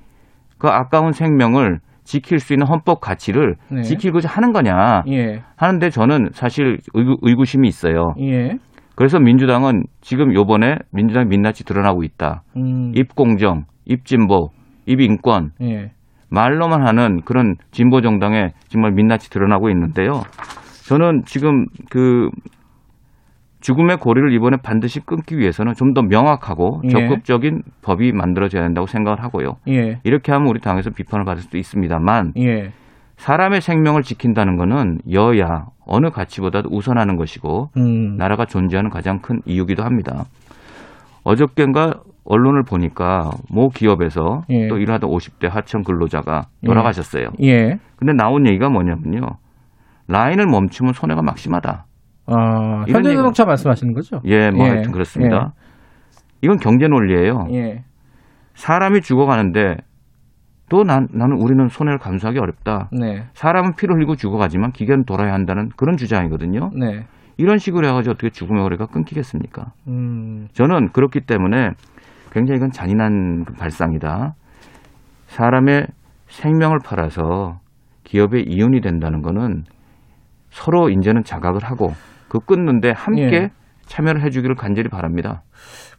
그 0.57 0.69
아까운 0.69 1.11
생명을 1.11 1.79
지킬 2.05 2.39
수 2.39 2.53
있는 2.53 2.67
헌법 2.67 3.01
가치를 3.01 3.55
네. 3.69 3.81
지키고자 3.81 4.29
하는 4.29 4.53
거냐 4.53 5.03
예. 5.09 5.43
하는데 5.57 5.89
저는 5.89 6.29
사실 6.31 6.77
의구, 6.93 7.43
심이 7.43 7.67
있어요. 7.67 8.13
예. 8.21 8.57
그래서 8.99 9.17
민주당은 9.17 9.83
지금 10.01 10.33
요번에 10.35 10.75
민주당 10.91 11.29
민낯이 11.29 11.59
드러나고 11.65 12.03
있다. 12.03 12.43
음. 12.57 12.91
입공정, 12.93 13.63
입진보, 13.85 14.49
입인권. 14.87 15.51
예. 15.61 15.91
말로만 16.29 16.85
하는 16.85 17.21
그런 17.21 17.55
진보 17.71 18.01
정당의 18.01 18.51
정말 18.67 18.91
민낯이 18.91 19.29
드러나고 19.31 19.69
있는데요. 19.69 20.23
저는 20.85 21.21
지금 21.25 21.65
그 21.89 22.27
죽음의 23.61 23.97
고리를 23.99 24.33
이번에 24.33 24.57
반드시 24.61 24.99
끊기 24.99 25.37
위해서는 25.37 25.75
좀 25.75 25.93
더 25.93 26.01
명확하고 26.01 26.81
예. 26.83 26.89
적극적인 26.89 27.61
법이 27.81 28.11
만들어져야 28.11 28.63
된다고 28.63 28.85
생각을 28.85 29.23
하고요. 29.23 29.53
예. 29.69 30.01
이렇게 30.03 30.33
하면 30.33 30.49
우리 30.49 30.59
당에서 30.59 30.89
비판을 30.89 31.23
받을 31.23 31.41
수도 31.41 31.57
있습니다만 31.57 32.33
예. 32.37 32.71
사람의 33.15 33.61
생명을 33.61 34.01
지킨다는 34.01 34.57
것은 34.57 34.99
여야 35.13 35.67
어느 35.89 36.09
가치보다도 36.11 36.69
우선하는 36.71 37.17
것이고 37.17 37.71
음. 37.77 38.15
나라가 38.17 38.45
존재하는 38.45 38.89
가장 38.91 39.19
큰 39.21 39.41
이유기도 39.45 39.83
합니다. 39.83 40.25
어저께인가 41.23 42.01
언론을 42.25 42.63
보니까 42.63 43.31
모 43.49 43.69
기업에서 43.69 44.43
예. 44.49 44.67
또 44.67 44.77
일하던 44.77 45.09
50대 45.09 45.49
하청 45.49 45.83
근로자가 45.83 46.43
예. 46.63 46.67
돌아가셨어요. 46.67 47.29
예. 47.41 47.79
근데 47.95 48.13
나온 48.13 48.47
얘기가 48.47 48.69
뭐냐면요. 48.69 49.21
라인을 50.07 50.45
멈추면 50.45 50.93
손해가 50.93 51.23
막심하다. 51.23 51.85
아, 52.27 52.83
현대자동차 52.87 53.45
말씀하시는 53.45 53.93
거죠? 53.93 54.21
예, 54.25 54.51
뭐 54.51 54.65
예. 54.65 54.69
하여튼 54.69 54.91
그렇습니다. 54.91 55.53
예. 55.55 55.69
이건 56.43 56.57
경제 56.57 56.87
논리예요. 56.87 57.47
예. 57.51 57.83
사람이 58.53 59.01
죽어가는데 59.01 59.77
또 60.69 60.83
난, 60.83 61.07
나는 61.11 61.35
우리는 61.41 61.67
손해를 61.67 61.97
감수하기 61.97 62.39
어렵다. 62.39 62.89
네. 62.91 63.25
사람은 63.33 63.73
피를 63.75 63.95
흘리고 63.95 64.15
죽어가지만 64.15 64.71
기계는 64.71 65.03
돌아야 65.05 65.33
한다는 65.33 65.69
그런 65.75 65.97
주장이거든요. 65.97 66.69
네. 66.79 67.05
이런 67.37 67.57
식으로 67.57 67.87
해가지고 67.87 68.11
어떻게 68.11 68.29
죽음의 68.29 68.61
거래가 68.63 68.85
끊기겠습니까? 68.85 69.71
음. 69.87 70.47
저는 70.53 70.89
그렇기 70.91 71.21
때문에 71.21 71.71
굉장히 72.31 72.57
이건 72.57 72.71
잔인한 72.71 73.45
발상이다. 73.57 74.33
사람의 75.27 75.87
생명을 76.27 76.79
팔아서 76.83 77.59
기업의 78.03 78.43
이윤이 78.47 78.81
된다는 78.81 79.21
거는 79.21 79.63
서로 80.49 80.89
이제는 80.89 81.23
자각을 81.23 81.63
하고 81.63 81.91
그 82.27 82.39
끊는데 82.39 82.91
함께 82.95 83.33
예. 83.33 83.49
참여를 83.85 84.23
해주기를 84.23 84.55
간절히 84.55 84.89
바랍니다. 84.89 85.41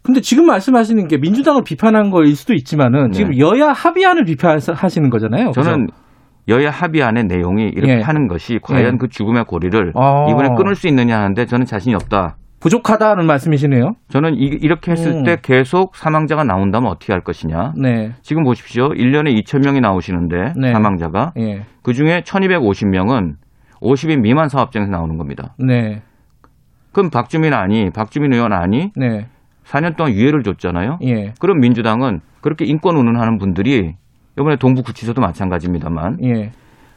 근데 0.03 0.21
지금 0.21 0.47
말씀하시는 0.47 1.09
게 1.09 1.19
민주당을 1.19 1.63
비판한 1.63 2.11
거일 2.11 2.35
수도 2.35 2.55
있지만은 2.55 3.11
네. 3.11 3.19
지금 3.19 3.39
여야 3.39 3.73
합의안을 3.73 4.25
비판하시는 4.25 5.11
거잖아요. 5.11 5.53
저는 5.53 5.87
그래서. 5.87 6.01
여야 6.49 6.71
합의안의 6.71 7.25
내용이 7.25 7.69
이렇게 7.69 7.99
예. 7.99 8.01
하는 8.01 8.27
것이 8.27 8.59
과연 8.63 8.95
예. 8.95 8.99
그 8.99 9.09
죽음의 9.09 9.45
고리를 9.45 9.93
아. 9.95 10.27
이번에 10.31 10.49
끊을 10.57 10.75
수 10.75 10.89
있느냐 10.89 11.19
하는데 11.19 11.45
저는 11.47 11.67
자신이 11.67 11.95
없다. 11.95 12.37
부족하다는 12.61 13.27
말씀이시네요. 13.27 13.93
저는 14.09 14.35
이, 14.35 14.67
렇게 14.69 14.93
했을 14.93 15.13
음. 15.13 15.25
때 15.25 15.39
계속 15.43 15.97
사망자가 15.97 16.45
나온다면 16.45 16.91
어떻게 16.91 17.13
할 17.13 17.23
것이냐. 17.23 17.73
네. 17.81 18.13
지금 18.21 18.45
보십시오. 18.45 18.91
1년에 18.91 19.43
2천 19.43 19.65
명이 19.65 19.81
나오시는데 19.81 20.53
네. 20.57 20.73
사망자가 20.73 21.33
예. 21.39 21.63
그중에 21.83 22.21
1,250명은 22.21 23.37
50인 23.81 24.21
미만 24.21 24.51
사업장에서 24.51 24.91
나오는 24.91 25.17
겁니다. 25.17 25.55
네. 25.59 26.03
그럼 26.93 27.09
박주민 27.09 27.55
아니, 27.55 27.89
박주민 27.91 28.35
의원 28.35 28.53
아니, 28.53 28.91
네. 28.95 29.29
4년 29.71 29.97
동안 29.97 30.13
유예를 30.13 30.43
줬잖아요. 30.43 30.99
예. 31.05 31.33
그럼 31.39 31.61
민주당은 31.61 32.21
그렇게 32.41 32.65
인권 32.65 32.97
운운하는 32.97 33.39
분들이 33.39 33.95
이번에 34.39 34.57
동부구치소도 34.57 35.21
마찬가지입니다만 35.21 36.19
예. 36.25 36.51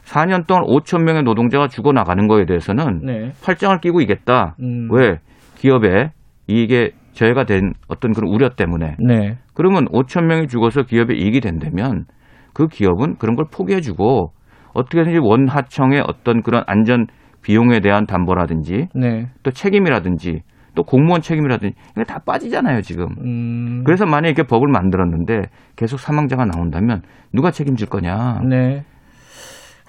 4년 0.04 0.46
동안 0.46 0.64
5천 0.64 1.04
명의 1.04 1.22
노동자가 1.22 1.68
죽어 1.68 1.92
나가는 1.92 2.26
거에 2.26 2.44
대해서는 2.44 3.00
네. 3.04 3.30
팔짱을 3.42 3.80
끼고 3.80 4.00
있겠다. 4.02 4.56
음. 4.60 4.88
왜? 4.90 5.18
기업에 5.56 6.10
이익에 6.48 6.90
저해가 7.12 7.44
된 7.44 7.72
어떤 7.88 8.12
그런 8.12 8.30
우려 8.30 8.50
때문에. 8.50 8.96
네. 8.98 9.38
그러면 9.54 9.86
5천 9.86 10.24
명이 10.24 10.48
죽어서 10.48 10.82
기업에 10.82 11.14
이익이 11.14 11.40
된다면 11.40 12.04
그 12.52 12.66
기업은 12.66 13.16
그런 13.16 13.36
걸 13.36 13.46
포기해주고 13.50 14.32
어떻게든지 14.74 15.20
원하청의 15.22 16.02
어떤 16.06 16.42
그런 16.42 16.64
안전 16.66 17.06
비용에 17.42 17.80
대한 17.80 18.06
담보라든지 18.06 18.88
네. 18.94 19.28
또 19.42 19.50
책임이라든지 19.52 20.42
또 20.74 20.82
공무원 20.82 21.20
책임이라든지 21.20 21.74
이게 21.96 22.04
다 22.04 22.20
빠지잖아요 22.24 22.82
지금. 22.82 23.06
음. 23.24 23.82
그래서 23.84 24.06
만약에 24.06 24.28
이렇게 24.28 24.42
법을 24.42 24.68
만들었는데 24.68 25.48
계속 25.76 26.00
사망자가 26.00 26.44
나온다면 26.44 27.02
누가 27.32 27.50
책임질 27.50 27.88
거냐. 27.88 28.40
네. 28.48 28.84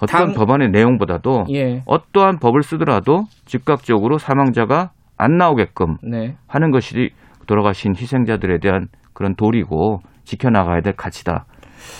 어떤 0.01 0.27
당... 0.27 0.33
법안의 0.33 0.71
내용보다도 0.71 1.45
예. 1.53 1.81
어떠한 1.85 2.39
법을 2.39 2.63
쓰더라도 2.63 3.23
즉각적으로 3.45 4.17
사망자가 4.17 4.91
안 5.17 5.37
나오게끔 5.37 5.97
네. 6.03 6.35
하는 6.47 6.71
것이 6.71 7.11
돌아가신 7.47 7.93
희생자들에 7.95 8.59
대한 8.59 8.87
그런 9.13 9.35
도리고 9.35 9.99
지켜나가야 10.25 10.81
될 10.81 10.93
가치다. 10.93 11.45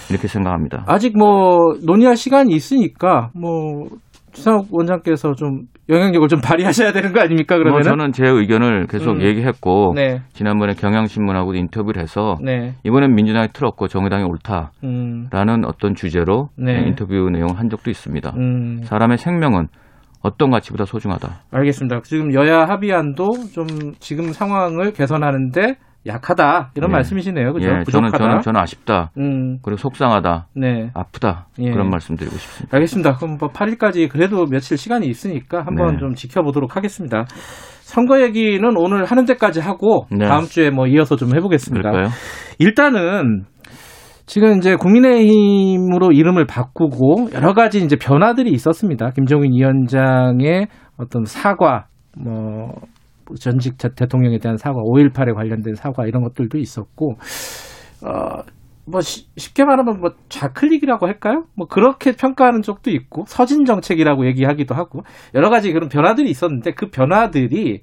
이렇게 0.09 0.27
생각합니다. 0.27 0.83
아직 0.88 1.17
뭐 1.17 1.75
논의할 1.86 2.17
시간이 2.17 2.53
있으니까 2.53 3.29
뭐 3.33 3.88
주상욱 4.36 4.67
원장께서 4.69 5.33
좀 5.33 5.63
영향력을 5.88 6.27
좀 6.27 6.41
발휘하셔야 6.41 6.91
되는 6.91 7.13
거 7.13 7.21
아닙니까? 7.21 7.57
그러면 7.57 7.73
뭐 7.73 7.81
저는 7.81 8.11
제 8.11 8.27
의견을 8.27 8.88
계속 8.88 9.13
음. 9.13 9.21
얘기했고 9.21 9.93
네. 9.95 10.21
지난번에 10.33 10.73
경향신문하고 10.73 11.53
인터뷰를 11.55 12.01
해서 12.01 12.36
네. 12.43 12.73
이번엔 12.83 13.15
민주당이 13.15 13.49
틀었고 13.53 13.88
정의당이 13.88 14.23
옳다라는 14.23 14.73
음. 14.83 15.61
어떤 15.65 15.95
주제로 15.95 16.49
네. 16.57 16.86
인터뷰 16.86 17.13
내용을 17.31 17.57
한 17.57 17.69
적도 17.69 17.89
있습니다. 17.89 18.33
음. 18.36 18.81
사람의 18.83 19.17
생명은 19.17 19.67
어떤 20.21 20.49
가치보다 20.49 20.86
소중하다. 20.86 21.29
알겠습니다. 21.51 22.01
지금 22.03 22.33
여야 22.33 22.65
합의안도 22.65 23.51
좀 23.53 23.67
지금 23.99 24.33
상황을 24.33 24.91
개선하는데 24.91 25.75
약하다 26.06 26.72
이런 26.76 26.89
네. 26.89 26.97
말씀이시네요. 26.97 27.53
그죠? 27.53 27.68
예, 27.68 27.84
저는 27.84 28.12
저는 28.12 28.41
저는 28.41 28.60
아쉽다. 28.60 29.12
음. 29.18 29.58
그리고 29.64 29.78
속상하다. 29.78 30.47
네. 30.56 30.91
아프다. 30.93 31.47
예. 31.60 31.72
그런 31.72 31.89
말씀드리고 31.89 32.36
싶습니다. 32.36 32.76
알겠습니다. 32.76 33.16
그럼 33.16 33.38
뭐 33.39 33.49
8일까지 33.49 34.10
그래도 34.10 34.45
며칠 34.45 34.78
시간이 34.78 35.08
있으니까 35.08 35.66
한번 35.66 35.93
네. 35.93 35.97
좀 35.99 36.14
지켜보도록 36.14 36.76
하겠습니다. 36.76 37.26
선거 37.82 38.22
얘기는 38.22 38.64
오늘 38.78 39.06
하는 39.06 39.26
데까지 39.26 39.60
하고 39.62 40.08
네. 40.12 40.26
다음 40.28 40.45
주에 40.45 40.70
뭐 40.70 40.88
이어서 40.88 41.16
좀 41.16 41.36
해보겠습니다. 41.36 41.89
그럴까요? 41.89 42.12
일단은 42.60 43.45
지금 44.28 44.58
이제 44.58 44.76
국민의힘으로 44.76 46.12
이름을 46.12 46.45
바꾸고 46.45 47.30
여러 47.34 47.53
가지 47.53 47.84
이제 47.84 47.95
변화들이 47.95 48.51
있었습니다. 48.51 49.12
김정인 49.12 49.53
위원장의 49.53 50.68
어떤 50.97 51.26
사과, 51.26 51.86
뭐 52.18 52.74
전직 53.39 53.78
대통령에 53.78 54.39
대한 54.39 54.57
사과, 54.57 54.82
5.18에 54.82 55.34
관련된 55.34 55.76
사과 55.76 56.05
이런 56.05 56.23
것들도 56.23 56.57
있었고, 56.57 57.15
어, 58.05 58.43
뭐 58.88 59.01
쉽게 59.01 59.65
말하면 59.65 59.99
뭐 59.99 60.11
좌클릭이라고 60.30 61.07
할까요? 61.07 61.45
뭐 61.55 61.67
그렇게 61.67 62.11
평가하는 62.11 62.61
쪽도 62.61 62.91
있고 62.91 63.23
서진 63.26 63.65
정책이라고 63.65 64.28
얘기하기도 64.28 64.76
하고 64.76 65.01
여러 65.34 65.49
가지 65.49 65.73
그런 65.73 65.89
변화들이 65.89 66.30
있었는데 66.30 66.73
그 66.73 66.89
변화들이 66.89 67.82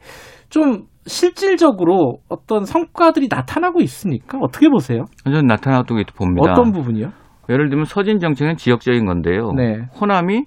좀 0.49 0.85
실질적으로 1.07 2.19
어떤 2.29 2.65
성과들이 2.65 3.27
나타나고 3.29 3.81
있습니까? 3.81 4.39
어떻게 4.41 4.69
보세요? 4.69 5.07
저는 5.25 5.47
나타나고 5.47 5.97
봅니다. 6.17 6.53
어떤 6.53 6.71
부분이요? 6.71 7.11
예를 7.51 7.69
들면 7.69 7.87
서진 7.87 8.21
정책은 8.21 8.57
지역적인 8.57 9.05
건데요. 9.05 9.51
네. 9.57 9.87
호남이 10.01 10.45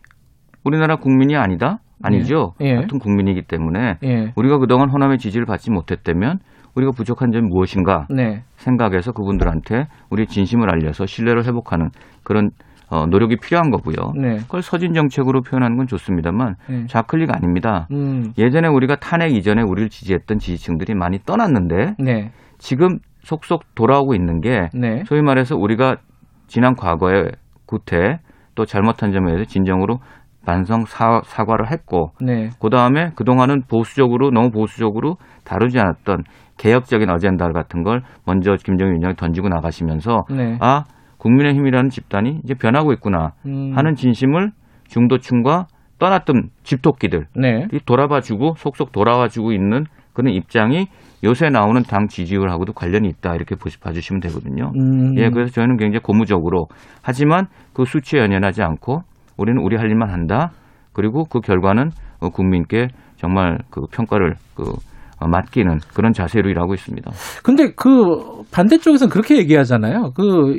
우리나라 0.63 0.95
국민이 0.95 1.35
아니다? 1.35 1.79
아니죠. 2.05 2.53
예. 2.61 2.75
같은 2.75 2.99
국민이기 2.99 3.43
때문에 3.43 3.97
예. 4.03 4.31
우리가 4.35 4.57
그동안 4.59 4.89
호남의 4.89 5.17
지지를 5.17 5.45
받지 5.45 5.71
못했다면 5.71 6.39
우리가 6.75 6.91
부족한 6.91 7.31
점이 7.31 7.47
무엇인가 7.47 8.05
네. 8.09 8.43
생각해서 8.57 9.11
그분들한테 9.13 9.87
우리 10.09 10.27
진심을 10.27 10.69
알려서 10.69 11.05
신뢰를 11.05 11.45
회복하는 11.45 11.89
그런 12.23 12.51
어, 12.89 13.07
노력이 13.07 13.37
필요한 13.37 13.71
거고요. 13.71 14.13
네. 14.15 14.37
그걸 14.37 14.61
서진 14.61 14.93
정책으로 14.93 15.41
표현하는 15.41 15.77
건 15.77 15.87
좋습니다만 15.87 16.55
네. 16.69 16.85
좌클릭 16.87 17.33
아닙니다. 17.33 17.87
음. 17.91 18.31
예전에 18.37 18.67
우리가 18.67 18.97
탄핵 18.97 19.33
이전에 19.33 19.63
우리를 19.63 19.89
지지했던 19.89 20.37
지지층들이 20.37 20.93
많이 20.93 21.17
떠났는데 21.19 21.95
네. 21.97 22.31
지금 22.59 22.99
속속 23.21 23.63
돌아오고 23.73 24.13
있는 24.13 24.39
게 24.39 24.69
네. 24.73 25.03
소위 25.05 25.21
말해서 25.21 25.55
우리가 25.55 25.95
지난 26.47 26.75
과거의 26.75 27.31
구태 27.65 28.19
또 28.53 28.65
잘못한 28.65 29.11
점에 29.11 29.31
대해서 29.31 29.45
진정으로 29.45 29.99
반성 30.45 30.85
사, 30.85 31.21
사과를 31.25 31.71
했고 31.71 32.11
네. 32.21 32.49
그다음에 32.59 33.11
그동안은 33.15 33.63
보수적으로 33.67 34.31
너무 34.31 34.51
보수적으로 34.51 35.17
다루지 35.43 35.79
않았던 35.79 36.23
개혁적인 36.57 37.09
어젠다 37.09 37.51
같은 37.51 37.83
걸 37.83 38.01
먼저 38.25 38.55
김정일 38.55 38.93
위원장이 38.93 39.15
던지고 39.15 39.49
나가시면서 39.49 40.25
네. 40.29 40.57
아 40.61 40.83
국민의힘이라는 41.17 41.89
집단이 41.89 42.41
이제 42.43 42.53
변하고 42.53 42.93
있구나 42.93 43.33
음. 43.45 43.73
하는 43.75 43.95
진심을 43.95 44.51
중도층과 44.87 45.67
떠났던 45.97 46.49
집토끼들 46.63 47.27
네. 47.35 47.67
돌아봐주고 47.85 48.55
속속 48.57 48.91
돌아와주고 48.91 49.51
있는 49.51 49.85
그런 50.13 50.33
입장이 50.33 50.87
요새 51.23 51.49
나오는 51.49 51.81
당 51.83 52.07
지지율하고도 52.07 52.73
관련이 52.73 53.07
있다 53.07 53.35
이렇게 53.35 53.55
봐주시면 53.55 54.21
되거든요. 54.21 54.71
음. 54.75 55.17
예, 55.17 55.29
그래서 55.29 55.51
저희는 55.53 55.77
굉장히 55.77 56.01
고무적으로 56.01 56.67
하지만 57.01 57.47
그 57.73 57.85
수치에 57.85 58.19
연연하지 58.19 58.61
않고 58.61 59.01
우리는 59.37 59.61
우리 59.61 59.75
할 59.75 59.89
일만 59.89 60.09
한다. 60.09 60.51
그리고 60.93 61.25
그 61.25 61.39
결과는 61.39 61.91
어, 62.21 62.29
국민께 62.29 62.87
정말 63.17 63.59
그 63.69 63.81
평가를 63.91 64.35
그 64.55 64.63
어, 65.19 65.27
맡기는 65.27 65.79
그런 65.93 66.13
자세로 66.13 66.49
일하고 66.49 66.73
있습니다. 66.73 67.11
근데 67.43 67.71
그 67.75 68.43
반대쪽에서는 68.51 69.09
그렇게 69.09 69.37
얘기하잖아요. 69.37 70.11
그 70.15 70.55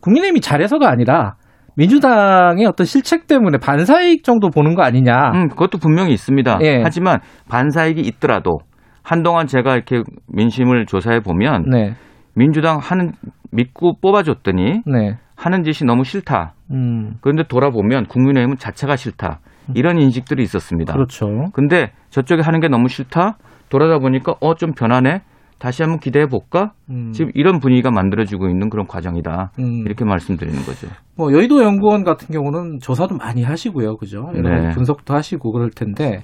국민의힘이 0.00 0.40
잘해서가 0.40 0.90
아니라 0.90 1.36
민주당의 1.76 2.66
어떤 2.66 2.84
실책 2.84 3.26
때문에 3.26 3.58
반사이익 3.58 4.24
정도 4.24 4.50
보는 4.50 4.74
거 4.74 4.82
아니냐. 4.82 5.32
음, 5.34 5.48
그것도 5.48 5.78
분명히 5.78 6.12
있습니다. 6.12 6.58
예. 6.62 6.82
하지만 6.82 7.20
반사이익이 7.48 8.00
있더라도 8.02 8.58
한동안 9.02 9.46
제가 9.46 9.74
이렇게 9.74 10.02
민심을 10.28 10.86
조사해 10.86 11.20
보면 11.20 11.70
네. 11.70 11.94
민주당 12.34 12.78
하는 12.80 13.12
믿고 13.50 13.94
뽑아줬더니 14.00 14.82
네. 14.86 15.18
하는 15.36 15.62
짓이 15.62 15.86
너무 15.86 16.04
싫다. 16.04 16.54
음. 16.70 17.14
그런데 17.20 17.42
돌아보면 17.48 18.06
국민의힘은 18.06 18.56
자체가 18.58 18.96
싫다. 18.96 19.40
이런 19.74 20.00
인식들이 20.00 20.42
있었습니다. 20.42 20.92
그렇죠. 20.94 21.50
근데 21.52 21.92
저쪽에 22.10 22.42
하는 22.42 22.60
게 22.60 22.68
너무 22.68 22.88
싫다. 22.88 23.36
돌아다 23.68 23.98
보니까 23.98 24.34
어 24.40 24.54
좀 24.54 24.72
변하네. 24.72 25.22
다시 25.60 25.82
한번 25.82 25.98
기대해 26.00 26.24
볼까? 26.26 26.72
음. 26.88 27.12
지금 27.12 27.30
이런 27.34 27.60
분위기가 27.60 27.90
만들어지고 27.90 28.48
있는 28.48 28.70
그런 28.70 28.86
과정이다. 28.86 29.52
음. 29.58 29.82
이렇게 29.84 30.06
말씀드리는 30.06 30.58
거죠. 30.62 30.88
뭐 31.16 31.32
여의도 31.32 31.62
연구원 31.62 32.02
같은 32.02 32.28
경우는 32.34 32.78
조사도 32.80 33.16
많이 33.16 33.42
하시고요, 33.42 33.96
그죠? 33.98 34.30
여러 34.34 34.60
네. 34.60 34.70
분석도 34.70 35.12
하시고 35.14 35.52
그럴 35.52 35.68
텐데 35.70 36.22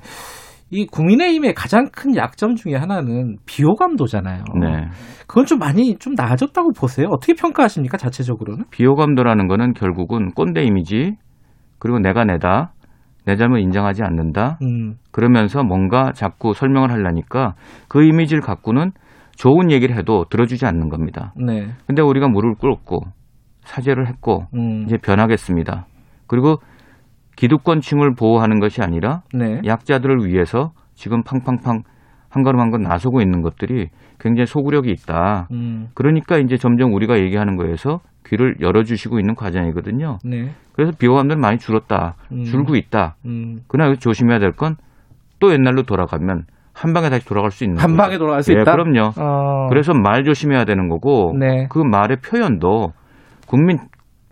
이 0.71 0.87
국민의힘의 0.87 1.55
가장 1.55 1.89
큰 1.93 2.17
약점 2.17 2.57
중에 2.57 2.75
하나는 2.75 3.37
비호감도잖아요. 3.47 4.45
네. 4.61 4.89
그건 5.29 5.47
좀 5.47 5.59
많이 5.59 5.97
좀 5.97 6.15
나아졌다고 6.15 6.73
보세요. 6.73 7.07
어떻게 7.11 7.35
평가하십니까, 7.35 7.97
자체적으로는? 7.97 8.65
비호감도라는 8.71 9.47
거는 9.47 9.75
결국은 9.75 10.33
꼰대 10.33 10.65
이미지 10.65 11.17
그리고 11.79 11.99
내가 12.01 12.25
내다 12.25 12.73
내 13.27 13.37
잘못 13.37 13.59
인정하지 13.59 14.03
않는다. 14.03 14.59
음. 14.63 14.95
그러면서 15.11 15.63
뭔가 15.63 16.13
자꾸 16.13 16.55
설명을 16.55 16.91
하려니까 16.91 17.55
그 17.89 18.05
이미지를 18.05 18.41
갖고는 18.41 18.93
좋은 19.37 19.71
얘기를 19.71 19.97
해도 19.97 20.25
들어주지 20.31 20.65
않는 20.67 20.89
겁니다. 20.89 21.33
네. 21.37 21.69
근데 21.87 22.03
우리가 22.03 22.29
무릎을 22.29 22.55
꿇었고 22.55 23.01
사죄를 23.63 24.09
했고 24.09 24.47
음. 24.55 24.85
이제 24.87 24.97
변하겠습니다. 24.97 25.87
그리고 26.27 26.57
기득권층을 27.37 28.15
보호하는 28.15 28.61
것이 28.61 28.83
아니라 28.83 29.23
네. 29.35 29.61
약자들을 29.65 30.27
위해서 30.27 30.73
지금 30.95 31.23
팡팡팡 31.23 31.83
한 32.31 32.43
걸음 32.43 32.61
한 32.61 32.71
걸 32.71 32.83
나서고 32.83 33.21
있는 33.23 33.41
것들이 33.43 33.89
굉장히 34.19 34.47
소구력이 34.47 34.91
있다. 34.91 35.49
음. 35.53 35.89
그러니까 35.95 36.39
이제 36.39 36.57
점점 36.57 36.93
우리가 36.93 37.19
얘기하는 37.19 37.57
거에서 37.57 38.01
귀를 38.27 38.57
열어주시고 38.61 39.19
있는 39.21 39.35
과정이거든요. 39.35 40.19
네. 40.25 40.51
그래서 40.73 40.93
비호감들 40.99 41.37
많이 41.37 41.59
줄었다, 41.59 42.17
음. 42.33 42.43
줄고 42.45 42.75
있다. 42.77 43.17
음. 43.25 43.61
그러나 43.69 43.95
조심해야 43.95 44.39
될 44.39 44.53
건 44.53 44.77
또 45.39 45.53
옛날로 45.53 45.83
돌아가면 45.83 46.45
한 46.73 46.93
방에 46.95 47.11
다시 47.11 47.27
돌아갈 47.27 47.51
수 47.51 47.65
있는 47.65 47.79
한 47.79 47.91
거죠. 47.91 48.03
방에 48.03 48.19
돌아갈 48.19 48.43
수 48.43 48.53
네, 48.55 48.63
있다. 48.63 48.73
그럼요. 48.73 49.11
어. 49.19 49.67
그래서 49.69 49.93
말 49.93 50.25
조심해야 50.25 50.65
되는 50.65 50.89
거고 50.89 51.35
네. 51.39 51.67
그 51.69 51.79
말의 51.79 52.19
표현도 52.25 52.93
국민 53.47 53.79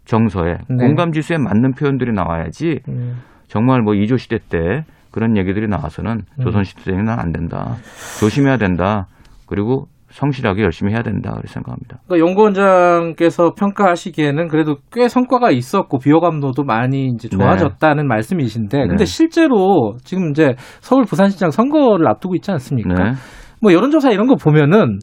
정서에 0.05 0.59
네. 0.69 0.77
공감 0.87 1.13
지수에 1.13 1.39
맞는 1.39 1.75
표현들이 1.75 2.13
나와야지 2.13 2.81
음. 2.89 3.23
정말 3.49 3.83
뭐 3.83 3.95
이조 3.95 4.17
시대 4.17 4.39
때 4.39 4.85
그런 5.11 5.37
얘기들이 5.37 5.69
나와서는 5.69 6.23
음. 6.39 6.43
조선 6.43 6.65
시대에는 6.65 7.09
안 7.09 7.33
된다. 7.33 7.77
조심해야 8.21 8.57
된다. 8.57 9.07
그리고 9.47 9.87
성실하게 10.15 10.63
열심히 10.63 10.93
해야 10.93 11.03
된다 11.03 11.31
그렇게 11.31 11.49
생각합니다. 11.49 11.99
그러니까 12.07 12.29
연구원장께서 12.29 13.55
평가하시기에는 13.55 14.47
그래도 14.49 14.77
꽤 14.93 15.09
성과가 15.09 15.51
있었고 15.51 15.99
비호감도도 15.99 16.63
많이 16.63 17.09
이제 17.09 17.29
좋아졌다는 17.29 18.05
네. 18.05 18.09
말씀이신데, 18.09 18.79
네. 18.79 18.87
근데 18.87 19.05
실제로 19.07 19.97
지금 20.05 20.31
이제 20.31 20.55
서울 20.81 21.05
부산시장 21.05 21.51
선거를 21.51 22.07
앞두고 22.09 22.37
있지 22.37 22.53
않습니까? 22.53 22.95
네. 22.95 23.13
뭐 23.61 23.73
여론조사 23.73 24.11
이런 24.11 24.29
거 24.29 24.37
보면은 24.37 24.99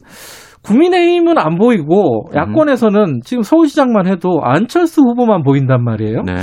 국민의힘은 0.62 1.38
안 1.38 1.56
보이고 1.56 2.28
음. 2.28 2.36
야권에서는 2.36 3.00
음. 3.00 3.20
지금 3.22 3.42
서울시장만 3.42 4.06
해도 4.06 4.40
안철수 4.42 5.02
후보만 5.02 5.42
보인단 5.42 5.82
말이에요. 5.82 6.22
네. 6.22 6.34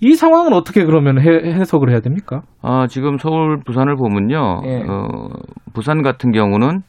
이 0.00 0.14
상황은 0.14 0.52
어떻게 0.52 0.84
그러면 0.84 1.20
해, 1.20 1.64
석을 1.64 1.90
해야 1.90 2.00
됩니까? 2.00 2.42
아, 2.62 2.86
지금 2.88 3.18
서울 3.18 3.60
부산을 3.64 3.96
보면요. 3.96 4.62
예. 4.64 4.82
어, 4.88 5.28
부산 5.74 6.02
같은 6.02 6.32
경우는 6.32 6.80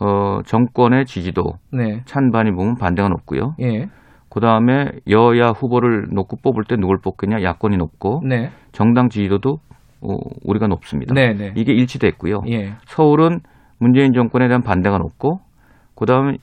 어, 0.00 0.40
정권의 0.44 1.06
지지도 1.06 1.54
네. 1.72 2.00
찬반이 2.04 2.52
보면 2.52 2.76
반대가 2.76 3.08
높고요. 3.08 3.54
예. 3.60 3.86
그 4.28 4.40
다음에 4.40 4.90
여야 5.08 5.50
후보를 5.50 6.06
놓고 6.10 6.38
뽑을 6.42 6.64
때 6.64 6.76
누굴 6.76 6.98
뽑겠냐 7.02 7.42
야권이 7.42 7.76
높고 7.76 8.22
네. 8.28 8.50
정당 8.72 9.08
지지도도 9.08 9.58
어, 10.00 10.16
우리가 10.44 10.66
높습니다. 10.66 11.14
네, 11.14 11.32
네. 11.34 11.52
이게 11.56 11.72
일치됐고요. 11.72 12.42
예. 12.50 12.74
서울은 12.86 13.40
문재인 13.78 14.12
정권에 14.12 14.48
대한 14.48 14.62
반대가 14.62 14.98
높고 14.98 15.38
그다음에 15.96 16.36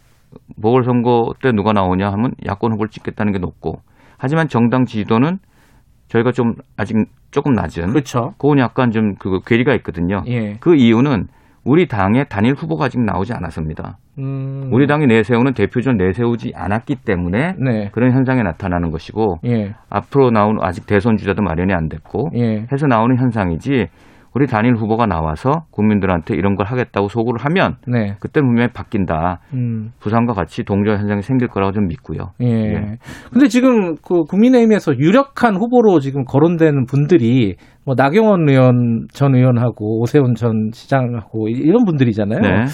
보궐선거 0.62 1.34
때 1.42 1.52
누가 1.52 1.74
나오냐 1.74 2.10
하면 2.12 2.32
야권 2.46 2.74
후보를 2.74 2.90
찍겠다는 2.90 3.34
게 3.34 3.40
높고 3.40 3.80
하지만 4.18 4.48
정당 4.48 4.86
지지도는 4.86 5.38
저희가 6.08 6.32
좀 6.32 6.54
아직 6.78 6.96
조금 7.32 7.54
낮은 7.54 7.88
그렇죠. 7.88 8.34
그건 8.38 8.60
약간 8.60 8.92
좀 8.92 9.16
그 9.20 9.40
괴리가 9.46 9.74
있거든요. 9.76 10.22
예. 10.28 10.58
그 10.60 10.76
이유는 10.76 11.28
우리 11.64 11.88
당의 11.88 12.26
단일 12.28 12.54
후보가 12.54 12.86
아직 12.86 13.00
나오지 13.00 13.34
않았습니다. 13.34 13.98
음. 14.20 14.70
우리 14.74 14.88
당이 14.88 15.06
내세우는 15.06 15.54
대표전 15.54 15.96
내세우지 15.96 16.54
않았기 16.56 16.96
때문에 17.06 17.54
네. 17.60 17.90
그런 17.94 18.12
현상이 18.12 18.42
나타나는 18.44 18.92
것이고 18.92 19.38
예. 19.46 19.74
앞으로 19.90 20.32
나오는 20.32 20.60
아직 20.62 20.86
대선 20.88 21.18
주자도 21.18 21.42
마련이 21.44 21.72
안 21.74 21.88
됐고 21.88 22.32
예. 22.36 22.66
해서 22.72 22.88
나오는 22.88 23.16
현상이지 23.18 23.88
우리 24.34 24.48
단일 24.48 24.76
후보가 24.76 25.08
나와서 25.08 25.66
국민들한테 25.72 26.36
이런 26.36 26.56
걸 26.56 26.66
하겠다고 26.66 27.10
소구를 27.10 27.44
하면 27.46 27.76
네. 27.88 28.16
그때 28.20 28.42
분명히 28.42 28.70
바뀐다. 28.74 29.40
음. 29.54 29.92
부산과 30.00 30.34
같이 30.34 30.64
동조 30.64 30.92
현상이 30.92 31.22
생길 31.22 31.48
거라고 31.50 31.74
좀 31.74 31.88
믿고요. 31.88 32.32
예. 32.42 32.48
예. 32.48 32.98
근데 33.32 33.48
지금 33.48 33.96
그 33.96 34.24
국민의힘에서 34.24 34.98
유력한 34.98 35.56
후보로 35.56 36.00
지금 36.00 36.24
거론되는 36.24 36.86
분들이 36.86 37.56
뭐 37.86 37.96
나경원 37.98 38.48
의원 38.48 39.08
전 39.12 39.36
의원하고 39.36 40.02
오세훈 40.02 40.36
전 40.36 40.70
시장하고 40.72 41.50
이런 41.50 41.84
분들이잖아요. 41.84 42.40
네. 42.40 42.66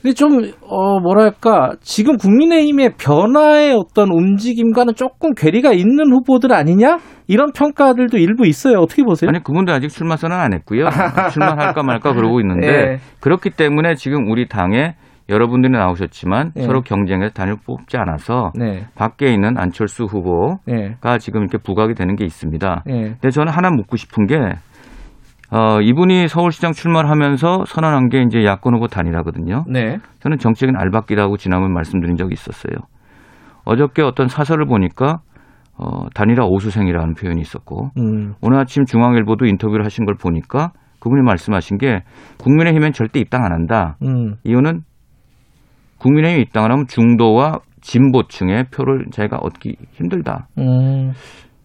근데 0.00 0.14
좀, 0.14 0.38
어, 0.62 1.00
뭐랄까, 1.00 1.72
지금 1.80 2.16
국민의힘의 2.16 2.92
변화의 2.98 3.74
어떤 3.74 4.10
움직임과는 4.12 4.94
조금 4.94 5.34
괴리가 5.34 5.72
있는 5.72 6.12
후보들 6.12 6.52
아니냐? 6.52 6.98
이런 7.28 7.52
평가들도 7.52 8.16
일부 8.16 8.46
있어요. 8.46 8.78
어떻게 8.78 9.02
보세요? 9.04 9.28
아니, 9.28 9.42
그분들 9.42 9.72
아직 9.72 9.88
출마 9.88 10.16
선언 10.16 10.40
안 10.40 10.54
했고요. 10.54 10.88
출마할까 11.32 11.82
말까 11.82 12.14
그러고 12.14 12.40
있는데, 12.40 12.66
네. 12.66 12.98
그렇기 13.20 13.50
때문에 13.50 13.94
지금 13.94 14.30
우리 14.30 14.48
당에 14.48 14.94
여러분들이 15.28 15.70
나오셨지만 15.72 16.52
네. 16.54 16.62
서로 16.62 16.80
경쟁해서 16.80 17.34
단일 17.34 17.56
뽑지 17.64 17.98
않아서 17.98 18.52
네. 18.54 18.86
밖에 18.94 19.32
있는 19.32 19.58
안철수 19.58 20.04
후보가 20.04 20.56
네. 20.64 20.96
지금 21.20 21.42
이렇게 21.42 21.58
부각이 21.58 21.94
되는 21.94 22.16
게 22.16 22.24
있습니다. 22.24 22.84
네. 22.86 23.02
근데 23.02 23.30
저는 23.30 23.52
하나 23.52 23.70
묻고 23.70 23.96
싶은 23.96 24.26
게 24.26 24.36
어, 25.50 25.80
이분이 25.82 26.28
서울시장 26.28 26.72
출마를 26.72 27.10
하면서 27.10 27.64
선언한 27.66 28.08
게 28.08 28.22
이제 28.22 28.44
야권 28.44 28.74
후보 28.74 28.86
단일화거든요. 28.86 29.64
네. 29.68 29.98
저는 30.20 30.38
정책인 30.38 30.76
알박기라고 30.76 31.36
지난번 31.36 31.72
말씀드린 31.74 32.16
적이 32.16 32.32
있었어요. 32.32 32.74
어저께 33.64 34.00
어떤 34.00 34.28
사설을 34.28 34.64
보니까 34.64 35.20
어, 35.78 36.08
단일화 36.14 36.44
오수생이라는 36.46 37.14
표현이 37.14 37.40
있었고 37.40 37.90
음. 37.98 38.34
오늘 38.42 38.58
아침 38.58 38.84
중앙일보도 38.84 39.46
인터뷰를 39.46 39.84
하신 39.84 40.04
걸 40.04 40.16
보니까 40.16 40.72
그분이 41.00 41.22
말씀하신 41.22 41.78
게 41.78 42.02
국민의힘엔 42.38 42.92
절대 42.92 43.20
입당 43.20 43.44
안 43.44 43.52
한다. 43.52 43.96
음. 44.02 44.34
이유는 44.44 44.82
국민의힘 45.98 46.40
입당을 46.42 46.72
하면 46.72 46.86
중도와 46.88 47.60
진보층의 47.80 48.66
표를 48.74 49.06
자기가 49.12 49.38
얻기 49.38 49.76
힘들다. 49.92 50.48
음. 50.58 51.12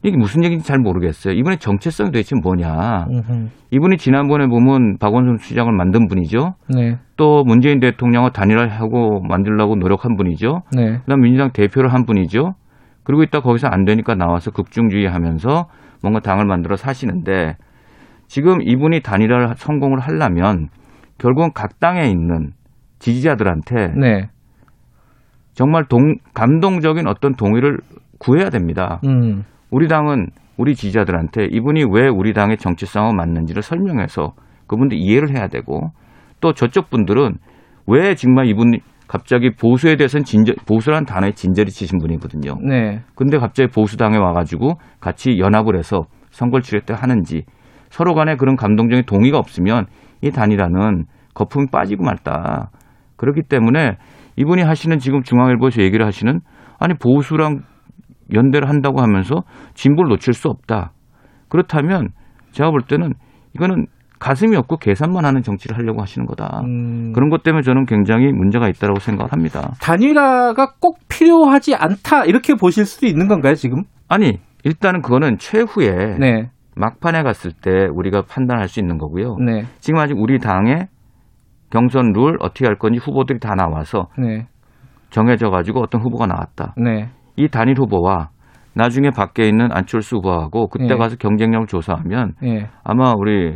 이게 0.04 0.18
무슨 0.18 0.44
얘기인지 0.44 0.68
잘 0.68 0.80
모르겠어요. 0.80 1.34
이분의 1.34 1.60
정체성이 1.60 2.12
도대체 2.12 2.36
뭐냐. 2.36 3.08
음흠. 3.10 3.48
이분이 3.72 3.98
지난번에 3.98 4.48
보면 4.48 4.98
박원순 4.98 5.38
시장을 5.38 5.72
만든 5.72 6.08
분이죠. 6.08 6.56
네. 6.76 6.98
또 7.16 7.44
문재인 7.46 7.80
대통령을 7.80 8.32
단일화하고 8.32 9.22
만들려고 9.22 9.76
노력한 9.78 10.18
분이죠. 10.18 10.64
네. 10.76 10.98
그다음 11.00 11.22
민주당 11.22 11.52
대표를 11.54 11.94
한 11.94 12.06
분이죠. 12.06 12.54
그리고 13.04 13.24
있다 13.24 13.42
거기서 13.42 13.68
안 13.68 13.86
되니까 13.86 14.16
나와서 14.16 14.52
극중주의 14.52 15.08
하면서 15.08 15.68
뭔가 16.02 16.20
당을 16.20 16.46
만들어 16.46 16.76
사시는데 16.76 17.56
지금 18.28 18.62
이분이 18.62 19.02
단일화를 19.02 19.56
성공을 19.56 20.00
하려면 20.00 20.70
결국은 21.18 21.52
각 21.54 21.80
당에 21.80 22.10
있는 22.10 22.52
지지자들한테 23.00 23.94
네. 24.00 24.30
정말 25.54 25.86
동, 25.86 26.16
감동적인 26.34 27.08
어떤 27.08 27.36
동의를 27.36 27.80
구해야 28.18 28.50
됩니다. 28.50 29.00
음. 29.06 29.44
우리 29.70 29.88
당은 29.88 30.30
우리 30.58 30.76
지지자들한테 30.76 31.46
이분이 31.52 31.86
왜 31.92 32.08
우리 32.08 32.34
당의 32.34 32.58
정치성과 32.58 33.14
맞는지를 33.14 33.62
설명해서 33.62 34.34
그분들 34.68 34.98
이해를 34.98 35.36
해야 35.36 35.48
되고 35.48 35.92
또 36.40 36.54
저쪽 36.54 36.90
분들은 36.90 37.38
왜 37.88 38.16
정말 38.16 38.48
이분이 38.48 38.80
갑자기 39.14 39.52
보수에 39.52 39.96
대해서는 39.96 40.24
진절, 40.24 40.56
보수라는 40.66 41.06
단어에 41.06 41.34
진절이 41.34 41.70
치신 41.70 42.00
분이거든요. 42.00 42.58
네. 42.68 43.04
근데 43.14 43.38
갑자기 43.38 43.70
보수당에 43.72 44.18
와가지고 44.18 44.80
같이 45.00 45.38
연합을 45.38 45.78
해서 45.78 46.06
선거를 46.32 46.64
치르겠다 46.64 46.96
하는지 46.96 47.44
서로 47.92 48.16
간에 48.16 48.36
그런 48.36 48.56
감동적인 48.56 49.06
동의가 49.06 49.38
없으면 49.38 49.86
이 50.24 50.32
단일화는 50.32 51.06
거품이 51.36 51.68
빠지고 51.72 52.04
말다. 52.04 52.72
그렇기 53.16 53.44
때문에 53.44 53.98
이분이 54.36 54.64
하시는 54.64 54.98
지금 54.98 55.22
중앙일보에서 55.22 55.84
얘기를 55.84 56.08
하시는 56.08 56.40
아니 56.80 56.96
보수랑 56.96 57.62
연대를 58.34 58.68
한다고 58.68 59.00
하면서 59.00 59.44
진보를 59.76 60.10
놓칠 60.10 60.34
수 60.34 60.50
없다. 60.50 60.92
그렇다면 61.50 62.10
제가 62.50 62.72
볼 62.72 62.82
때는 62.82 63.14
이거는 63.54 63.86
가슴이 64.24 64.56
없고 64.56 64.78
계산만 64.78 65.26
하는 65.26 65.42
정치를 65.42 65.78
하려고 65.78 66.02
하시는 66.02 66.26
거다. 66.26 66.62
음. 66.64 67.12
그런 67.12 67.30
것 67.30 67.44
때문에 67.44 67.62
저는 67.62 67.86
굉장히 67.86 68.32
문제가 68.32 68.70
있다고 68.70 69.00
생각합니다. 69.00 69.74
단일화가 69.82 70.76
꼭 70.80 71.00
필요하지 71.10 71.76
않다 71.76 72.24
이렇게 72.24 72.56
보실 72.56 72.86
수도 72.86 73.06
있는 73.06 73.28
건가요 73.28 73.56
지금? 73.56 73.84
아니 74.08 74.40
일단은 74.64 75.02
그거는 75.02 75.40
최후에 75.40 76.18
네. 76.20 76.50
막판에 76.78 77.24
갔을 77.24 77.52
때 77.52 77.88
우리가 77.94 78.22
판단할 78.22 78.70
수 78.70 78.80
있는 78.80 78.98
거고요. 78.98 79.36
네. 79.46 79.66
지금 79.82 80.00
아직 80.00 80.18
우리 80.18 80.40
당의 80.40 80.88
경선 81.70 82.14
룰 82.14 82.38
어떻게 82.40 82.66
할 82.66 82.78
건지 82.78 83.00
후보들이 83.04 83.40
다 83.40 83.56
나와서 83.56 84.08
네. 84.18 84.48
정해져 85.10 85.50
가지고 85.50 85.82
어떤 85.82 86.02
후보가 86.02 86.28
나왔다. 86.28 86.76
네. 86.78 87.10
이 87.36 87.50
단일 87.50 87.78
후보와 87.78 88.30
나중에 88.74 89.10
밖에 89.10 89.50
있는 89.50 89.68
안철수 89.74 90.16
후보하고 90.16 90.70
그때 90.70 90.88
네. 90.88 90.96
가서 90.96 91.18
경쟁력 91.18 91.68
조사하면 91.68 92.36
네. 92.42 92.70
아마 92.86 93.14
우리 93.18 93.54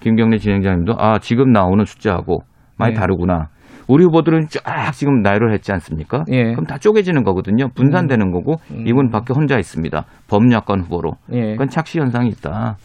김경래 0.00 0.38
진행자님도 0.38 0.94
아 0.98 1.18
지금 1.18 1.52
나오는 1.52 1.84
숫자하고 1.84 2.40
많이 2.78 2.94
네. 2.94 3.00
다르구나. 3.00 3.48
우리 3.88 4.04
후보들은 4.04 4.46
쫙 4.48 4.90
지금 4.92 5.22
나열을 5.22 5.52
했지 5.52 5.72
않습니까? 5.72 6.24
예. 6.32 6.50
그럼 6.52 6.64
다 6.64 6.76
쪼개지는 6.76 7.22
거거든요. 7.22 7.68
분산되는 7.74 8.26
음. 8.26 8.32
거고 8.32 8.56
음. 8.72 8.84
이분 8.86 9.10
밖에 9.10 9.32
혼자 9.32 9.58
있습니다. 9.58 10.04
범야권 10.28 10.80
후보로. 10.80 11.12
예. 11.32 11.52
그건 11.52 11.68
착시 11.68 12.00
현상이 12.00 12.28
있다. 12.28 12.76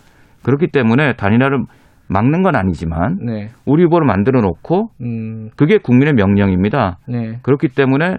그렇기 0.43 0.67
때문에 0.67 1.13
단일화를 1.13 1.65
막는 2.07 2.43
건 2.43 2.55
아니지만 2.55 3.17
네. 3.25 3.49
우리 3.65 3.83
후보를 3.83 4.05
만들어 4.05 4.41
놓고 4.41 4.89
음. 5.01 5.49
그게 5.55 5.77
국민의 5.77 6.13
명령입니다. 6.13 6.99
네. 7.07 7.39
그렇기 7.41 7.69
때문에 7.69 8.17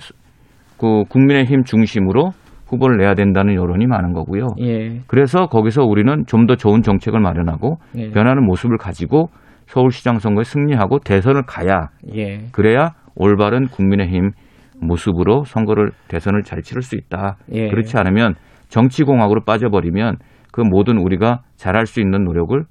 그 0.78 1.04
국민의힘 1.08 1.64
중심으로 1.64 2.32
후보를 2.72 2.96
내야 2.96 3.14
된다는 3.14 3.54
여론이 3.54 3.86
많은 3.86 4.12
거고요. 4.12 4.48
예. 4.58 5.00
그래서 5.06 5.46
거기서 5.46 5.84
우리는 5.84 6.24
좀 6.26 6.46
더 6.46 6.56
좋은 6.56 6.82
정책을 6.82 7.20
마련하고 7.20 7.76
예. 7.96 8.10
변하는 8.10 8.44
모습을 8.44 8.76
가지고 8.76 9.28
서울시장 9.66 10.18
선거에 10.18 10.42
승리하고 10.42 10.98
대선을 10.98 11.42
가야 11.46 11.90
예. 12.16 12.48
그래야 12.50 12.94
올바른 13.14 13.68
국민의힘 13.68 14.30
모습으로 14.80 15.44
선거를 15.44 15.92
대선을 16.08 16.42
잘 16.42 16.62
치를 16.62 16.82
수 16.82 16.96
있다. 16.96 17.36
예. 17.52 17.68
그렇지 17.68 17.96
않으면 17.96 18.34
정치공학으로 18.68 19.42
빠져버리면 19.44 20.16
그 20.50 20.62
모든 20.62 20.98
우리가 20.98 21.42
잘할 21.56 21.86
수 21.86 22.00
있는 22.00 22.24
노력을 22.24 22.64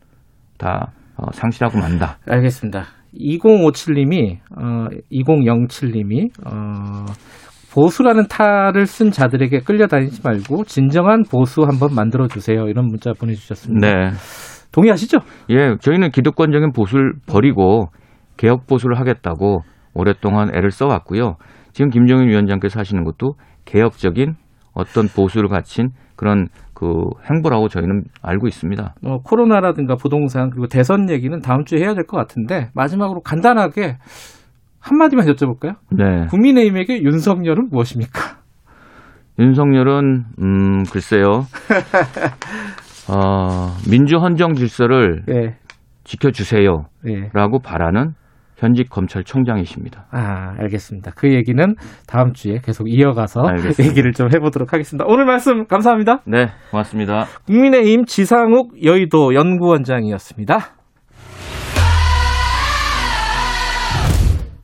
다 0.57 0.91
어, 1.15 1.31
상실하고 1.31 1.77
만다. 1.79 2.17
알겠습니다. 2.27 2.83
2057님이 3.15 4.37
어, 4.57 4.87
2007님이 5.11 6.29
어, 6.45 7.05
보수라는 7.73 8.27
탈을 8.27 8.85
쓴 8.85 9.11
자들에게 9.11 9.61
끌려다니지 9.61 10.21
말고 10.23 10.65
진정한 10.65 11.23
보수 11.23 11.61
한번 11.63 11.95
만들어 11.95 12.27
주세요. 12.27 12.67
이런 12.67 12.85
문자 12.87 13.13
보내주셨습니다. 13.13 13.87
네. 13.87 14.09
동의하시죠? 14.71 15.19
예, 15.49 15.75
저희는 15.79 16.11
기득권적인 16.11 16.71
보수를 16.73 17.13
버리고 17.27 17.87
개혁 18.37 18.67
보수를 18.67 18.99
하겠다고 18.99 19.61
오랫동안 19.93 20.49
애를 20.55 20.71
써왔고요. 20.71 21.35
지금 21.73 21.89
김정인 21.89 22.27
위원장께서 22.29 22.79
하시는 22.79 23.03
것도 23.03 23.33
개혁적인 23.65 24.35
어떤 24.73 25.07
보수를 25.07 25.49
갖춘 25.49 25.89
그런 26.15 26.47
그 26.73 26.87
행보라고 27.29 27.67
저희는 27.67 28.03
알고 28.21 28.47
있습니다. 28.47 28.95
뭐 29.01 29.17
코로나라든가 29.19 29.95
부동산 29.95 30.49
그리고 30.49 30.67
대선 30.67 31.09
얘기는 31.09 31.37
다음 31.41 31.63
주에 31.65 31.79
해야 31.79 31.93
될 31.93 32.05
것 32.05 32.17
같은데 32.17 32.69
마지막으로 32.73 33.21
간단하게 33.21 33.97
한마디만 34.81 35.25
여쭤볼까요? 35.27 35.75
네. 35.91 36.27
국민의힘에게 36.29 37.01
윤석열은 37.03 37.69
무엇입니까? 37.71 38.41
윤석열은 39.39 40.25
음 40.41 40.83
글쎄요. 40.91 41.45
어, 43.09 43.75
민주 43.89 44.17
헌정 44.17 44.53
질서를 44.53 45.23
네. 45.27 45.57
지켜주세요라고 46.03 46.89
네. 47.03 47.59
바라는 47.63 48.13
현직 48.57 48.89
검찰총장이십니다. 48.89 50.05
아, 50.11 50.53
알겠습니다. 50.59 51.11
그 51.15 51.33
얘기는 51.33 51.75
다음 52.07 52.33
주에 52.33 52.59
계속 52.63 52.87
이어가서 52.91 53.41
알겠습니다. 53.41 53.83
얘기를 53.85 54.13
좀 54.13 54.27
해보도록 54.31 54.73
하겠습니다. 54.73 55.05
오늘 55.07 55.25
말씀 55.25 55.65
감사합니다. 55.65 56.19
네, 56.27 56.49
고맙습니다. 56.69 57.25
국민의힘 57.47 58.05
지상욱 58.05 58.83
여의도 58.85 59.33
연구원장이었습니다. 59.33 60.80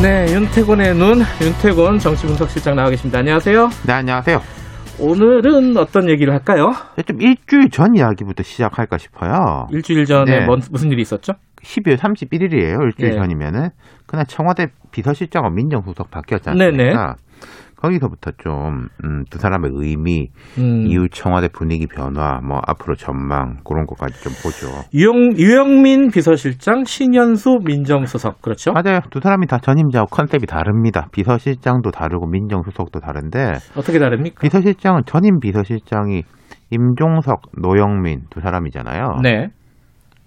네, 0.00 0.32
윤태곤의 0.32 0.94
눈, 0.94 1.22
윤태곤 1.42 1.98
정치분석실장 1.98 2.76
나와 2.76 2.88
계십니다. 2.88 3.18
안녕하세요. 3.18 3.68
네, 3.84 3.92
안녕하세요. 3.94 4.40
오늘은 5.00 5.76
어떤 5.76 6.08
얘기를 6.08 6.32
할까요? 6.32 6.72
좀 7.04 7.20
일주일 7.20 7.68
전 7.70 7.96
이야기부터 7.96 8.44
시작할까 8.44 8.96
싶어요. 8.96 9.66
일주일 9.72 10.04
전에 10.04 10.40
네. 10.40 10.46
뭔, 10.46 10.62
무슨 10.70 10.92
일이 10.92 11.02
있었죠? 11.02 11.32
12월 11.64 11.96
31일이에요. 11.96 12.80
일주일 12.84 13.10
네. 13.10 13.16
전이면은. 13.16 13.70
그날 14.06 14.24
청와대 14.26 14.68
비서실장과 14.92 15.50
민정수석 15.50 16.12
않습니까? 16.50 16.76
네네. 16.76 16.94
거기서부터 17.80 18.32
좀, 18.38 18.88
음, 19.04 19.24
두 19.30 19.38
사람의 19.38 19.70
의미, 19.72 20.28
음. 20.58 20.86
이후 20.86 21.08
청와대 21.08 21.48
분위기 21.48 21.86
변화, 21.86 22.40
뭐, 22.40 22.60
앞으로 22.66 22.96
전망, 22.96 23.58
그런 23.64 23.86
것까지 23.86 24.20
좀 24.22 24.32
보죠. 24.42 24.66
유영, 24.92 25.36
유영민 25.38 26.08
비서실장, 26.10 26.84
신현수 26.84 27.60
민정수석, 27.64 28.42
그렇죠? 28.42 28.72
맞아요. 28.72 29.00
두 29.10 29.20
사람이 29.20 29.46
다 29.46 29.58
전임자하고 29.58 30.08
컨셉이 30.10 30.46
다릅니다. 30.46 31.06
비서실장도 31.12 31.90
다르고 31.92 32.26
민정수석도 32.26 33.00
다른데. 33.00 33.54
어떻게 33.76 33.98
다릅니까? 33.98 34.40
비서실장은 34.40 35.02
전임 35.06 35.38
비서실장이 35.38 36.24
임종석, 36.70 37.42
노영민 37.60 38.22
두 38.30 38.40
사람이잖아요. 38.40 39.20
네. 39.22 39.48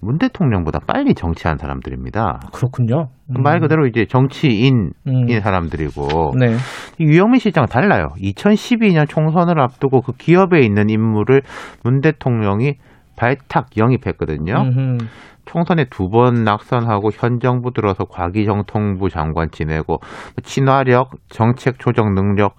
문 0.02 0.18
대통령보다 0.18 0.80
빨리 0.88 1.14
정치한 1.14 1.58
사람들입니다. 1.58 2.40
그렇군요. 2.52 3.10
음. 3.30 3.44
말 3.44 3.60
그대로 3.60 3.86
이제 3.86 4.06
정치인인 4.06 4.92
음. 5.08 5.40
사람들이고 5.40 6.34
네. 6.40 6.56
유영민 7.00 7.40
실장은 7.40 7.68
달라요. 7.68 8.08
2012년 8.18 9.08
총선을 9.08 9.60
앞두고 9.62 10.02
그 10.02 10.14
기업에 10.14 10.60
있는 10.62 10.90
인물을 10.90 11.42
문 11.84 12.02
대통령이 12.02 12.76
발탁 13.16 13.78
영입했거든요. 13.78 14.54
음흠. 14.56 14.98
총선에 15.46 15.86
두 15.86 16.10
번 16.10 16.44
낙선하고 16.44 17.10
현 17.14 17.40
정부 17.40 17.72
들어서 17.74 18.06
과기정통부 18.06 19.10
장관 19.10 19.50
지내고 19.52 19.98
친화력, 20.44 21.12
정책 21.30 21.80
조정 21.80 22.14
능력 22.14 22.56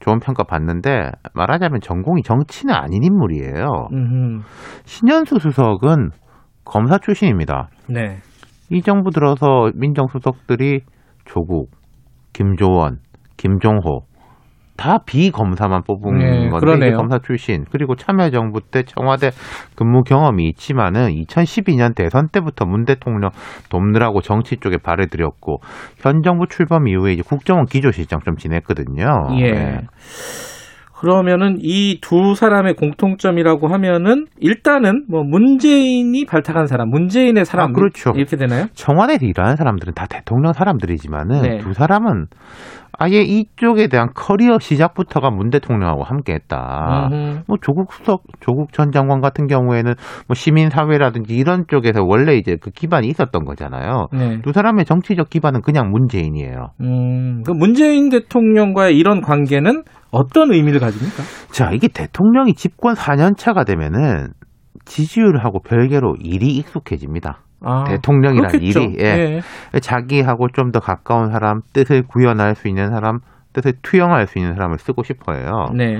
좋은 0.00 0.18
평가 0.20 0.44
받는데 0.44 1.10
말하자면 1.34 1.80
전공이 1.80 2.22
정치는 2.22 2.74
아닌 2.74 3.02
인물이에요. 3.02 3.88
음흠. 3.92 4.42
신현수 4.84 5.38
수석은 5.38 6.10
검사 6.64 6.98
출신입니다. 6.98 7.68
네. 7.88 8.18
이 8.70 8.82
정부 8.82 9.10
들어서 9.10 9.70
민정수석들이 9.74 10.80
조국, 11.24 11.70
김조원, 12.32 12.98
김종호 13.36 14.00
다 14.76 14.98
비검사만 15.06 15.82
뽑은 15.84 16.18
네, 16.18 16.48
건데. 16.48 16.92
검사 16.92 17.18
출신 17.18 17.64
그리고 17.70 17.94
참여정부 17.94 18.60
때 18.72 18.82
청와대 18.82 19.30
근무 19.76 20.02
경험이 20.02 20.48
있지만은 20.48 21.10
2012년 21.10 21.94
대선 21.94 22.28
때부터 22.28 22.64
문 22.64 22.84
대통령 22.84 23.30
돕느라고 23.70 24.20
정치 24.20 24.56
쪽에 24.56 24.78
발을 24.78 25.08
들였고 25.08 25.58
현 25.98 26.22
정부 26.22 26.46
출범 26.48 26.88
이후에 26.88 27.12
이제 27.12 27.22
국정원 27.24 27.66
기조실장 27.66 28.20
좀 28.24 28.36
지냈거든요. 28.36 29.04
예. 29.38 29.52
네. 29.52 29.80
그러면은 30.96 31.56
이 31.60 31.98
두 32.00 32.34
사람의 32.34 32.74
공통점이라고 32.74 33.68
하면은 33.68 34.26
일단은 34.40 35.04
뭐 35.08 35.22
문재인이 35.22 36.24
발탁한 36.24 36.66
사람, 36.66 36.88
문재인의 36.90 37.44
사람 37.44 37.70
아, 37.70 37.72
그렇죠. 37.72 38.12
이렇게 38.14 38.36
되나요? 38.36 38.66
청와대에서 38.74 39.26
일하는 39.26 39.56
사람들은 39.56 39.94
다 39.94 40.06
대통령 40.08 40.52
사람들이지만은 40.52 41.42
네. 41.42 41.58
두 41.58 41.72
사람은 41.72 42.26
아예 42.96 43.22
이쪽에 43.22 43.88
대한 43.88 44.10
커리어 44.14 44.58
시작부터가 44.60 45.30
문 45.30 45.50
대통령하고 45.50 46.04
함께했다. 46.04 47.08
뭐 47.48 47.56
조국 47.60 47.92
수석, 47.92 48.22
조국 48.38 48.72
전 48.72 48.92
장관 48.92 49.20
같은 49.20 49.46
경우에는 49.48 49.94
뭐 50.28 50.34
시민 50.34 50.70
사회라든지 50.70 51.34
이런 51.34 51.64
쪽에서 51.68 52.04
원래 52.04 52.36
이제 52.36 52.56
그 52.60 52.70
기반이 52.70 53.08
있었던 53.08 53.44
거잖아요. 53.44 54.06
네. 54.12 54.40
두 54.42 54.52
사람의 54.52 54.84
정치적 54.84 55.28
기반은 55.28 55.62
그냥 55.62 55.90
문재인이에요. 55.90 56.68
음, 56.82 57.42
그 57.44 57.50
문재인 57.50 58.10
대통령과의 58.10 58.96
이런 58.96 59.20
관계는 59.22 59.82
어떤 60.14 60.52
의미를 60.52 60.80
가집니까? 60.80 61.22
자, 61.50 61.70
이게 61.72 61.88
대통령이 61.88 62.54
집권 62.54 62.94
4년 62.94 63.36
차가 63.36 63.64
되면은 63.64 64.32
지지율하고 64.84 65.60
별개로 65.62 66.16
일이 66.20 66.56
익숙해집니다. 66.56 67.40
아, 67.62 67.84
대통령이란 67.84 68.48
그렇겠죠. 68.48 68.80
일이 68.80 68.96
예. 69.00 69.40
예. 69.74 69.80
자기하고 69.80 70.48
좀 70.52 70.70
더 70.70 70.80
가까운 70.80 71.30
사람, 71.30 71.60
뜻을 71.72 72.02
구현할 72.02 72.54
수 72.54 72.68
있는 72.68 72.90
사람, 72.90 73.18
뜻을 73.54 73.74
투영할 73.82 74.26
수 74.26 74.38
있는 74.38 74.54
사람을 74.54 74.78
쓰고 74.78 75.02
싶어요. 75.02 75.66
네. 75.74 75.98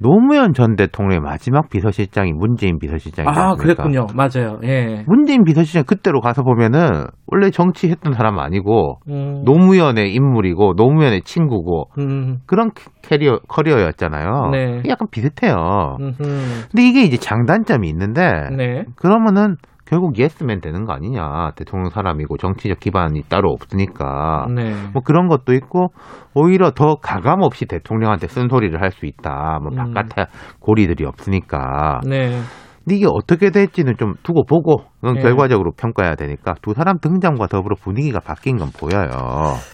노무현 0.00 0.52
전 0.52 0.76
대통령의 0.76 1.20
마지막 1.20 1.68
비서실장이 1.68 2.32
문재인 2.32 2.78
비서실장이 2.78 3.28
아 3.28 3.54
그랬군요. 3.54 4.06
맞아요. 4.14 4.58
예. 4.62 5.04
문재인 5.06 5.44
비서실장 5.44 5.84
그때로 5.84 6.20
가서 6.20 6.42
보면은 6.42 7.06
원래 7.26 7.50
정치했던 7.50 8.12
사람 8.12 8.38
아니고 8.38 9.00
음. 9.08 9.42
노무현의 9.44 10.14
인물이고 10.14 10.74
노무현의 10.76 11.22
친구고 11.22 11.90
음. 11.98 12.38
그런 12.46 12.70
캐리어 13.02 13.40
커리어였잖아요. 13.48 14.50
네. 14.52 14.82
약간 14.88 15.08
비슷해요. 15.10 15.96
음흠. 16.00 16.22
근데 16.70 16.88
이게 16.88 17.02
이제 17.02 17.16
장단점이 17.16 17.88
있는데 17.88 18.22
네. 18.56 18.84
그러면은 18.96 19.56
결국 19.88 20.18
예스맨 20.18 20.60
되는 20.60 20.84
거 20.84 20.92
아니냐. 20.92 21.52
대통령 21.56 21.88
사람이고 21.88 22.36
정치적 22.36 22.78
기반이 22.78 23.22
따로 23.28 23.50
없으니까. 23.50 24.46
네. 24.54 24.74
뭐 24.92 25.02
그런 25.02 25.28
것도 25.28 25.54
있고 25.54 25.88
오히려 26.34 26.70
더 26.72 26.96
가감 26.96 27.40
없이 27.42 27.64
대통령한테 27.64 28.28
쓴소리를 28.28 28.80
할 28.82 28.90
수 28.90 29.06
있다. 29.06 29.60
뭐 29.62 29.70
음. 29.72 29.76
바깥에 29.94 30.26
고리들이 30.60 31.04
없으니까. 31.06 32.00
네. 32.06 32.38
근데 32.84 32.96
이게 32.96 33.06
어떻게 33.06 33.50
될지는 33.50 33.94
좀 33.98 34.14
두고 34.22 34.44
보고 34.44 34.82
네. 35.02 35.20
결과적으로 35.20 35.72
평가해야 35.76 36.14
되니까 36.16 36.54
두 36.62 36.72
사람 36.72 36.98
등장과 36.98 37.46
더불어 37.46 37.76
분위기가 37.78 38.18
바뀐 38.18 38.56
건 38.56 38.70
보여요. 38.78 39.08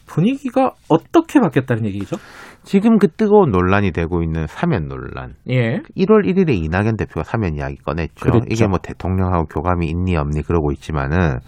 분위기가 0.07 0.73
어떻게 0.89 1.41
바뀌었다는 1.41 1.85
얘기죠? 1.87 2.17
지금 2.65 2.99
그 2.99 3.09
뜨거운 3.09 3.51
논란이 3.51 3.93
되고 3.93 4.23
있는 4.23 4.47
사면 4.47 4.89
논란. 4.89 5.35
예. 5.51 5.81
1월 5.97 6.27
1일에 6.27 6.51
이낙연 6.65 6.97
대표가 6.97 7.23
사면 7.23 7.55
이야기 7.57 7.77
꺼냈죠. 7.77 8.15
그랬죠. 8.21 8.47
이게 8.51 8.67
뭐 8.67 8.79
대통령하고 8.79 9.45
교감이 9.47 9.87
있니 9.87 10.17
없니 10.17 10.43
그러고 10.43 10.73
있지만은 10.73 11.39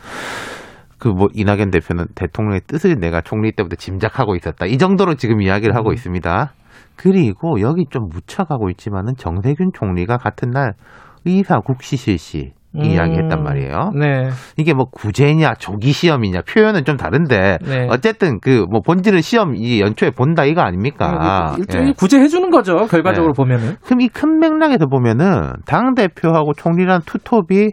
그 0.99 1.11
뭐 1.11 1.29
이낙연 1.33 1.71
대표는 1.71 2.07
대통령의 2.14 2.62
뜻을 2.67 2.99
내가 2.99 3.21
총리 3.21 3.53
때부터 3.53 3.77
짐작하고 3.77 4.35
있었다. 4.37 4.67
이 4.67 4.79
정도로 4.79 5.14
지금 5.14 5.43
이야기를 5.43 5.75
음. 5.75 5.77
하고 5.77 5.93
있습니다. 5.93 6.53
그리고 6.97 7.61
여기 7.61 7.85
좀 7.91 8.09
묻혀가고 8.09 8.71
있지만은 8.71 9.14
정세균 9.17 9.71
총리가 9.75 10.17
같은 10.17 10.51
날 10.51 10.73
의사 11.25 11.61
국시 11.61 11.97
실시 11.97 12.53
음. 12.79 12.85
이야기했단 12.85 13.43
말이에요. 13.43 13.93
네. 13.99 14.31
이게 14.57 14.74
뭐 14.74 14.87
구제냐 14.91 15.55
조기 15.55 15.93
시험이냐 15.93 16.43
표현은 16.49 16.85
좀 16.85 16.97
다른데 16.97 17.59
네. 17.62 17.87
어쨌든 17.91 18.41
그 18.41 18.66
뭐 18.70 18.81
본질은 18.81 19.20
시험 19.20 19.55
이 19.57 19.81
연초에 19.81 20.11
본다 20.11 20.45
이거 20.45 20.61
아닙니까? 20.62 21.53
음, 21.57 21.61
일종의 21.61 21.89
예. 21.89 21.93
구제해 21.93 22.27
주는 22.29 22.51
거죠. 22.51 22.87
결과적으로 22.87 23.33
네. 23.33 23.37
보면은. 23.37 23.77
그럼 23.85 24.01
이 24.01 24.09
큰 24.09 24.39
맥락에서 24.39 24.87
보면은 24.87 25.53
당 25.66 25.95
대표하고 25.95 26.53
총리란 26.55 27.03
투톱이 27.07 27.72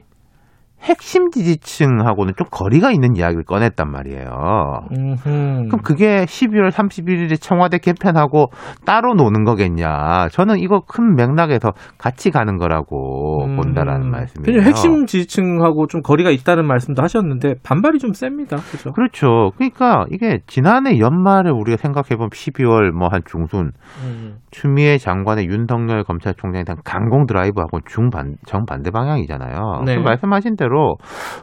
핵심 0.84 1.30
지지층하고는 1.32 2.34
좀 2.38 2.48
거리가 2.52 2.92
있는 2.92 3.16
이야기를 3.16 3.46
꺼냈단 3.46 3.90
말이에요. 3.90 4.82
음흠. 4.92 5.68
그럼 5.68 5.82
그게 5.82 6.26
12월 6.26 6.72
31일에 6.72 7.40
청와대 7.40 7.78
개편하고 7.78 8.48
따로 8.86 9.14
노는 9.14 9.46
거겠냐? 9.46 10.28
저는 10.32 10.60
이거 10.60 10.82
큰 10.86 11.16
맥락에서 11.16 11.72
같이 11.98 12.32
가는 12.32 12.58
거라고 12.58 13.46
음. 13.46 13.56
본다라는 13.56 14.12
말씀이에요. 14.12 14.62
핵심 14.62 15.06
지지층하고 15.06 15.88
좀 15.88 16.02
거리가 16.02 16.30
있다는 16.32 16.68
말씀도 16.68 17.02
하셨는데 17.02 17.56
반발이 17.64 18.00
좀 18.00 18.12
셉니다. 18.12 18.58
그렇죠? 18.58 18.92
그렇죠. 18.92 19.52
그러니까 19.56 20.06
이게 20.12 20.40
지난해 20.48 21.00
연말에 21.00 21.50
우리가 21.50 21.78
생각해 21.78 22.18
보면 22.18 22.30
12월 22.30 22.92
뭐 22.92 23.14
한 23.14 23.22
중순 23.26 23.72
음. 24.04 24.38
추미애 24.50 24.98
장관의 24.98 25.46
윤석열 25.46 26.04
검찰총장에 26.04 26.64
대한 26.64 26.78
강공 26.84 27.28
드라이브하고 27.28 27.82
중반 27.86 28.38
정반대 28.48 28.90
방향이잖아요. 28.90 29.84
네. 29.86 29.96
그 29.98 30.02
말씀하신 30.02 30.56
대로 30.56 30.73
대로 30.74 30.98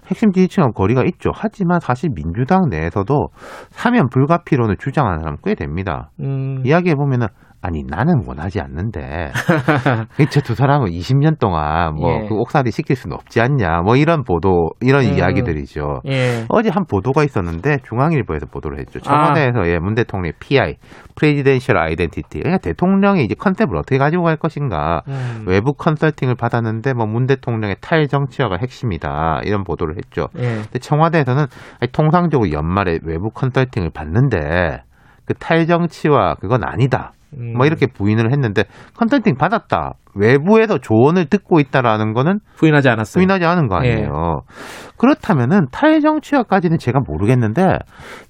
핵심 0.09 0.33
지지층과 0.33 0.73
거리가 0.73 1.05
있죠. 1.05 1.31
하지만 1.33 1.79
사실 1.79 2.11
민주당 2.13 2.69
내에서도 2.69 3.29
사면 3.71 4.09
불가피론을 4.09 4.77
주장하는 4.77 5.21
사람 5.21 5.37
꽤 5.45 5.55
됩니다. 5.55 6.11
음. 6.21 6.63
이야기해 6.65 6.97
보면은 6.97 7.29
아니 7.63 7.85
나는 7.87 8.23
원하지 8.27 8.61
않는데 8.61 9.33
저 10.31 10.41
두 10.41 10.55
사람은 10.55 10.91
20년 10.91 11.39
동안 11.39 11.95
뭐그 11.95 12.25
예. 12.25 12.29
그 12.29 12.35
옥살이 12.35 12.71
시킬 12.73 12.97
수는 12.97 13.15
없지 13.15 13.41
않냐 13.41 13.83
뭐 13.83 13.97
이런 13.97 14.25
보도 14.25 14.71
이런 14.81 15.05
음. 15.05 15.15
이야기들이죠. 15.17 16.01
예. 16.07 16.45
어제 16.49 16.71
한 16.71 16.85
보도가 16.87 17.23
있었는데 17.23 17.79
중앙일보에서 17.85 18.47
보도를 18.47 18.79
했죠. 18.81 18.99
청와대에서 19.01 19.61
아. 19.61 19.67
예, 19.69 19.79
문 19.79 19.95
대통령의 19.95 20.33
PI 20.41 20.77
프레지덴셜 21.15 21.77
아이덴티티 21.77 22.39
그러니까 22.41 22.59
대통령이 22.59 23.25
이제 23.25 23.35
컨셉을 23.39 23.77
어떻게 23.77 23.99
가지고 23.99 24.25
갈 24.25 24.37
것인가 24.37 25.03
음. 25.07 25.45
외부 25.47 25.75
컨설팅을 25.75 26.35
받았는데 26.35 26.95
뭐 26.95 27.07
문 27.07 27.27
대통령의 27.27 27.77
탈정치화가 27.81 28.57
핵심이다 28.61 29.41
이런 29.45 29.65
보도를 29.65 29.97
했죠. 29.97 30.29
예. 30.39 30.63
근데 30.63 30.79
청와대에서는 30.79 31.47
통상적으로 31.93 32.53
연말에 32.53 32.99
외부 33.05 33.31
컨설팅을 33.31 33.91
받는데 33.91 34.83
그 35.27 35.35
탈정치화 35.35 36.37
그건 36.41 36.65
아니다. 36.65 37.13
음. 37.39 37.55
뭐 37.57 37.67
이렇게 37.67 37.87
부인을 37.87 38.33
했는데 38.33 38.65
컨설팅 38.97 39.37
받았다. 39.37 39.95
외부에서 40.15 40.79
조언을 40.79 41.27
듣고 41.27 41.61
있다라는 41.61 42.13
거는 42.13 42.41
부인하지 42.57 42.89
않았어요. 42.89 43.21
부인하지 43.21 43.45
않은 43.45 43.69
거 43.69 43.77
아니에요. 43.77 44.41
예. 44.41 44.93
그렇다면은 44.97 45.67
탈정치화까지는 45.71 46.79
제가 46.79 47.01
모르겠는데 47.07 47.79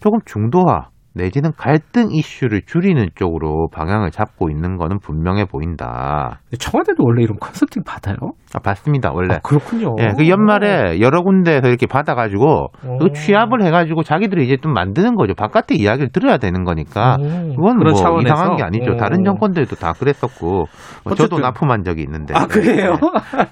조금 0.01 0.19
중도화 0.25 0.89
내지는 1.13 1.51
갈등 1.57 2.13
이슈를 2.13 2.63
줄이는 2.67 3.09
쪽으로 3.15 3.69
방향을 3.73 4.11
잡고 4.11 4.49
있는 4.49 4.77
거는 4.77 5.01
분명해 5.01 5.47
보인다. 5.47 6.41
청와대도 6.57 7.03
원래 7.05 7.23
이런 7.25 7.37
컨설팅 7.41 7.83
받아요? 7.85 8.17
아, 8.55 8.61
받습니다, 8.61 9.11
원래. 9.13 9.35
아, 9.35 9.39
그렇군요. 9.41 9.97
예, 9.99 10.13
그 10.17 10.29
연말에 10.29 11.01
여러 11.01 11.23
군데에서 11.23 11.69
이렇게 11.69 11.87
받아가지고 11.87 12.69
그 13.01 13.13
취합을 13.13 13.63
해가지고 13.63 14.03
자기들이 14.03 14.45
이제 14.45 14.57
좀 14.57 14.73
만드는 14.73 15.17
거죠. 15.17 15.35
바깥의 15.35 15.79
이야기를 15.79 16.11
들어야 16.13 16.39
되는 16.39 16.65
거니까. 16.65 17.17
그건 17.19 17.79
뭐 17.79 17.93
차원에서? 17.93 18.33
이상한 18.33 18.57
게 18.57 18.63
아니죠. 18.63 18.93
오. 18.93 18.97
다른 18.97 19.25
정권들도 19.25 19.77
다 19.77 19.93
그랬었고. 19.93 20.67
뭐 21.05 21.15
저도 21.15 21.39
납품한 21.39 21.83
적이 21.85 22.03
있는데. 22.03 22.35
아, 22.37 22.47
그래요? 22.47 22.97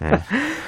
네. 0.00 0.10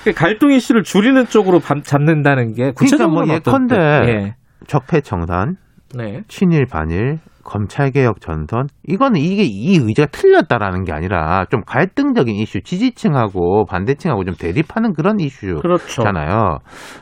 네. 0.05 0.12
갈등 0.16 0.51
이슈를 0.51 0.82
줄이는 0.82 1.26
쪽으로 1.26 1.61
잡는다는 1.61 2.55
게 2.55 2.72
구체적으로 2.72 3.22
그러니까 3.26 3.51
뭐 3.51 3.59
예컨대 3.59 3.76
예. 4.12 4.34
적폐 4.66 5.01
청산 5.01 5.57
네. 5.95 6.22
친일 6.28 6.66
반일 6.66 7.18
검찰개혁 7.43 8.20
전선 8.20 8.68
이거는 8.86 9.20
이게 9.20 9.43
이 9.43 9.76
의제가 9.76 10.09
틀렸다라는 10.12 10.84
게 10.84 10.93
아니라 10.93 11.47
좀 11.51 11.62
갈등적인 11.66 12.34
이슈 12.34 12.61
지지층하고 12.61 13.64
반대층하고 13.64 14.24
좀 14.24 14.34
대립하는 14.34 14.93
그런 14.93 15.18
이슈잖아요. 15.18 15.61
그렇죠. 15.61 16.03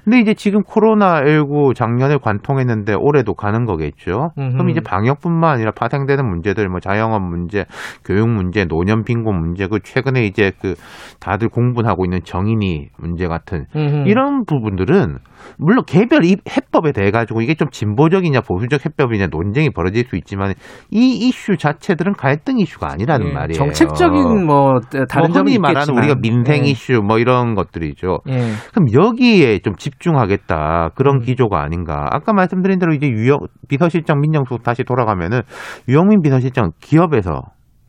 근데 0.05 0.21
이제 0.21 0.35
지금 0.35 0.63
코로나 0.63 1.19
19 1.27 1.75
작년에 1.75 2.19
관통했는데 2.23 2.95
올해도 2.99 3.35
가는 3.35 3.67
거겠죠. 3.67 4.31
음흠. 4.39 4.53
그럼 4.53 4.71
이제 4.71 4.81
방역뿐만 4.81 5.55
아니라 5.55 5.73
파생되는 5.73 6.25
문제들 6.27 6.69
뭐 6.69 6.81
자영업 6.81 7.23
문제, 7.23 7.65
교육 8.05 8.29
문제, 8.29 8.65
노년 8.65 9.03
빈곤 9.03 9.39
문제 9.41 9.67
그 9.67 9.81
최근에 9.83 10.25
이제 10.25 10.53
그 10.63 10.75
다들 11.21 11.49
공분하고 11.49 12.05
있는 12.05 12.21
정인이 12.23 12.89
문제 12.97 13.27
같은 13.27 13.67
음흠. 13.75 14.09
이런 14.09 14.45
부분들은 14.45 15.19
물론 15.57 15.85
개별 15.87 16.23
해법에 16.25 16.93
대해 16.93 17.11
가지고 17.11 17.41
이게 17.41 17.55
좀 17.55 17.69
진보적이냐 17.71 18.41
보수적 18.41 18.85
해법이냐 18.85 19.29
논쟁이 19.31 19.71
벌어질 19.71 20.05
수 20.07 20.17
있지만 20.17 20.55
이 20.91 21.29
이슈 21.29 21.57
자체들은 21.57 22.13
갈등 22.15 22.59
이슈가 22.59 22.93
아니라는 22.93 23.29
예, 23.29 23.33
말이에요. 23.33 23.59
정책적인 23.59 24.47
뭐 24.47 24.81
다른 25.09 25.31
뭐 25.31 25.35
점이 25.35 25.59
말하는 25.59 25.97
우리가 25.97 26.17
민생 26.21 26.65
예. 26.65 26.71
이슈 26.71 27.01
뭐 27.03 27.19
이런 27.19 27.55
것들이죠. 27.55 28.19
예. 28.29 28.53
그럼 28.73 28.87
여기에 28.93 29.61
좀 29.61 29.75
집중하겠다 29.77 30.91
그런 30.95 31.17
음. 31.17 31.21
기조가 31.21 31.61
아닌가. 31.63 32.07
아까 32.11 32.33
말씀드린 32.33 32.79
대로 32.79 32.93
이제 32.93 33.09
유영 33.09 33.39
비서실장 33.69 34.21
민정수석 34.21 34.63
다시 34.63 34.85
돌아가면은 34.85 35.41
유영민 35.89 36.23
비서실장 36.23 36.73
기업에서 36.81 37.43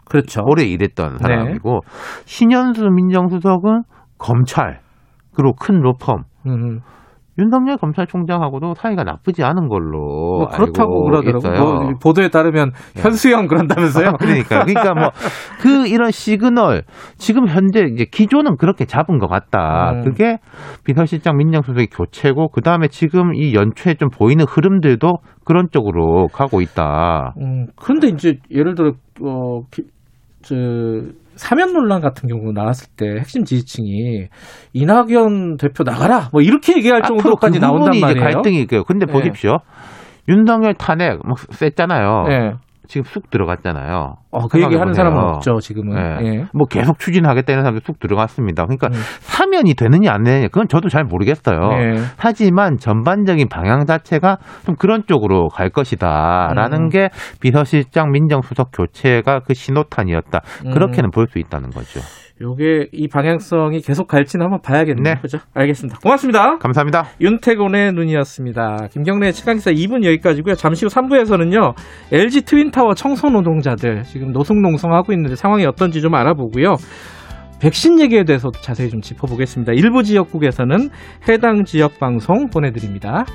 그렇죠. 0.10 0.42
오래 0.46 0.64
일했던 0.64 1.14
네. 1.14 1.18
사람이고 1.20 1.80
네. 1.84 2.24
신현수 2.26 2.90
민정수석은 2.90 3.84
검찰 4.18 4.80
그리고 5.34 5.54
큰 5.54 5.80
로펌. 5.80 6.24
음. 6.48 6.80
윤석열 7.40 7.78
검찰총장하고도 7.78 8.76
사이가 8.76 9.04
나쁘지 9.04 9.44
않은 9.44 9.68
걸로 9.70 9.98
뭐 10.40 10.48
그렇다고 10.48 11.06
그러더라고요. 11.06 11.82
뭐 11.82 11.94
보도에 12.02 12.30
따르면 12.30 12.72
네. 12.96 13.02
현수형 13.02 13.48
그런다면서요? 13.48 14.14
그러니까 14.20 14.66
그러니까 14.66 14.94
뭐 14.94 15.10
그 15.60 15.88
이런 15.88 16.12
시그널 16.12 16.84
지금 17.18 17.48
현재 17.48 17.82
이제 17.82 18.06
기조는 18.10 18.58
그렇게 18.58 18.86
잡은 18.86 19.20
것 19.20 19.28
같다. 19.28 19.92
음. 19.94 20.04
그게 20.04 20.38
비서실장 20.86 21.38
민정수석의 21.38 21.88
교체고 21.88 22.50
그 22.50 22.62
다음에 22.62 22.88
지금 22.88 23.36
이 23.36 23.54
연초에 23.54 23.96
좀 23.96 24.10
보이는 24.10 24.46
흐름들도 24.48 25.18
그런 25.46 25.68
쪽으로 25.72 26.28
가고 26.28 26.62
있다. 26.62 27.34
음, 27.42 27.68
그런데 27.76 28.08
이제 28.08 28.38
예를 28.52 28.76
들어 28.76 28.94
어, 29.22 29.62
저 30.42 30.56
사면 31.40 31.72
논란 31.72 32.02
같은 32.02 32.28
경우 32.28 32.52
나왔을 32.52 32.90
때 32.98 33.16
핵심 33.18 33.46
지지층이 33.46 34.28
이낙연 34.74 35.56
대표 35.56 35.86
나가라 35.86 36.28
뭐 36.34 36.42
이렇게 36.42 36.76
얘기할 36.76 37.02
정도까지 37.02 37.60
그 37.60 37.66
나온단 37.66 37.98
말이에요. 37.98 38.24
갈등이 38.24 38.60
있고요. 38.64 38.84
근데 38.84 39.06
네. 39.06 39.14
보십시오. 39.14 39.60
윤석열 40.28 40.74
탄핵 40.74 41.18
뭐 41.26 41.36
셌잖아요. 41.38 42.24
네. 42.28 42.54
지금 42.90 43.04
쑥 43.04 43.30
들어갔잖아요. 43.30 44.16
어, 44.32 44.48
그 44.48 44.62
얘기 44.62 44.76
하는 44.76 44.94
사람은 44.94 45.18
없죠, 45.20 45.60
지금은. 45.60 45.96
네. 45.96 46.26
예. 46.26 46.46
뭐 46.54 46.66
계속 46.68 46.98
추진하겠다는 46.98 47.62
사람도 47.62 47.82
쑥 47.86 48.00
들어갔습니다. 48.00 48.66
그러니까 48.66 48.88
음. 48.88 48.94
사면이 49.22 49.76
되느냐 49.76 50.12
안 50.12 50.24
되느냐 50.24 50.48
그건 50.48 50.68
저도 50.68 50.90
잘 50.90 51.04
모르겠어요. 51.04 51.60
예. 51.74 52.02
하지만 52.18 52.78
전반적인 52.78 53.48
방향 53.48 53.86
자체가 53.86 54.40
좀 54.66 54.76
그런 54.76 55.04
쪽으로 55.08 55.50
갈 55.50 55.70
것이다라는 55.70 56.86
음. 56.86 56.90
게 56.90 57.10
비서실장 57.40 58.12
민정수석 58.12 58.72
교체가 58.74 59.42
그 59.42 59.54
신호탄이었다. 59.54 60.42
음. 60.66 60.72
그렇게는 60.72 61.12
볼수 61.12 61.38
있다는 61.38 61.70
거죠. 61.70 62.00
요게 62.42 62.90
이 62.94 63.08
방향성이 63.10 63.82
계속 63.82 64.08
갈지는 64.08 64.46
한번 64.46 64.62
봐야겠네요. 64.62 65.16
네. 65.16 65.22
그죠? 65.22 65.40
알겠습니다. 65.54 66.00
고맙습니다. 66.00 66.58
감사합니다. 66.58 67.08
윤태곤의 67.20 67.94
눈이었습니다. 67.94 68.88
김경래 68.92 69.32
최강기사 69.34 69.72
2분 69.72 70.06
여기까지고요. 70.06 70.56
잠시 70.56 70.86
후 70.86 70.90
3부에서는요. 70.90 71.74
LG 72.14 72.46
트윈타워 72.46 72.94
청소 72.94 73.30
노동자들 73.30 74.04
지금 74.04 74.32
노숙농성하고 74.32 75.12
있는데 75.14 75.36
상황이 75.36 75.66
어떤지 75.66 76.02
좀 76.02 76.16
알아보고요. 76.16 76.76
백신 77.62 78.00
얘기에 78.00 78.24
대해서 78.24 78.52
자세히 78.52 78.90
좀 78.90 79.02
짚어보겠습니다. 79.02 79.74
일부 79.74 80.04
지역국에서는 80.04 80.90
해당 81.28 81.66
지역 81.66 82.00
방송 82.00 82.50
보내드립니다. 82.50 83.26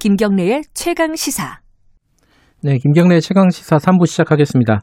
김경래의 0.00 0.62
최강 0.72 1.14
시사. 1.14 1.58
네, 2.62 2.78
김경래의 2.78 3.20
최강 3.20 3.50
시사 3.50 3.76
3부 3.76 4.06
시작하겠습니다. 4.06 4.80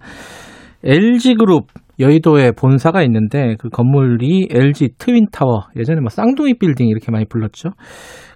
LG그룹 0.83 1.65
여의도에 1.99 2.51
본사가 2.51 3.01
있는데 3.01 3.55
그 3.57 3.69
건물이 3.69 4.49
LG 4.51 4.89
트윈타워 4.99 5.69
예전에 5.75 6.01
뭐 6.01 6.09
쌍둥이 6.09 6.59
빌딩 6.59 6.87
이렇게 6.87 7.11
많이 7.11 7.25
불렀죠. 7.25 7.69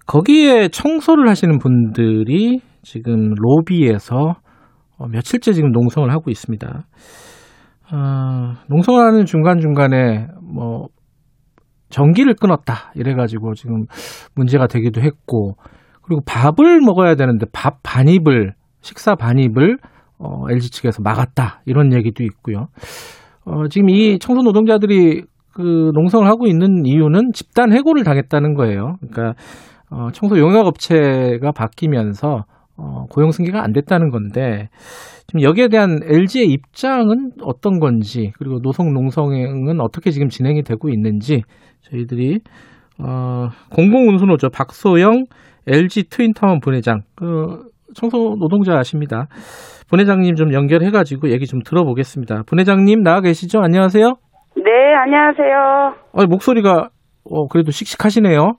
거기에 0.07 0.69
청소를 0.69 1.29
하시는 1.29 1.59
분들이 1.59 2.61
지금 2.81 3.35
로비에서 3.35 4.37
어, 4.97 5.07
며칠째 5.07 5.53
지금 5.53 5.71
농성을 5.71 6.11
하고 6.11 6.31
있습니다. 6.31 6.87
어, 7.93 8.53
농성을 8.69 8.99
하는 8.99 9.25
중간 9.25 9.59
중간에 9.59 10.25
뭐 10.41 10.87
전기를 11.89 12.33
끊었다 12.33 12.91
이래가지고 12.95 13.53
지금 13.53 13.85
문제가 14.33 14.65
되기도 14.65 15.01
했고 15.01 15.57
그리고 16.11 16.21
밥을 16.25 16.81
먹어야 16.81 17.15
되는데 17.15 17.45
밥 17.53 17.81
반입을 17.83 18.51
식사 18.81 19.15
반입을 19.15 19.77
어, 20.19 20.49
LG 20.49 20.69
측에서 20.69 21.01
막았다 21.01 21.61
이런 21.65 21.93
얘기도 21.93 22.25
있고요. 22.25 22.67
어, 23.45 23.69
지금 23.69 23.89
이 23.89 24.19
청소 24.19 24.41
노동자들이 24.41 25.23
그 25.53 25.91
농성을 25.93 26.27
하고 26.27 26.47
있는 26.47 26.85
이유는 26.85 27.31
집단 27.33 27.71
해고를 27.71 28.03
당했다는 28.03 28.55
거예요. 28.55 28.95
그러니까 28.99 29.35
어, 29.89 30.09
청소 30.11 30.37
용역 30.37 30.67
업체가 30.67 31.53
바뀌면서 31.53 32.43
어, 32.75 33.05
고용 33.09 33.31
승계가 33.31 33.63
안 33.63 33.71
됐다는 33.71 34.09
건데 34.09 34.67
지금 35.27 35.43
여기에 35.43 35.69
대한 35.69 35.99
LG의 36.03 36.47
입장은 36.47 37.31
어떤 37.41 37.79
건지 37.79 38.33
그리고 38.37 38.59
노동 38.61 38.91
농성은 38.91 39.79
어떻게 39.79 40.11
지금 40.11 40.27
진행이 40.27 40.63
되고 40.63 40.89
있는지 40.89 41.43
저희들이 41.83 42.39
어, 42.99 43.47
공공운수노조 43.73 44.49
박소영 44.49 45.25
LG 45.71 46.09
트윈타운 46.09 46.59
분회장, 46.59 47.01
그 47.15 47.69
청소 47.95 48.35
노동자 48.39 48.77
아십니다. 48.77 49.27
분회장님 49.89 50.35
좀 50.35 50.53
연결해가지고 50.53 51.29
얘기 51.29 51.45
좀 51.45 51.61
들어보겠습니다. 51.65 52.43
분회장님 52.47 53.03
나와 53.03 53.21
계시죠? 53.21 53.59
안녕하세요. 53.61 54.15
네, 54.57 54.93
안녕하세요. 54.95 55.93
어, 56.13 56.25
목소리가 56.27 56.89
어, 57.29 57.47
그래도 57.47 57.71
씩씩하시네요. 57.71 58.53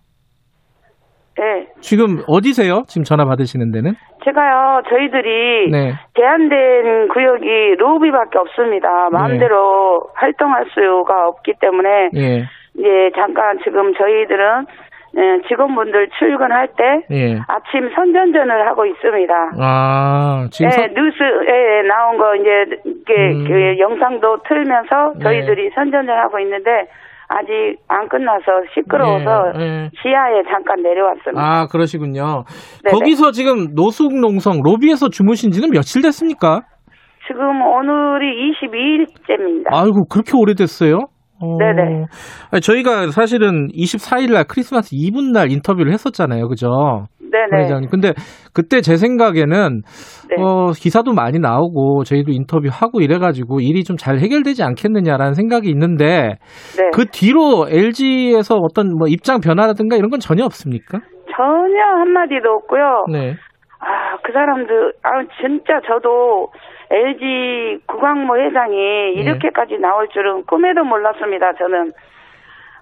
네. 1.38 1.66
지금 1.80 2.22
어디세요? 2.28 2.82
지금 2.86 3.04
전화 3.04 3.24
받으시는 3.24 3.72
데는? 3.72 3.94
제가요, 4.24 4.82
저희들이 4.88 5.70
네. 5.70 5.92
제한된 6.16 7.08
구역이 7.08 7.76
로비밖에 7.78 8.38
없습니다. 8.38 8.88
마음대로 9.10 10.00
네. 10.06 10.12
활동할 10.14 10.66
수가 10.74 11.28
없기 11.28 11.54
때문에 11.60 12.10
네. 12.12 12.44
이제 12.78 13.10
잠깐 13.16 13.58
지금 13.64 13.92
저희들은 13.94 14.66
예, 15.14 15.46
직원분들 15.46 16.08
출근할 16.18 16.68
때 16.76 16.84
예. 17.10 17.38
아침 17.46 17.90
선전전을 17.94 18.66
하고 18.66 18.86
있습니다. 18.86 19.34
아 19.60 20.46
지금 20.50 20.66
예, 20.66 20.70
선... 20.70 20.94
뉴스에 20.94 21.82
나온 21.86 22.16
거 22.16 22.34
이제 22.36 22.80
이게 22.86 23.14
음. 23.32 23.44
그 23.46 23.78
영상도 23.78 24.38
틀면서 24.48 25.12
네. 25.18 25.22
저희들이 25.22 25.64
네. 25.64 25.70
선전전 25.74 26.16
하고 26.16 26.38
있는데 26.40 26.88
아직 27.28 27.76
안 27.88 28.08
끝나서 28.08 28.62
시끄러워서 28.74 29.52
네, 29.56 29.58
네. 29.58 29.90
지하에 30.02 30.42
잠깐 30.50 30.82
내려왔습니다. 30.82 31.40
아 31.40 31.66
그러시군요. 31.70 32.44
네네. 32.84 32.92
거기서 32.92 33.32
지금 33.32 33.74
노숙농성 33.74 34.62
로비에서 34.62 35.08
주무신 35.08 35.50
지는 35.50 35.70
며칠 35.70 36.02
됐습니까? 36.02 36.62
지금 37.26 37.62
오늘이 37.62 38.52
22일째입니다. 38.52 39.66
아이고 39.72 40.06
그렇게 40.10 40.32
오래됐어요? 40.34 41.11
어... 41.42 41.56
네네. 41.58 42.06
저희가 42.62 43.08
사실은 43.10 43.68
24일 43.68 44.32
날 44.32 44.44
크리스마스 44.48 44.94
이브 44.94 45.20
날 45.20 45.50
인터뷰를 45.50 45.92
했었잖아요. 45.92 46.48
그죠? 46.48 46.68
네네. 47.32 47.64
회장님. 47.64 47.88
근데 47.88 48.12
그때 48.52 48.82
제 48.82 48.96
생각에는 48.96 49.80
네. 50.28 50.36
어, 50.38 50.72
기사도 50.72 51.14
많이 51.14 51.38
나오고 51.38 52.04
저희도 52.04 52.30
인터뷰하고 52.30 53.00
이래 53.00 53.18
가지고 53.18 53.60
일이 53.60 53.84
좀 53.84 53.96
잘 54.02 54.18
해결되지 54.18 54.64
않겠느냐라는 54.64 55.34
생각이 55.34 55.68
있는데 55.70 56.38
네. 56.76 56.90
그 56.92 57.06
뒤로 57.06 57.66
LG에서 57.68 58.56
어떤 58.56 58.96
뭐 58.98 59.06
입장 59.06 59.38
변화라든가 59.40 59.96
이런 59.96 60.10
건 60.10 60.18
전혀 60.18 60.44
없습니까? 60.44 60.98
전혀 61.36 61.84
한마디도 62.00 62.48
없고요. 62.48 63.04
네. 63.12 63.34
아, 63.78 64.16
그 64.24 64.32
사람들, 64.32 64.92
아, 65.02 65.10
진짜 65.40 65.80
저도 65.86 66.48
LG 66.92 67.80
구광모 67.86 68.36
회장이 68.36 68.76
예. 68.76 69.10
이렇게까지 69.12 69.78
나올 69.78 70.08
줄은 70.08 70.44
꿈에도 70.44 70.84
몰랐습니다. 70.84 71.54
저는 71.54 71.92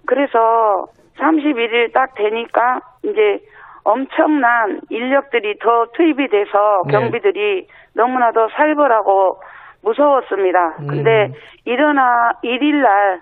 그래서 0.06 0.86
31일 1.18 1.92
딱 1.92 2.14
되니까 2.16 2.80
이제 3.04 3.38
엄청난 3.84 4.80
인력들이 4.90 5.58
더 5.60 5.86
투입이 5.94 6.28
돼서 6.28 6.82
네. 6.86 6.92
경비들이 6.92 7.68
너무나도 7.94 8.48
살벌하고 8.56 9.40
무서웠습니다. 9.82 10.76
근데 10.88 11.26
음. 11.26 11.32
일어나 11.64 12.32
1일 12.42 12.82
날 12.82 13.20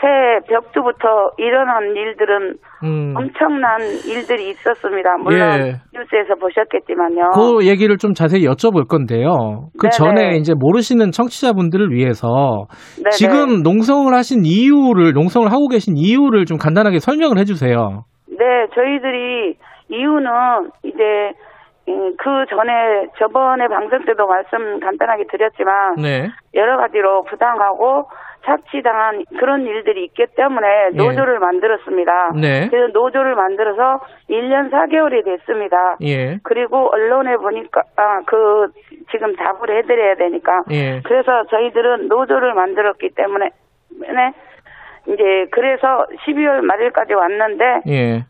새 0.00 0.06
벽두부터 0.46 1.32
일어난 1.38 1.96
일들은 1.96 2.54
음. 2.84 3.14
엄청난 3.16 3.80
일들이 4.06 4.50
있었습니다. 4.50 5.16
물론 5.18 5.40
예. 5.40 5.74
뉴스에서 5.92 6.36
보셨겠지만요. 6.40 7.30
그 7.34 7.66
얘기를 7.66 7.96
좀 7.96 8.14
자세히 8.14 8.44
여쭤볼 8.44 8.88
건데요. 8.88 9.70
그 9.78 9.88
네네. 9.88 9.90
전에 9.90 10.36
이제 10.36 10.54
모르시는 10.56 11.10
청취자분들을 11.10 11.90
위해서 11.90 12.66
네네. 12.96 13.10
지금 13.10 13.62
농성을 13.62 14.12
하신 14.14 14.44
이유를 14.44 15.12
농성을 15.14 15.50
하고 15.50 15.66
계신 15.66 15.96
이유를 15.96 16.44
좀 16.44 16.58
간단하게 16.58 17.00
설명을 17.00 17.38
해주세요. 17.38 18.04
네, 18.28 18.44
저희들이 18.74 19.56
이유는 19.90 20.30
이제 20.84 21.32
음, 21.88 22.14
그 22.18 22.44
전에 22.50 23.06
저번에 23.18 23.66
방송 23.66 24.04
때도 24.04 24.26
말씀 24.26 24.78
간단하게 24.78 25.24
드렸지만 25.30 25.96
네. 25.96 26.28
여러 26.54 26.76
가지로 26.76 27.24
부당하고 27.24 28.04
착취당한 28.48 29.24
그런 29.38 29.66
일들이 29.66 30.04
있기 30.06 30.26
때문에 30.34 30.66
예. 30.92 30.96
노조를 30.96 31.34
예. 31.34 31.38
만들었습니다. 31.38 32.32
네. 32.40 32.68
그래서 32.70 32.92
노조를 32.92 33.34
만들어서 33.34 34.00
1년 34.30 34.70
4개월이 34.70 35.24
됐습니다. 35.24 35.76
예. 36.02 36.38
그리고 36.42 36.88
언론에 36.90 37.36
보니까 37.36 37.82
아, 37.96 38.20
그 38.26 38.68
지금 39.10 39.36
답을 39.36 39.76
해드려야 39.78 40.14
되니까 40.16 40.62
예. 40.70 41.00
그래서 41.04 41.44
저희들은 41.50 42.08
노조를 42.08 42.54
만들었기 42.54 43.10
때문에 43.10 43.50
네. 44.00 44.32
이제 45.06 45.46
그래서 45.50 46.06
12월 46.26 46.62
말일까지 46.62 47.12
왔는데 47.14 47.64
예. 47.88 48.24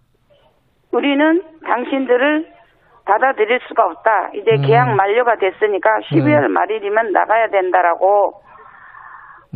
우리는 0.93 1.43
당신들을 1.65 2.59
받아들일 3.05 3.61
수가 3.69 3.87
없다. 3.87 4.31
이제 4.35 4.53
음. 4.53 4.63
계약 4.67 4.95
만료가 4.95 5.37
됐으니까 5.37 6.01
12월 6.11 6.45
음. 6.45 6.53
말일이면 6.53 7.13
나가야 7.13 7.49
된다라고 7.49 8.43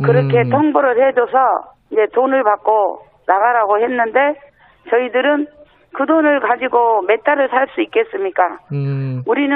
그렇게 0.01 0.39
음. 0.39 0.49
통보를 0.49 1.07
해줘서 1.07 1.37
이제 1.91 2.05
돈을 2.13 2.43
받고 2.43 2.99
나가라고 3.27 3.79
했는데 3.79 4.39
저희들은 4.89 5.47
그 5.95 6.05
돈을 6.07 6.39
가지고 6.39 7.01
몇 7.03 7.23
달을 7.23 7.49
살 7.49 7.67
수 7.75 7.81
있겠습니까? 7.81 8.57
음. 8.71 9.21
우리는 9.27 9.55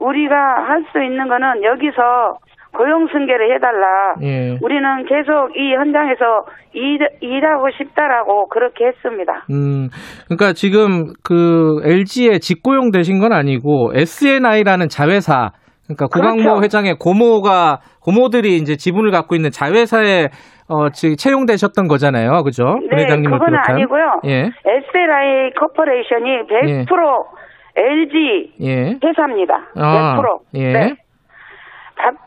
우리가 0.00 0.34
할 0.36 0.82
수 0.92 1.02
있는 1.02 1.28
거는 1.28 1.62
여기서 1.62 2.38
고용 2.76 3.08
승계를 3.08 3.54
해달라. 3.54 4.14
예. 4.22 4.58
우리는 4.60 5.04
계속 5.06 5.56
이 5.56 5.72
현장에서 5.74 6.44
일, 6.74 6.98
일하고 7.20 7.70
싶다라고 7.70 8.48
그렇게 8.48 8.86
했습니다. 8.88 9.46
음, 9.50 9.88
그러니까 10.26 10.52
지금 10.52 11.12
그 11.24 11.80
LG에 11.84 12.38
직고용 12.38 12.90
되신 12.90 13.20
건 13.20 13.32
아니고 13.32 13.92
SNI라는 13.94 14.88
자회사, 14.88 15.50
그러니까 15.88 16.06
구광모 16.06 16.42
그렇죠. 16.42 16.62
회장의 16.62 16.96
고모가 16.98 17.80
고모들이 18.02 18.56
이제 18.56 18.76
지분을 18.76 19.10
갖고 19.10 19.34
있는 19.34 19.50
자회사에 19.50 20.28
어, 20.68 20.90
지금 20.90 21.16
채용되셨던 21.16 21.88
거잖아요. 21.88 22.42
그죠? 22.42 22.78
네, 22.90 23.06
그건 23.06 23.22
비롯한. 23.22 23.74
아니고요. 23.74 24.20
예. 24.26 24.50
SLI 24.64 25.52
코퍼레이션이 25.58 26.46
100% 26.46 26.68
예. 26.68 26.84
LG 27.80 28.52
예. 28.60 28.98
회사입니다. 29.02 29.54
아, 29.76 30.20
100%. 30.20 30.38
예. 30.54 30.72
네. 30.72 30.96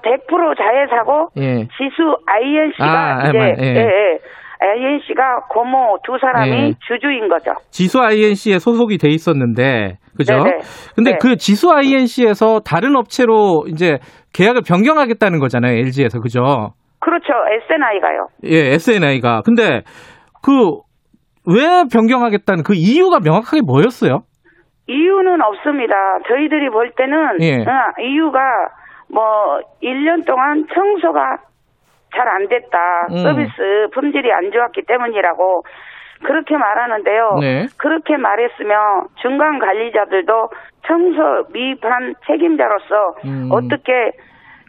100% 0.03 0.57
자회사고 0.57 1.29
예. 1.37 1.67
지수 1.77 2.17
INC가 2.25 3.19
아, 3.23 3.29
이제 3.29 3.37
예. 3.37 3.55
예, 3.59 3.75
예. 3.77 4.19
INC가 4.61 5.47
고모 5.49 5.97
두 6.03 6.17
사람이 6.21 6.51
예. 6.51 6.73
주주인 6.87 7.27
거죠. 7.27 7.51
지수 7.71 7.99
INC에 7.99 8.59
소속이 8.59 8.97
돼 8.97 9.09
있었는데 9.09 9.97
그죠? 10.15 10.35
네네. 10.35 10.57
근데 10.95 11.11
네. 11.11 11.17
그 11.19 11.35
지수 11.35 11.71
INC에서 11.71 12.59
다른 12.59 12.95
업체로 12.95 13.63
이제 13.67 13.97
계약을 14.33 14.61
변경하겠다는 14.67 15.39
거잖아요. 15.39 15.77
LG에서 15.77 16.19
그죠? 16.19 16.73
그렇죠. 16.99 17.33
SNI가요. 17.65 18.27
예, 18.45 18.73
SNI가. 18.75 19.41
근데 19.43 19.81
그 20.43 20.91
왜 21.47 21.83
변경하겠다는 21.91 22.63
그 22.63 22.73
이유가 22.75 23.19
명확하게 23.23 23.61
뭐였어요? 23.65 24.21
이유는 24.87 25.41
없습니다. 25.41 25.93
저희들이 26.27 26.69
볼 26.69 26.91
때는 26.95 27.41
예. 27.41 27.61
어, 27.61 28.03
이유가 28.03 28.39
뭐 29.11 29.23
1년 29.81 30.25
동안 30.25 30.65
청소가 30.73 31.37
잘 32.15 32.27
안 32.27 32.47
됐다. 32.47 33.07
음. 33.11 33.17
서비스 33.23 33.87
품질이 33.93 34.31
안 34.31 34.51
좋았기 34.51 34.83
때문이라고 34.83 35.63
그렇게 36.23 36.55
말하는데요. 36.55 37.37
네. 37.41 37.65
그렇게 37.77 38.15
말했으면 38.17 39.07
중간 39.21 39.59
관리자들도 39.59 40.49
청소 40.85 41.45
미흡한 41.51 42.13
책임자로서 42.27 43.15
음. 43.25 43.49
어떻게 43.51 44.11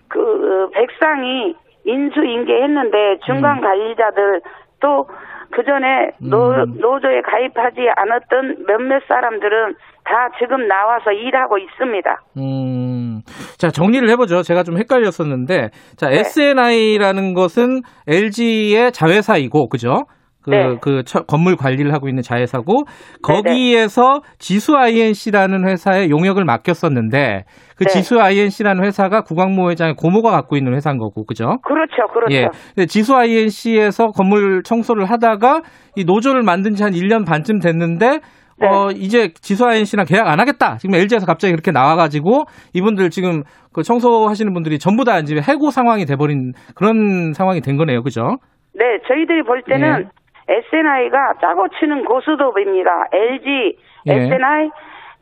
그 0.09 0.71
백상이 0.73 1.55
인수인계했는데 1.85 3.19
중간 3.27 3.59
음. 3.59 3.63
관리자들 3.63 4.41
또그 4.81 5.65
전에 5.65 6.11
노, 6.21 6.53
음. 6.53 6.75
노조에 6.79 7.21
가입하지 7.23 7.89
않았던 7.97 8.65
몇몇 8.67 9.03
사람들은 9.07 9.75
다 10.05 10.29
지금 10.39 10.67
나와서 10.69 11.13
일하고 11.13 11.59
있습니다. 11.59 12.21
음. 12.39 13.21
자, 13.59 13.71
정리를 13.71 14.09
해보죠. 14.11 14.43
제가 14.43 14.63
좀 14.63 14.77
헷갈렸었는데, 14.79 15.71
자, 15.97 16.09
네. 16.09 16.21
SNI라는 16.21 17.35
것은 17.35 17.83
LG의 18.09 18.93
자회사이고, 18.93 19.69
그죠? 19.69 20.05
그, 20.45 20.51
네. 20.51 20.77
그 20.81 21.03
처, 21.05 21.21
건물 21.21 21.55
관리를 21.57 21.95
하고 21.95 22.09
있는 22.09 22.23
자회사고 22.23 22.83
거기에서 23.23 24.03
네네. 24.03 24.21
지수 24.39 24.77
INC라는 24.77 25.69
회사에 25.69 26.09
용역을 26.11 26.45
맡겼었는데 26.45 27.45
그 27.77 27.85
네. 27.85 27.91
지수 27.91 28.21
INC라는 28.21 28.85
회사가 28.85 29.23
구광모 29.23 29.71
회장의 29.71 29.95
고모가 29.95 30.33
갖고 30.33 30.57
있는 30.57 30.75
회사인 30.75 30.99
거고 30.99 31.25
그죠? 31.25 31.59
그렇죠, 31.63 32.09
그렇죠. 32.13 32.35
예. 32.77 32.87
지수 32.87 33.15
INC에서 33.15 34.09
건물 34.09 34.65
청소를 34.65 35.05
하다가 35.05 35.63
이 35.95 36.05
노조를 36.05 36.43
만든 36.43 36.75
지 36.75 36.83
한 36.83 36.93
1년 36.93 37.25
반쯤 37.25 37.61
됐는데 37.61 38.19
네. 38.63 38.69
어, 38.69 38.91
이제 38.95 39.35
지수 39.35 39.67
INC랑 39.67 40.07
계약 40.07 40.29
안 40.29 40.39
하겠다. 40.39 40.77
지금 40.77 40.95
LG에서 40.95 41.27
갑자기 41.27 41.53
그렇게 41.53 41.73
나와가지고 41.73 42.45
이분들 42.75 43.11
지금 43.11 43.43
그 43.75 43.83
청소하시는 43.83 44.53
분들이 44.55 44.79
전부 44.79 45.05
다 45.05 45.19
이제 45.19 45.35
해고 45.37 45.71
상황이 45.71 46.05
돼버린 46.05 46.53
그런 46.77 47.33
상황이 47.33 47.61
된 47.61 47.77
거네요. 47.77 48.03
그죠? 48.03 48.39
네, 48.75 49.01
저희들이 49.09 49.43
볼 49.43 49.63
때는 49.63 50.07
예. 50.49 50.55
SNI가 50.55 51.35
짜고 51.41 51.67
치는 51.81 52.05
고수도입니다. 52.05 52.91
LG, 53.13 53.77
예. 54.07 54.13
SNI, 54.13 54.71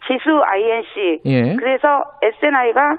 지수 0.07 0.43
INC. 0.45 1.21
예. 1.25 1.57
그래서 1.57 1.89
SNI가 2.23 2.97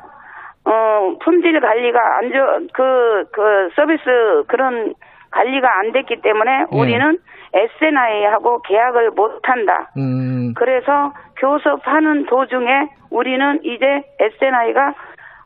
어, 0.65 1.17
품질 1.23 1.59
관리가 1.59 1.99
안 2.17 2.31
좋, 2.31 2.67
그, 2.73 3.23
그 3.31 3.69
서비스 3.75 4.03
그런 4.47 4.93
관리가 5.31 5.67
안 5.79 5.91
됐기 5.91 6.21
때문에 6.21 6.65
예. 6.71 6.77
우리는 6.77 7.17
SNI하고 7.53 8.61
계약을 8.61 9.11
못 9.11 9.39
한다. 9.43 9.91
음. 9.97 10.53
그래서 10.55 11.13
교섭하는 11.37 12.25
도중에 12.25 12.89
우리는 13.09 13.59
이제 13.63 13.85
SNI가 14.19 14.93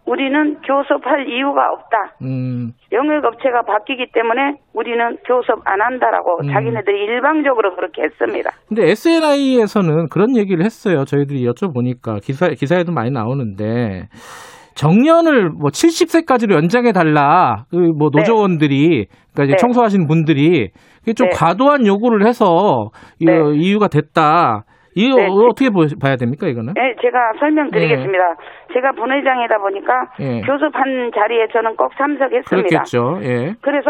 우리는 0.06 0.62
교섭할 0.62 1.28
이유가 1.28 1.72
없다. 1.72 2.16
음. 2.22 2.74
영역업체가 2.91 3.64
바뀌기 3.64 4.12
때문에 4.14 4.58
우리는 4.74 5.18
교섭 5.26 5.62
안 5.66 5.82
한다라고 5.82 6.41
음. 6.43 6.53
자기네들이 6.53 7.06
일방적으로 7.06 7.76
그렇게 7.76 8.03
했습니다. 8.03 8.51
근데 8.68 8.91
SNI에서는 8.91 10.10
그런 10.10 10.38
얘기를 10.38 10.64
했어요. 10.64 11.06
저희들이 11.06 11.47
여쭤보니까 11.47 12.22
기사 12.24 12.49
기사에도 12.49 12.91
많이 12.91 13.10
나오는데 13.10 14.08
정년을 14.76 15.49
뭐 15.49 15.70
70세까지로 15.72 16.53
연장해 16.53 16.91
달라. 16.91 17.66
그뭐 17.72 18.12
네. 18.14 18.20
노조원들이 18.20 19.08
그러니까 19.34 19.43
이제 19.43 19.51
네. 19.51 19.58
청소하시는 19.58 20.06
분들이 20.08 20.70
그게 21.06 21.14
좀 21.14 21.30
네. 21.30 21.36
과도한 21.38 21.86
요구를 21.86 22.26
해서 22.26 22.89
네. 23.22 23.32
이유가 23.53 23.88
됐다. 23.88 24.66
이거 24.95 25.18
네, 25.18 25.28
어떻게 25.30 25.70
봐야 26.01 26.16
됩니까 26.16 26.47
이거는? 26.47 26.74
네, 26.74 26.95
제가 27.01 27.34
설명드리겠습니다. 27.39 28.18
예. 28.18 28.74
제가 28.74 28.93
분회장이다 28.93 29.58
보니까 29.60 30.10
예. 30.22 30.41
교섭한 30.41 31.12
자리에 31.14 31.47
저는 31.53 31.76
꼭 31.76 31.91
참석했습니다. 31.97 32.49
그렇겠죠. 32.49 33.20
예. 33.22 33.53
그래서 33.62 33.89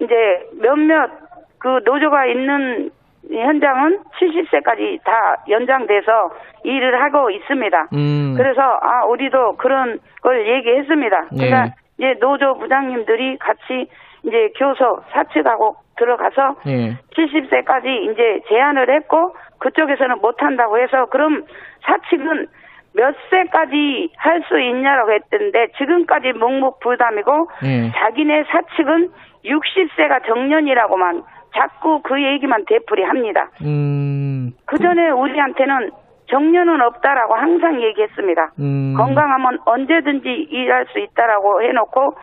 이제 0.00 0.14
몇몇 0.60 1.10
그 1.58 1.80
노조가 1.84 2.26
있는 2.26 2.90
현장은 3.30 3.98
70세까지 4.18 5.04
다 5.04 5.36
연장돼서 5.48 6.30
일을 6.64 7.02
하고 7.02 7.30
있습니다. 7.30 7.88
음. 7.92 8.34
그래서 8.36 8.62
아 8.62 9.04
우리도 9.06 9.56
그런 9.58 9.98
걸 10.22 10.48
얘기했습니다. 10.48 11.16
예. 11.34 11.36
그러니까 11.36 11.74
이제 11.98 12.14
노조 12.20 12.54
부장님들이 12.58 13.36
같이 13.38 13.86
이제 14.24 14.50
교섭 14.58 15.04
사측하고 15.12 15.76
들어가서 15.98 16.56
예. 16.66 16.98
70세까지 17.16 18.10
이제 18.10 18.40
제안을 18.48 18.94
했고 18.94 19.34
그쪽에서는 19.58 20.18
못 20.20 20.42
한다고 20.42 20.78
해서 20.78 21.06
그럼 21.06 21.44
사측은 21.82 22.46
몇 22.94 23.14
세까지 23.30 24.12
할 24.16 24.42
수 24.48 24.58
있냐라고 24.58 25.12
했던데 25.12 25.68
지금까지 25.76 26.32
묵묵부담이고 26.32 27.48
예. 27.64 27.92
자기네 27.92 28.44
사측은 28.44 29.10
60세가 29.44 30.26
정년이라고만 30.26 31.22
자꾸 31.54 32.00
그 32.02 32.22
얘기만 32.22 32.64
되풀이합니다. 32.66 33.50
음. 33.62 34.52
그 34.66 34.78
전에 34.78 35.10
우리한테는 35.10 35.90
정년은 36.30 36.80
없다라고 36.80 37.34
항상 37.34 37.82
얘기했습니다. 37.82 38.52
음. 38.60 38.94
건강하면 38.96 39.58
언제든지 39.64 40.28
일할 40.50 40.86
수 40.92 40.98
있다라고 40.98 41.62
해놓고 41.62 42.16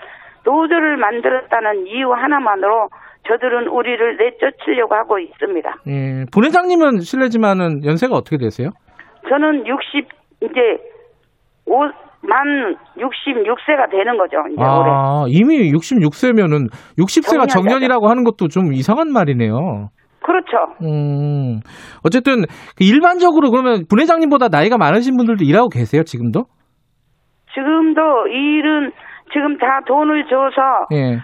노조를 0.45 0.97
만들었다는 0.97 1.87
이유 1.87 2.11
하나만으로 2.11 2.89
저들은 3.27 3.67
우리를 3.67 4.17
내쫓으려고 4.17 4.95
하고 4.95 5.19
있습니다. 5.19 5.75
예, 5.87 6.25
본회장님은 6.33 6.99
실례지만은 7.01 7.83
연세가 7.85 8.15
어떻게 8.15 8.37
되세요? 8.37 8.69
저는 9.29 9.65
60 9.65 10.07
이제 10.41 10.59
5, 11.65 11.79
만 12.21 12.75
66세가 12.97 13.89
되는 13.89 14.17
거죠. 14.17 14.37
이제 14.51 14.61
아, 14.61 15.23
올해. 15.23 15.31
이미 15.31 15.71
66세면은 15.71 16.69
60세가 16.97 17.49
정년이라고 17.49 18.07
하는 18.07 18.23
것도 18.23 18.47
좀 18.47 18.73
이상한 18.73 19.11
말이네요. 19.11 19.89
그렇죠. 20.23 20.57
음, 20.81 21.59
어쨌든 22.03 22.45
그 22.77 22.83
일반적으로 22.83 23.51
그러면 23.51 23.85
부회장님보다 23.87 24.47
나이가 24.49 24.77
많으신 24.77 25.17
분들도 25.17 25.43
일하고 25.43 25.69
계세요, 25.69 26.03
지금도? 26.03 26.45
지금도 27.53 28.27
일은 28.27 28.91
지금 29.31 29.57
다 29.57 29.81
돈을 29.87 30.25
줘서 30.25 30.87
예. 30.93 31.19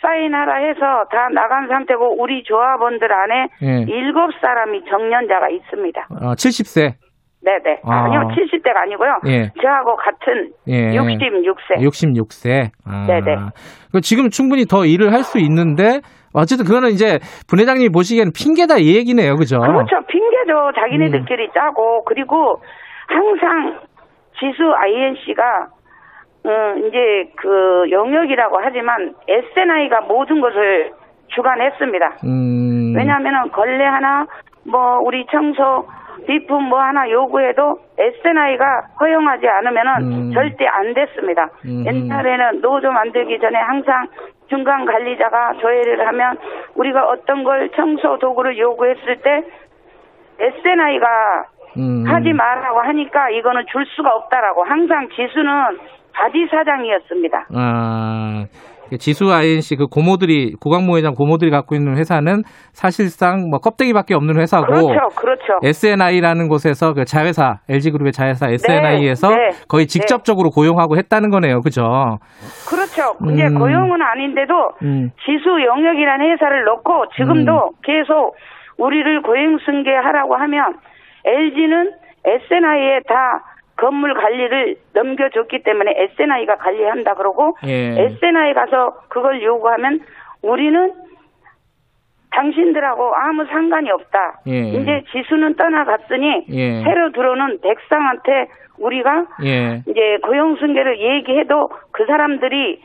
사인하라 0.00 0.56
해서 0.66 0.80
다 1.10 1.28
나간 1.32 1.68
상태고 1.68 2.20
우리 2.20 2.42
조합원들 2.44 3.12
안에 3.12 3.48
예. 3.62 3.84
일곱 3.88 4.32
예. 4.32 4.38
사람이 4.40 4.84
정년자가 4.88 5.48
있습니다. 5.48 6.06
아, 6.20 6.34
70세. 6.34 6.94
네네. 7.42 7.80
아. 7.84 8.08
니요 8.08 8.20
70대가 8.34 8.76
아니고요. 8.82 9.20
예. 9.28 9.52
저하고 9.62 9.96
같은 9.96 10.50
예. 10.66 10.90
66세. 10.96 11.78
66세. 11.78 12.70
아. 12.84 13.06
네네. 13.06 13.36
지금 14.02 14.30
충분히 14.30 14.64
더 14.64 14.84
일을 14.84 15.12
할 15.12 15.22
수 15.22 15.38
있는데 15.38 16.00
어쨌든 16.34 16.66
그거는 16.66 16.90
이제 16.90 17.18
분회장님이 17.48 17.88
보시기에는 17.90 18.32
핑계다 18.36 18.76
이 18.78 18.96
얘기네요. 18.96 19.36
그죠? 19.36 19.58
그렇죠. 19.60 19.96
핑계죠. 20.06 20.72
자기네들끼리 20.76 21.44
음. 21.44 21.50
짜고 21.54 22.04
그리고 22.04 22.60
항상 23.08 23.80
지수 24.38 24.70
INC가 24.76 25.68
음, 26.46 26.86
이제 26.86 27.30
그 27.36 27.86
영역이라고 27.90 28.58
하지만 28.62 29.14
SNI가 29.28 30.02
모든 30.02 30.40
것을 30.40 30.92
주관했습니다. 31.28 32.18
음. 32.24 32.94
왜냐하면 32.96 33.50
걸레 33.50 33.84
하나, 33.84 34.26
뭐 34.64 34.98
우리 35.02 35.26
청소 35.30 35.86
비품 36.26 36.64
뭐 36.64 36.80
하나 36.80 37.08
요구해도 37.10 37.78
SNI가 37.98 38.88
허용하지 39.00 39.46
않으면은 39.48 39.92
음. 40.02 40.32
절대 40.32 40.66
안 40.66 40.94
됐습니다. 40.94 41.50
음. 41.64 41.84
옛날에는 41.84 42.60
노조 42.60 42.90
만들기 42.90 43.38
전에 43.38 43.58
항상 43.58 44.06
중간 44.48 44.86
관리자가 44.86 45.54
조회를 45.60 46.06
하면 46.06 46.38
우리가 46.76 47.08
어떤 47.08 47.42
걸 47.44 47.68
청소 47.70 48.18
도구를 48.18 48.56
요구했을 48.56 49.16
때 49.16 49.44
SNI가 50.38 51.44
음. 51.78 52.04
하지 52.06 52.32
말라고 52.32 52.80
하니까 52.80 53.30
이거는 53.30 53.64
줄 53.70 53.84
수가 53.86 54.10
없다라고 54.14 54.64
항상 54.64 55.08
지수는 55.10 55.78
바지 56.16 56.46
사장이었습니다. 56.50 57.46
아. 57.54 58.46
지수 59.00 59.32
INC 59.32 59.74
그 59.76 59.86
고모들이 59.88 60.54
구광모 60.62 60.91
회장 60.91 61.14
고모들이 61.14 61.50
갖고 61.50 61.74
있는 61.74 61.96
회사는 61.96 62.44
사실상 62.72 63.50
뭐 63.50 63.58
껍데기밖에 63.58 64.14
없는 64.14 64.38
회사고 64.38 64.66
그렇죠, 64.66 65.08
그렇죠. 65.16 65.58
S&I라는 65.60 66.46
곳에서 66.46 66.94
그 66.94 67.04
자회사 67.04 67.58
LG 67.68 67.90
그룹의 67.90 68.12
자회사 68.12 68.46
S&I에서 68.48 69.30
네, 69.30 69.36
네, 69.36 69.48
거의 69.68 69.86
네. 69.86 69.88
직접적으로 69.88 70.50
네. 70.50 70.54
고용하고 70.54 70.96
했다는 70.98 71.30
거네요, 71.30 71.62
그죠? 71.62 71.82
그렇죠. 72.70 73.18
이제 73.32 73.48
음. 73.48 73.58
고용은 73.58 74.00
아닌데도 74.00 74.54
음. 74.82 75.10
지수 75.24 75.48
영역이라는 75.66 76.30
회사를 76.32 76.64
넣고 76.64 77.06
지금도 77.16 77.52
음. 77.52 77.72
계속 77.82 78.36
우리를 78.78 79.22
고용 79.22 79.58
승계하라고 79.66 80.36
하면 80.36 80.76
LG는 81.24 81.90
SNI에 82.24 83.00
다 83.08 83.55
건물 83.76 84.14
관리를 84.14 84.76
넘겨줬기 84.94 85.62
때문에 85.62 85.94
SNI가 86.14 86.56
관리한다 86.56 87.14
그러고 87.14 87.56
예. 87.66 87.94
SNI 87.98 88.54
가서 88.54 89.02
그걸 89.08 89.42
요구하면 89.42 90.00
우리는 90.42 90.92
당신들하고 92.30 93.14
아무 93.14 93.44
상관이 93.46 93.90
없다. 93.90 94.40
예. 94.48 94.68
이제 94.68 95.04
지수는 95.12 95.54
떠나갔으니 95.56 96.46
예. 96.50 96.82
새로 96.82 97.12
들어오는 97.12 97.60
백상한테 97.62 98.48
우리가 98.78 99.26
예. 99.44 99.82
이제 99.88 100.18
고용 100.22 100.56
승계를 100.56 101.00
얘기해도 101.00 101.70
그 101.92 102.04
사람들이 102.06 102.82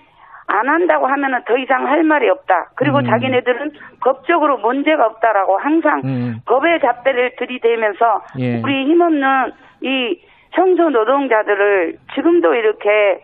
안 0.47 0.67
한다고 0.67 1.07
하면은 1.07 1.39
더 1.45 1.57
이상 1.57 1.87
할 1.87 2.03
말이 2.03 2.29
없다. 2.29 2.71
그리고 2.75 2.99
음. 2.99 3.05
자기네들은 3.05 3.71
법적으로 4.01 4.57
문제가 4.57 5.05
없다라고 5.05 5.57
항상 5.57 6.01
음. 6.03 6.39
법의 6.45 6.81
잣대를 6.81 7.35
들이대면서 7.37 8.21
예. 8.39 8.61
우리 8.61 8.85
힘없는 8.85 9.51
이 9.81 10.19
청소 10.55 10.89
노동자들을 10.89 11.97
지금도 12.13 12.53
이렇게 12.53 13.21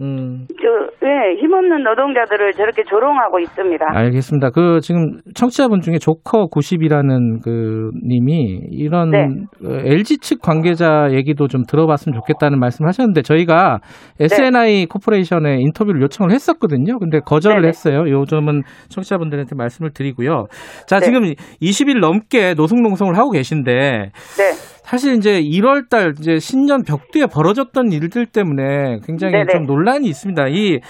음. 0.00 0.46
저, 0.48 1.06
예, 1.06 1.34
힘없는 1.40 1.82
노동자들을 1.82 2.52
저렇게 2.52 2.84
조롱하고 2.84 3.40
있습니다. 3.40 3.84
알겠습니다. 3.88 4.50
그, 4.50 4.78
지금 4.80 5.18
청취자분 5.34 5.80
중에 5.80 5.98
조커 5.98 6.46
90이라는 6.46 7.42
그 7.42 7.90
님이 8.06 8.60
이런 8.70 9.10
네. 9.10 9.26
LG 9.60 10.18
측 10.18 10.40
관계자 10.40 11.08
얘기도 11.10 11.48
좀 11.48 11.64
들어봤으면 11.68 12.14
좋겠다는 12.14 12.60
말씀 12.60 12.84
을 12.84 12.88
하셨는데 12.88 13.22
저희가 13.22 13.80
SNI 14.20 14.72
네. 14.72 14.86
코퍼레이션에 14.88 15.56
인터뷰를 15.58 16.00
요청을 16.02 16.32
했었거든요. 16.32 16.98
근데 17.00 17.18
거절을 17.18 17.62
네네. 17.62 17.68
했어요. 17.68 18.04
요즘은 18.08 18.62
청취자분들한테 18.90 19.56
말씀을 19.56 19.90
드리고요. 19.92 20.46
자, 20.86 21.00
네. 21.00 21.06
지금 21.06 21.22
20일 21.60 21.98
넘게 21.98 22.54
노숙농성을 22.54 23.16
하고 23.16 23.30
계신데 23.32 23.72
네. 23.72 24.77
사실 24.88 25.14
이제 25.14 25.40
1월 25.40 25.88
달 25.90 26.14
이제 26.18 26.38
신년 26.38 26.82
벽두에 26.82 27.26
벌어졌던 27.26 27.92
일들 27.92 28.26
때문에 28.26 29.00
굉장히 29.06 29.32
네네. 29.32 29.52
좀 29.52 29.66
논란이 29.66 30.06
있습니다. 30.06 30.48
이 30.48 30.80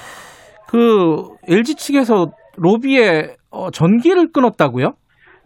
그 0.68 1.34
LG 1.48 1.76
측에서 1.76 2.26
로비에 2.58 3.36
어, 3.50 3.70
전기를 3.70 4.30
끊었다고요? 4.32 4.92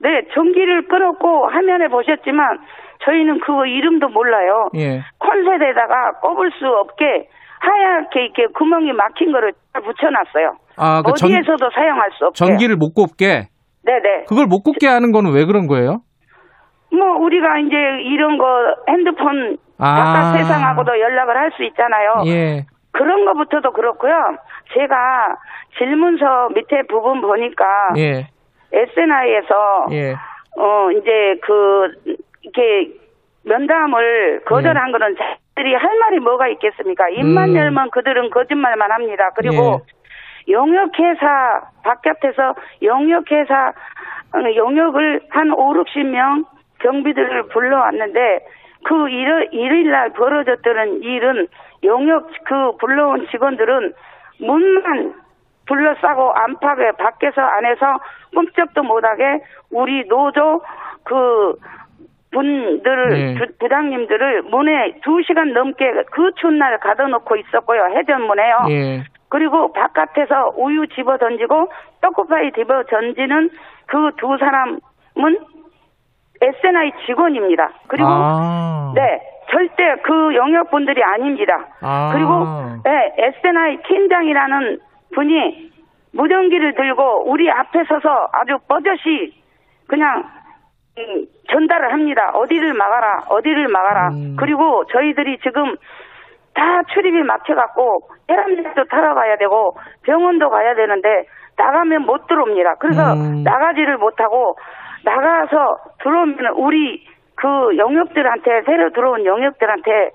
네, 0.01 0.09
전기를 0.35 0.89
끊었고 0.89 1.47
화면에 1.47 1.87
보셨지만 1.89 2.59
저희는 3.05 3.41
그거 3.41 3.65
이름도 3.67 4.09
몰라요. 4.09 4.69
예. 4.77 5.01
콘셋에다가 5.19 6.19
꼽을 6.23 6.51
수 6.59 6.67
없게 6.67 7.29
하얗게 7.61 8.25
이렇게 8.25 8.47
구멍이 8.59 8.93
막힌 8.93 9.31
거를 9.31 9.53
붙여놨어요. 9.73 10.57
아, 10.77 11.03
그 11.03 11.13
어디에서도 11.13 11.57
전, 11.59 11.71
사용할 11.73 12.11
수 12.19 12.27
없게. 12.27 12.45
전기를 12.45 12.77
못 12.77 12.93
꼽게. 12.93 13.47
네네. 13.85 14.25
그걸 14.29 14.47
못 14.47 14.63
꼽게 14.63 14.89
하는 14.89 15.13
거는 15.13 15.33
왜 15.33 15.45
그런 15.45 15.69
거예요? 15.69 16.01
뭐 16.93 17.17
우리가 17.17 17.59
이제 17.59 17.77
이런 18.03 18.39
거 18.39 18.47
핸드폰 18.89 19.57
아. 19.79 19.95
바깥 19.95 20.37
세상하고도 20.39 20.99
연락을 21.01 21.37
할 21.37 21.53
수 21.53 21.65
있잖아요. 21.65 22.23
예. 22.27 22.65
그런 22.93 23.25
거부터도 23.25 23.73
그렇고요. 23.73 24.13
제가 24.75 25.37
질문서 25.79 26.51
밑에 26.55 26.83
부분 26.89 27.21
보니까 27.21 27.65
예. 27.97 28.29
SNI에서 28.73 29.87
예. 29.93 30.15
어 30.57 30.91
이제 30.93 31.37
그 31.43 32.17
이렇게 32.43 32.93
면담을 33.45 34.43
거절한 34.47 34.89
예. 34.89 34.93
거는 34.93 35.17
자들이 35.17 35.75
할 35.75 35.99
말이 35.99 36.21
뭐가 36.21 36.49
있겠습니까? 36.49 37.09
입만 37.11 37.51
음. 37.51 37.57
열면 37.57 37.91
그들은 37.91 38.31
거짓말만 38.31 38.93
합니다. 38.93 39.31
그리고 39.35 39.81
예. 40.49 40.53
영역회사 40.53 41.61
바깥에서 41.85 42.55
영역회사 42.83 43.73
어, 44.35 44.57
영역을 44.57 45.23
한 45.31 45.53
5, 45.53 45.75
60명 45.85 46.45
경비들을 46.83 47.49
불러왔는데 47.49 48.41
그 48.85 49.09
일, 49.09 49.49
일요일날 49.53 50.11
벌어졌던 50.11 51.03
일은 51.03 51.47
용역 51.85 52.29
그 52.45 52.77
불러온 52.79 53.27
직원들은 53.31 53.93
문만 54.41 55.15
둘러싸고 55.67 56.33
안팎에 56.33 56.93
밖에서 56.93 57.41
안에서 57.41 57.99
꼼짝도 58.35 58.83
못하게 58.83 59.43
우리 59.71 60.07
노조 60.09 60.61
그 61.05 61.55
분들을 62.33 63.09
네. 63.11 63.35
부, 63.35 63.69
장님들을 63.69 64.43
문에 64.43 65.01
두 65.03 65.23
시간 65.27 65.53
넘게 65.53 65.85
그 66.11 66.33
추운 66.41 66.59
날 66.59 66.79
가둬놓고 66.79 67.37
있었고요 67.37 67.85
해전문에요. 67.97 68.57
네. 68.69 69.05
그리고 69.29 69.73
바깥에서 69.73 70.55
우유 70.57 70.87
집어 70.89 71.17
던지고 71.19 71.71
떡국파이 72.01 72.53
집어 72.53 72.83
던지는 72.85 73.51
그 73.87 74.11
두 74.17 74.37
사람은 74.39 75.39
SNI 76.43 76.93
직원입니다. 77.07 77.71
그리고 77.89 78.09
아. 78.09 78.93
네 78.95 79.21
절대 79.53 79.97
그 80.03 80.35
영역 80.35 80.71
분들이 80.71 81.03
아닙니다. 81.03 81.67
아. 81.83 82.11
그리고 82.13 82.45
네, 82.85 83.15
SNI 83.17 83.79
팀장이라는 83.87 84.79
분이 85.15 85.71
무전기를 86.15 86.75
들고 86.75 87.31
우리 87.31 87.51
앞에 87.51 87.85
서서 87.85 88.29
아주 88.33 88.59
뻗젓이 88.69 89.35
그냥 89.87 90.25
음, 90.99 91.27
전달을 91.51 91.93
합니다. 91.93 92.31
어디를 92.35 92.75
막아라, 92.75 93.25
어디를 93.29 93.69
막아라. 93.69 94.09
음. 94.09 94.37
그리고 94.39 94.85
저희들이 94.87 95.39
지금 95.43 95.75
다 96.55 96.83
출입이 96.93 97.23
막혀갖고 97.23 98.01
해람약도 98.29 98.85
타러 98.85 99.15
가야 99.15 99.37
되고 99.37 99.77
병원도 100.03 100.51
가야 100.51 100.75
되는데 100.75 101.25
나가면 101.57 102.03
못 102.03 102.27
들어옵니다. 102.27 102.75
그래서 102.79 103.15
음. 103.15 103.43
나가지를 103.43 103.97
못하고 103.99 104.57
나가서 105.05 105.77
들어오면 106.03 106.39
우리 106.57 107.05
그 107.35 107.77
영역들한테 107.77 108.63
새로 108.67 108.91
들어온 108.91 109.25
영역들한테 109.25 110.11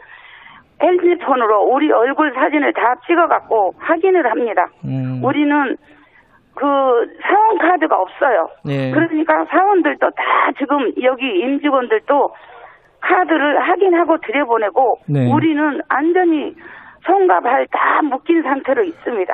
핸드폰으로 0.81 1.63
우리 1.71 1.91
얼굴 1.91 2.33
사진을 2.33 2.73
다 2.73 2.95
찍어갖고 3.07 3.73
확인을 3.79 4.29
합니다. 4.29 4.67
음. 4.85 5.21
우리는 5.23 5.75
그 6.55 6.65
사원 6.65 7.57
카드가 7.57 7.95
없어요. 7.95 8.47
네. 8.65 8.91
그러니까 8.91 9.45
사원들도 9.45 10.09
다 10.11 10.23
지금 10.57 10.91
여기 11.03 11.25
임직원들도 11.39 12.29
카드를 13.01 13.59
확인하고 13.61 14.17
들여보내고 14.25 14.97
네. 15.09 15.31
우리는 15.31 15.81
안전히 15.89 16.55
손과 17.05 17.39
발 17.41 17.65
다 17.71 18.01
묶인 18.03 18.41
상태로 18.43 18.83
있습니다. 18.83 19.33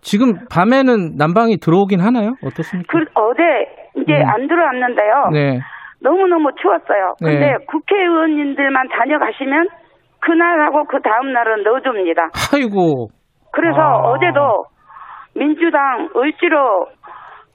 지금 0.00 0.32
밤에는 0.50 1.16
난방이 1.18 1.58
들어오긴 1.58 2.00
하나요? 2.00 2.32
어떻습니까? 2.44 2.98
그 2.98 3.04
어제 3.14 3.42
이제 3.96 4.12
음. 4.20 4.28
안 4.28 4.48
들어왔는데요. 4.48 5.14
네. 5.32 5.60
너무너무 6.02 6.50
추웠어요. 6.60 7.14
네. 7.20 7.32
근데 7.32 7.46
네. 7.46 7.56
국회의원님들만 7.66 8.88
다녀가시면 8.88 9.68
그날하고 10.20 10.84
그 10.84 11.00
다음날은 11.02 11.62
넣어줍니다. 11.62 12.28
아이고. 12.54 13.08
그래서 13.52 13.80
아. 13.80 14.10
어제도 14.10 14.64
민주당 15.34 16.08
을지로 16.16 16.86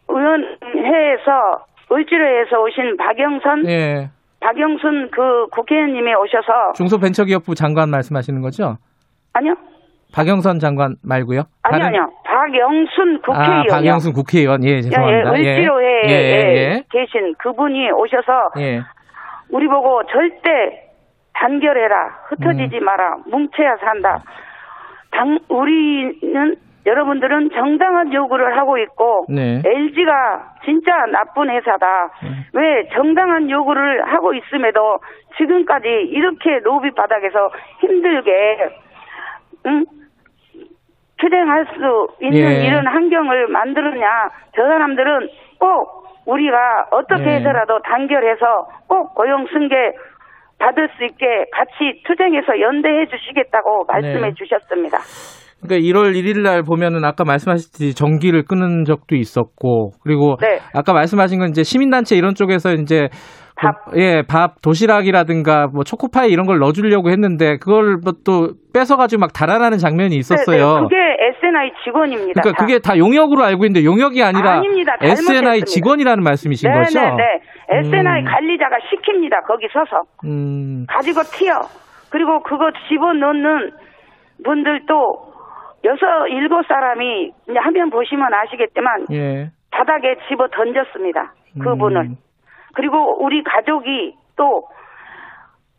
의원회에서 0.08 1.32
을지로에서 1.92 2.62
오신 2.62 2.98
박영선 2.98 3.64
네. 3.64 4.10
박영순 4.40 5.10
그 5.12 5.48
국회의원님이 5.52 6.14
오셔서 6.14 6.74
중소벤처기업부 6.76 7.56
장관 7.56 7.90
말씀하시는 7.90 8.42
거죠? 8.42 8.76
아니요. 9.34 9.56
박영선 10.16 10.60
장관 10.60 10.96
말고요? 11.04 11.44
아니요, 11.64 11.84
다른... 11.84 11.86
아니요. 11.88 12.10
박영순 12.24 13.22
국회의원. 13.22 13.60
아, 13.70 13.76
박영순 13.76 14.14
국회의원. 14.14 14.64
예, 14.64 14.82
죄송합니다. 14.82 15.38
예, 15.38 15.44
예, 15.44 15.58
을지로에 15.58 15.86
예, 16.08 16.10
예, 16.10 16.56
예. 16.56 16.84
계신 16.90 17.36
그분이 17.38 17.92
오셔서 17.92 18.52
예. 18.60 18.82
우리 19.52 19.68
보고 19.68 20.04
절대 20.06 20.88
단결해라. 21.34 22.20
흩어지지 22.30 22.78
음. 22.78 22.86
마라. 22.86 23.18
뭉쳐야 23.28 23.76
산다. 23.78 24.24
당, 25.12 25.38
우리는 25.50 26.56
여러분들은 26.86 27.50
정당한 27.50 28.14
요구를 28.14 28.58
하고 28.58 28.78
있고 28.78 29.26
네. 29.28 29.62
LG가 29.66 30.54
진짜 30.64 30.92
나쁜 31.12 31.50
회사다. 31.50 31.88
네. 32.24 32.30
왜 32.54 32.88
정당한 32.94 33.50
요구를 33.50 34.06
하고 34.06 34.34
있음에도 34.34 35.00
지금까지 35.38 35.88
이렇게 35.88 36.60
로비 36.64 36.92
바닥에서 36.92 37.50
힘들게 37.82 38.32
응? 39.66 39.84
투쟁할 41.18 41.66
수 41.76 42.08
있는 42.22 42.62
예. 42.62 42.68
이런 42.68 42.88
환경을 42.88 43.48
만들었냐? 43.48 44.06
저 44.56 44.62
사람들은 44.62 45.30
꼭 45.60 46.06
우리가 46.26 46.58
어떻게 46.92 47.24
예. 47.24 47.36
해서라도 47.36 47.80
단결해서 47.84 48.68
꼭 48.88 49.14
고용 49.16 49.46
승계 49.48 49.76
받을 50.60 50.90
수 50.98 51.04
있게 51.06 51.26
같이 51.52 52.02
투쟁해서 52.06 52.60
연대해 52.60 53.06
주시겠다고 53.08 53.86
말씀해 53.88 54.30
네. 54.30 54.34
주셨습니다. 54.36 54.98
그러니까 55.62 55.88
1월 55.88 56.14
1일 56.16 56.42
날 56.42 56.64
보면은 56.64 57.04
아까 57.04 57.24
말씀하셨듯이 57.24 57.96
전기를 57.96 58.44
끊은 58.44 58.86
적도 58.86 59.16
있었고 59.16 59.92
그리고 60.04 60.38
네. 60.42 60.60
아까 60.74 60.94
말씀하신 60.94 61.40
건 61.40 61.50
이제 61.50 61.64
시민단체 61.64 62.16
이런 62.16 62.36
쪽에서 62.36 62.74
이제 62.74 63.10
밥. 63.56 63.86
그, 63.86 64.00
예, 64.00 64.22
밥, 64.28 64.62
도시락이라든가 64.62 65.68
뭐 65.68 65.84
초코파이 65.84 66.30
이런 66.30 66.46
걸 66.46 66.60
넣어주려고 66.60 67.10
했는데 67.10 67.58
그걸 67.58 67.98
뭐 68.04 68.14
또 68.26 68.54
뺏어가지고 68.74 69.22
막 69.22 69.32
달아나는 69.34 69.78
장면이 69.78 70.16
있었어요. 70.18 70.66
네, 70.68 70.74
네. 70.74 70.82
그게 70.82 70.96
SNI 71.56 71.72
직원입니다. 71.84 72.42
그러니까 72.42 72.52
다. 72.52 72.66
그게 72.66 72.80
다 72.80 72.98
용역으로 72.98 73.44
알고 73.44 73.66
있는데 73.66 73.86
용역이 73.86 74.22
아니라 74.22 74.60
아닙니다. 74.60 74.96
SNI 75.02 75.62
직원이라는 75.62 76.24
말씀이신 76.24 76.70
네, 76.70 76.78
거죠? 76.78 77.00
네, 77.00 77.12
네. 77.16 77.80
SNI 77.80 78.22
음. 78.22 78.26
관리자가 78.26 78.78
시킵니다. 78.78 79.48
거기 79.48 79.68
서서 79.72 80.04
음. 80.26 80.86
가지고 80.88 81.22
튀어. 81.24 81.54
그리고 82.12 82.42
그거 82.44 82.72
집어넣는 82.88 83.72
분들도 84.44 84.94
여섯 85.86 86.28
일곱 86.30 86.66
사람이 86.68 87.32
이제 87.50 87.60
화면 87.60 87.90
보시면 87.90 88.34
아시겠지만 88.34 89.06
예. 89.12 89.50
바닥에 89.72 90.16
집어 90.28 90.48
던졌습니다. 90.48 91.34
그분을. 91.62 92.02
음. 92.02 92.16
그리고 92.76 93.24
우리 93.24 93.44
가족이 93.44 94.16
또 94.36 94.64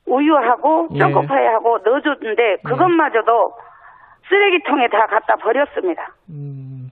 우유하고 0.07 0.89
예. 0.95 0.99
초코파이하고 0.99 1.79
넣어줬는데 1.85 2.43
예. 2.43 2.57
그것마저도 2.65 3.33
쓰레기통에 4.29 4.89
다 4.89 5.07
갖다 5.07 5.37
버렸습니다. 5.37 6.15
음. 6.31 6.89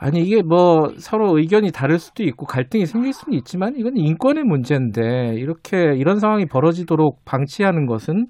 아니 0.00 0.18
이게 0.18 0.42
뭐 0.42 0.88
서로 0.98 1.38
의견이 1.38 1.70
다를 1.70 1.98
수도 1.98 2.24
있고 2.24 2.44
갈등이 2.44 2.86
생길 2.86 3.12
수는 3.12 3.38
있지만 3.38 3.74
이건 3.76 3.92
인권의 3.96 4.42
문제인데 4.42 5.34
이렇게 5.36 5.94
이런 5.94 6.18
상황이 6.18 6.44
벌어지도록 6.46 7.18
방치하는 7.24 7.86
것은 7.86 8.26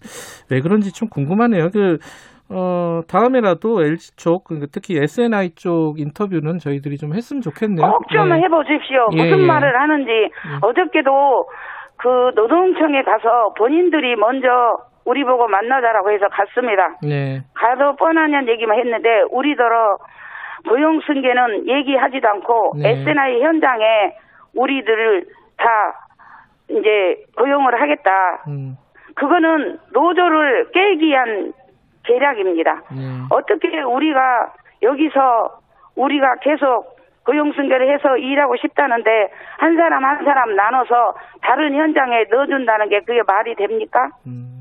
왜 0.50 0.60
그런지 0.60 0.92
좀 0.92 1.08
궁금하네요. 1.08 1.70
그 1.72 1.96
어, 2.54 3.00
다음에라도 3.08 3.82
LG 3.82 4.16
쪽, 4.16 4.44
그러니까 4.44 4.68
특히 4.70 4.98
SNI 5.00 5.54
쪽 5.54 5.98
인터뷰는 5.98 6.58
저희들이 6.58 6.98
좀 6.98 7.14
했으면 7.14 7.40
좋겠네요. 7.40 7.90
꼭좀 7.90 8.28
네. 8.28 8.42
해보십시오. 8.42 9.08
예, 9.16 9.22
무슨 9.24 9.40
예. 9.40 9.46
말을 9.46 9.80
하는지. 9.80 10.10
예. 10.10 10.30
어저께도 10.60 11.10
그 11.96 12.08
노동청에 12.34 13.02
가서 13.02 13.54
본인들이 13.56 14.16
먼저 14.16 14.48
우리 15.04 15.24
보고 15.24 15.48
만나자라고 15.48 16.10
해서 16.12 16.26
갔습니다. 16.28 16.96
네. 17.02 17.42
가도 17.54 17.96
뻔하냐는 17.96 18.48
얘기만 18.48 18.78
했는데 18.78 19.22
우리더러 19.30 19.98
고용 20.68 21.00
승계는 21.00 21.68
얘기하지도 21.68 22.28
않고 22.28 22.74
네. 22.80 22.90
SNI 22.90 23.42
현장에 23.42 24.14
우리들을 24.54 25.24
다 25.56 25.66
이제 26.68 27.16
고용을 27.36 27.80
하겠다. 27.80 28.10
음. 28.48 28.76
그거는 29.14 29.78
노조를 29.92 30.70
깨기 30.72 31.06
위한 31.06 31.52
계략입니다. 32.04 32.82
네. 32.90 33.22
어떻게 33.30 33.80
우리가 33.80 34.52
여기서 34.82 35.60
우리가 35.96 36.36
계속 36.42 36.96
고용 37.24 37.52
승계를 37.52 37.92
해서 37.92 38.16
일하고 38.16 38.56
싶다는데 38.56 39.30
한 39.58 39.76
사람 39.76 40.04
한 40.04 40.24
사람 40.24 40.56
나눠서 40.56 41.14
다른 41.40 41.74
현장에 41.74 42.24
넣어준다는 42.30 42.88
게 42.88 43.00
그게 43.00 43.20
말이 43.26 43.54
됩니까? 43.54 44.08
음, 44.26 44.51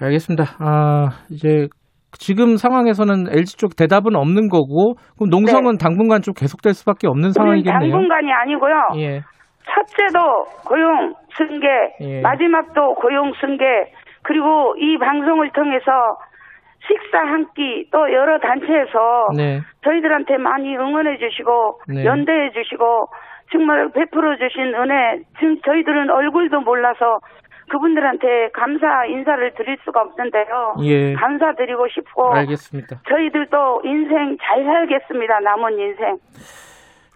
알겠습니다. 0.00 0.44
아 0.60 1.08
이제 1.30 1.66
지금 2.12 2.56
상황에서는 2.56 3.26
LG 3.30 3.56
쪽 3.58 3.76
대답은 3.76 4.16
없는 4.16 4.48
거고 4.48 4.94
그럼 5.16 5.30
농성은 5.30 5.76
네. 5.76 5.78
당분간 5.82 6.22
좀 6.22 6.34
계속될 6.34 6.72
수밖에 6.74 7.06
없는 7.06 7.32
상황이겠네요. 7.32 7.80
당분간이 7.92 8.32
아니고요. 8.32 8.74
예. 8.96 9.20
첫째도 9.68 10.44
고용 10.66 11.12
승계, 11.36 11.66
예. 12.00 12.20
마지막도 12.22 12.94
고용 12.94 13.32
승계, 13.38 13.64
그리고 14.22 14.74
이 14.78 14.96
방송을 14.98 15.50
통해서 15.52 15.90
식사 16.86 17.18
한 17.18 17.44
끼 17.54 17.84
또 17.92 17.98
여러 18.12 18.38
단체에서 18.38 19.28
네. 19.36 19.60
저희들한테 19.84 20.38
많이 20.38 20.74
응원해 20.76 21.18
주시고 21.18 21.80
네. 21.88 22.04
연대해 22.06 22.50
주시고 22.52 23.06
정말 23.52 23.90
베풀어 23.92 24.36
주신 24.36 24.74
은혜 24.74 25.18
지금 25.38 25.60
저희들은 25.60 26.08
얼굴도 26.10 26.60
몰라서 26.60 27.18
그분들한테 27.68 28.50
감사 28.52 29.04
인사를 29.06 29.52
드릴 29.54 29.76
수가 29.84 30.00
없는데요. 30.02 30.76
예. 30.82 31.14
감사드리고 31.14 31.88
싶고 31.88 32.34
알겠습니다. 32.34 33.00
저희들도 33.08 33.82
인생 33.84 34.36
잘 34.40 34.64
살겠습니다. 34.64 35.40
남은 35.40 35.78
인생. 35.78 36.16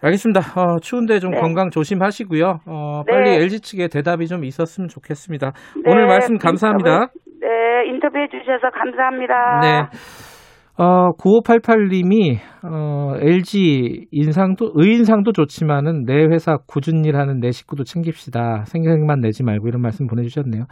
알겠습니다. 0.03 0.41
어, 0.59 0.79
추운데 0.79 1.19
좀 1.19 1.31
네. 1.31 1.39
건강 1.39 1.69
조심하시고요. 1.69 2.59
어, 2.67 3.03
빨리 3.07 3.31
네. 3.31 3.43
LG 3.43 3.61
측에 3.61 3.87
대답이 3.87 4.27
좀 4.27 4.43
있었으면 4.43 4.89
좋겠습니다. 4.89 5.51
네. 5.77 5.91
오늘 5.91 6.07
말씀 6.07 6.37
감사합니다. 6.37 7.07
네, 7.39 7.85
인터뷰해 7.87 8.27
주셔서 8.27 8.69
감사합니다. 8.69 9.59
네. 9.61 10.32
어, 10.75 11.11
9588님이, 11.17 12.37
어, 12.63 13.13
LG 13.19 14.07
인상도, 14.11 14.71
의인상도 14.73 15.31
좋지만은 15.31 16.05
내 16.05 16.25
회사 16.25 16.57
꾸준 16.65 17.05
일하는 17.05 17.39
내 17.39 17.51
식구도 17.51 17.83
챙깁시다. 17.83 18.63
생각만 18.65 19.19
내지 19.19 19.43
말고 19.43 19.67
이런 19.67 19.81
말씀 19.81 20.07
보내주셨네요. 20.07 20.65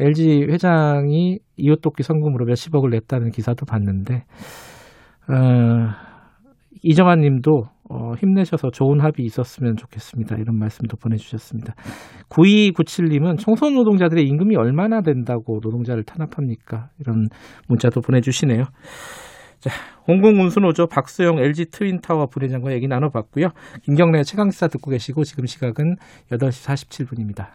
LG 0.00 0.48
회장이 0.50 1.38
이웃돕기 1.56 2.02
성금으로 2.02 2.44
몇십억을 2.44 2.90
냈다는 2.90 3.30
기사도 3.30 3.64
봤는데, 3.64 4.24
어, 5.28 6.08
이정환 6.82 7.20
님도 7.20 7.64
어, 7.90 8.12
힘내셔서 8.18 8.70
좋은 8.70 9.00
합의 9.00 9.24
있었으면 9.24 9.76
좋겠습니다. 9.76 10.36
이런 10.36 10.58
말씀도 10.58 10.98
보내주셨습니다. 10.98 11.74
9297님은 12.28 13.38
청소년 13.38 13.76
노동자들의 13.76 14.24
임금이 14.26 14.56
얼마나 14.56 15.00
된다고 15.00 15.58
노동자를 15.62 16.04
탄압합니까? 16.04 16.90
이런 17.00 17.28
문자도 17.68 18.02
보내주시네요. 18.02 18.64
자, 19.60 19.70
홍공운수노조 20.06 20.86
박수영 20.86 21.38
LG 21.38 21.66
트윈타워 21.70 22.26
부회장과 22.26 22.72
얘기 22.72 22.86
나눠봤고요. 22.86 23.48
김경래 23.82 24.22
최강시사 24.22 24.68
듣고 24.68 24.90
계시고 24.90 25.24
지금 25.24 25.46
시각은 25.46 25.96
8시 26.30 26.66
47분입니다. 26.66 27.48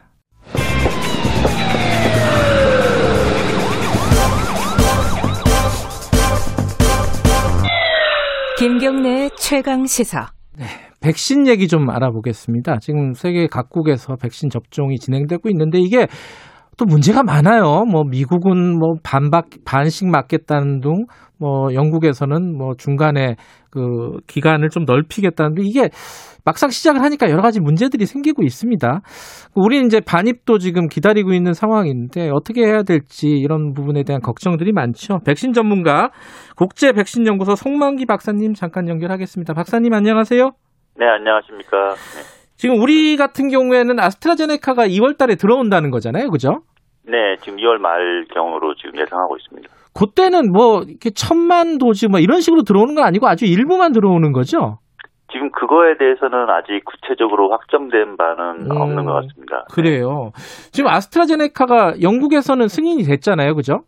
김경래 8.58 9.30
최강 9.38 9.86
시사. 9.86 10.28
네, 10.58 10.66
백신 11.02 11.48
얘기 11.48 11.68
좀 11.68 11.90
알아보겠습니다. 11.90 12.80
지금 12.80 13.14
세계 13.14 13.48
각국에서 13.48 14.16
백신 14.16 14.50
접종이 14.50 15.00
진행되고 15.00 15.50
있는데 15.50 15.80
이게 15.80 16.08
또 16.78 16.86
문제가 16.86 17.24
많아요. 17.24 17.86
뭐 17.86 18.04
미국은 18.04 18.78
뭐 18.78 18.96
반박 19.04 19.46
반씩 19.66 20.10
맞겠다는 20.10 20.82
등, 20.82 21.06
뭐 21.40 21.74
영국에서는 21.74 22.58
뭐 22.58 22.74
중간에 22.78 23.36
그 23.70 24.18
기간을 24.28 24.70
좀 24.70 24.86
넓히겠다는데 24.86 25.62
이게 25.64 25.90
막상 26.46 26.70
시작을 26.70 27.02
하니까 27.02 27.30
여러 27.30 27.42
가지 27.42 27.60
문제들이 27.60 28.06
생기고 28.06 28.44
있습니다. 28.44 29.02
우리는 29.56 29.86
이제 29.86 30.00
반입도 30.00 30.58
지금 30.58 30.88
기다리고 30.88 31.34
있는 31.34 31.54
상황인데 31.54 32.30
어떻게 32.30 32.66
해야 32.66 32.84
될지 32.84 33.30
이런 33.30 33.74
부분에 33.74 34.04
대한 34.04 34.22
걱정들이 34.22 34.74
많죠. 34.74 35.20
백신 35.26 35.54
전문가 35.54 36.12
국제 36.56 36.92
백신 36.92 37.26
연구소 37.28 37.56
송만기 37.56 38.06
박사님 38.06 38.54
잠깐 38.54 38.88
연결하겠습니다. 38.88 39.54
박사님 39.54 39.94
안녕하세요. 39.94 40.52
네, 41.00 41.06
안녕하십니까. 41.08 41.96
네. 41.96 42.43
지금 42.64 42.80
우리 42.80 43.18
같은 43.18 43.50
경우에는 43.50 44.00
아스트라제네카가 44.00 44.88
2월 44.88 45.18
달에 45.18 45.36
들어온다는 45.36 45.92
거잖아요. 45.92 46.30
그죠? 46.30 46.62
네, 47.06 47.36
지금 47.42 47.58
2월 47.58 47.78
말경으로 47.78 48.76
지금 48.76 48.98
예상하고 49.02 49.36
있습니다. 49.36 49.68
그때는 49.94 50.50
뭐 50.54 50.84
이렇게 50.88 51.10
천만 51.10 51.78
도지 51.78 52.08
뭐 52.08 52.22
이런 52.22 52.40
식으로 52.40 52.64
들어오는 52.64 52.96
건 52.96 53.04
아니고 53.04 53.28
아주 53.28 53.44
일부만 53.44 53.92
들어오는 53.92 54.32
거죠? 54.32 54.80
지금 55.34 55.52
그거에 55.52 55.98
대해서는 55.98 56.50
아직 56.50 56.86
구체적으로 56.86 57.52
확정된 57.52 58.16
바는 58.16 58.72
음, 58.72 58.72
없는 58.72 59.04
것 59.04 59.12
같습니다. 59.12 59.66
그래요. 59.74 60.32
지금 60.72 60.90
아스트라제네카가 60.90 62.02
영국에서는 62.02 62.70
승인이 62.70 63.04
됐잖아요, 63.04 63.56
그죠? 63.56 63.82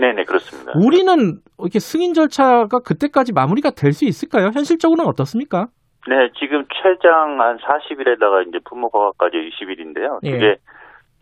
네네 0.00 0.24
그렇습니다. 0.24 0.72
우리는 0.74 1.38
이렇게 1.60 1.78
승인 1.78 2.12
절차가 2.12 2.80
그때까지 2.80 3.32
마무리가 3.32 3.70
될 3.70 3.92
수 3.92 4.04
있을까요? 4.04 4.46
현실적으로는 4.52 5.08
어떻습니까? 5.08 5.68
네, 6.08 6.30
지금 6.38 6.64
최장 6.82 7.40
한 7.40 7.58
40일에다가 7.58 8.46
이제 8.48 8.58
품목 8.64 8.94
허가까지 8.94 9.36
20일인데요. 9.36 10.20
예. 10.24 10.30
그게 10.30 10.56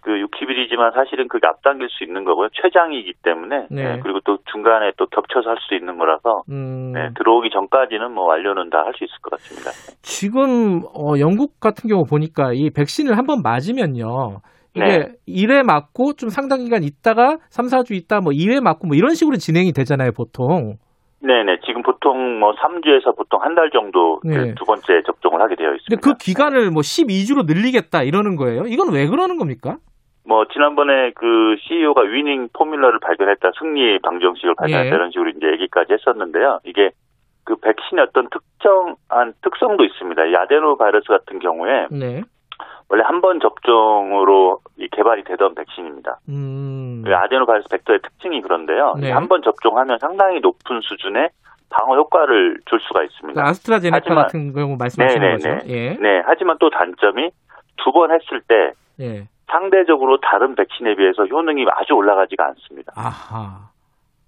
그 0.02 0.10
60일이지만 0.10 0.92
사실은 0.92 1.28
그게 1.28 1.46
앞당길 1.46 1.88
수 1.88 2.04
있는 2.04 2.24
거고요. 2.24 2.48
최장이기 2.52 3.14
때문에 3.22 3.68
네. 3.70 3.82
네. 3.94 4.00
그리고 4.02 4.20
또 4.20 4.36
중간에 4.52 4.92
또 4.98 5.06
겹쳐서 5.06 5.48
할 5.48 5.56
수 5.66 5.74
있는 5.74 5.96
거라서 5.96 6.42
음. 6.50 6.92
네, 6.92 7.08
들어오기 7.16 7.48
전까지는 7.50 8.12
뭐 8.12 8.26
완료는 8.26 8.68
다 8.68 8.78
할 8.84 8.92
수 8.92 9.04
있을 9.04 9.16
것 9.22 9.30
같습니다. 9.30 9.70
지금 10.02 10.82
어, 10.94 11.18
영국 11.18 11.58
같은 11.58 11.88
경우 11.88 12.04
보니까 12.04 12.52
이 12.52 12.68
백신을 12.68 13.16
한번 13.16 13.40
맞으면요. 13.42 14.40
이게 14.74 14.84
네. 14.84 15.06
1회 15.26 15.62
맞고 15.64 16.14
좀 16.14 16.28
상당 16.28 16.58
기간 16.64 16.82
있다가 16.82 17.38
3, 17.48 17.66
4주 17.66 17.92
있다 17.94 18.20
뭐 18.20 18.32
2회 18.32 18.60
맞고 18.60 18.88
뭐 18.88 18.96
이런 18.96 19.14
식으로 19.14 19.36
진행이 19.36 19.72
되잖아요, 19.72 20.10
보통. 20.14 20.74
네네. 21.24 21.60
지금 21.64 21.82
보통 21.82 22.38
뭐 22.38 22.52
3주에서 22.54 23.16
보통 23.16 23.40
한 23.42 23.54
달 23.54 23.70
정도 23.70 24.20
네. 24.24 24.54
두 24.54 24.64
번째 24.64 25.02
접종을 25.06 25.40
하게 25.40 25.54
되어 25.56 25.72
있습니다. 25.74 25.88
근데 25.88 26.00
그 26.02 26.16
기간을 26.18 26.70
뭐 26.70 26.82
12주로 26.82 27.46
늘리겠다 27.46 28.02
이러는 28.02 28.36
거예요. 28.36 28.64
이건 28.66 28.92
왜 28.92 29.06
그러는 29.06 29.38
겁니까? 29.38 29.76
뭐 30.26 30.44
지난번에 30.52 31.12
그 31.14 31.56
CEO가 31.60 32.02
위닝 32.02 32.48
포뮬러를 32.52 32.98
발견했다, 33.00 33.52
승리 33.58 33.98
방정식을 34.00 34.54
발견했다 34.56 34.90
예. 34.90 34.94
이런 34.94 35.10
식으로 35.12 35.30
이제 35.30 35.46
얘기까지 35.52 35.92
했었는데요. 35.92 36.60
이게 36.64 36.90
그 37.44 37.56
백신의 37.56 38.06
어떤 38.08 38.28
특정한 38.30 39.34
특성도 39.42 39.84
있습니다. 39.84 40.24
이 40.26 40.34
아데노 40.34 40.76
바이러스 40.78 41.06
같은 41.08 41.38
경우에 41.38 41.86
네. 41.90 42.22
원래 42.88 43.02
한 43.04 43.20
번 43.20 43.40
접종으로 43.40 44.60
개발이 44.92 45.24
되던 45.24 45.54
백신입니다. 45.54 46.18
음. 46.28 47.02
그 47.04 47.14
아데노 47.14 47.46
바이러스 47.46 47.68
벡터의 47.68 48.00
특징이 48.02 48.40
그런데요. 48.42 48.94
네. 49.00 49.10
한번 49.10 49.42
접종하면 49.42 49.98
상당히 49.98 50.40
높은 50.40 50.80
수준의 50.82 51.30
방어 51.70 51.96
효과를 51.96 52.58
줄 52.66 52.80
수가 52.80 53.02
있습니다. 53.02 53.40
그 53.42 53.48
아스트라제네카 53.48 53.96
하지만, 54.04 54.22
같은 54.24 54.52
경우 54.52 54.76
말씀하시는 54.78 55.20
네네네. 55.38 55.54
거죠. 55.58 55.68
예. 55.72 55.94
네. 55.96 56.22
하지만 56.26 56.56
또 56.60 56.70
단점이 56.70 57.30
두 57.76 57.92
번 57.92 58.10
했을 58.12 58.40
때 58.46 58.72
예. 59.00 59.26
상대적으로 59.50 60.18
다른 60.20 60.54
백신에 60.54 60.94
비해서 60.94 61.24
효능이 61.26 61.66
아주 61.72 61.94
올라가지가 61.94 62.46
않습니다. 62.46 62.92
아하. 62.96 63.70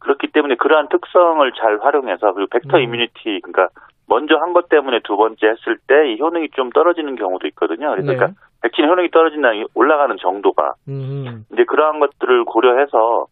그렇기 0.01 0.28
때문에 0.28 0.57
그러한 0.57 0.89
특성을 0.89 1.51
잘 1.53 1.78
활용해서 1.81 2.33
그리고 2.33 2.49
벡터 2.51 2.77
음. 2.78 2.83
immunity 2.83 3.41
그러니까 3.43 3.69
먼저 4.09 4.37
한 4.37 4.53
것 4.53 4.69
때문에 4.69 5.01
두 5.05 5.16
번째 5.16 5.49
했을 5.49 5.78
때 5.89 5.95
이 6.12 6.20
효능이 6.20 6.51
좀 6.55 6.70
떨어지는 6.70 7.16
경우도 7.16 7.47
있거든요. 7.49 7.95
네. 7.97 8.03
그러니까 8.03 8.28
백신 8.62 8.89
효능이 8.89 9.11
떨어진다는 9.11 9.66
올라가는 9.74 10.16
정도가 10.16 10.74
음. 10.89 11.45
이제 11.53 11.65
그러한 11.65 12.01
것들을 12.01 12.45
고려해서 12.45 13.27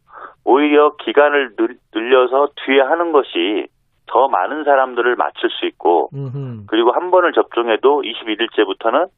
오히려 0.44 0.94
기간을 0.96 1.52
늘려서 1.94 2.48
뒤에 2.64 2.80
하는 2.80 3.12
것이 3.12 3.66
더 4.06 4.28
많은 4.28 4.64
사람들을 4.64 5.16
맞출 5.16 5.50
수 5.50 5.66
있고 5.66 6.10
음흠. 6.14 6.66
그리고 6.68 6.92
한 6.92 7.10
번을 7.10 7.32
접종해도 7.32 8.02
21일째부터는 8.02 9.08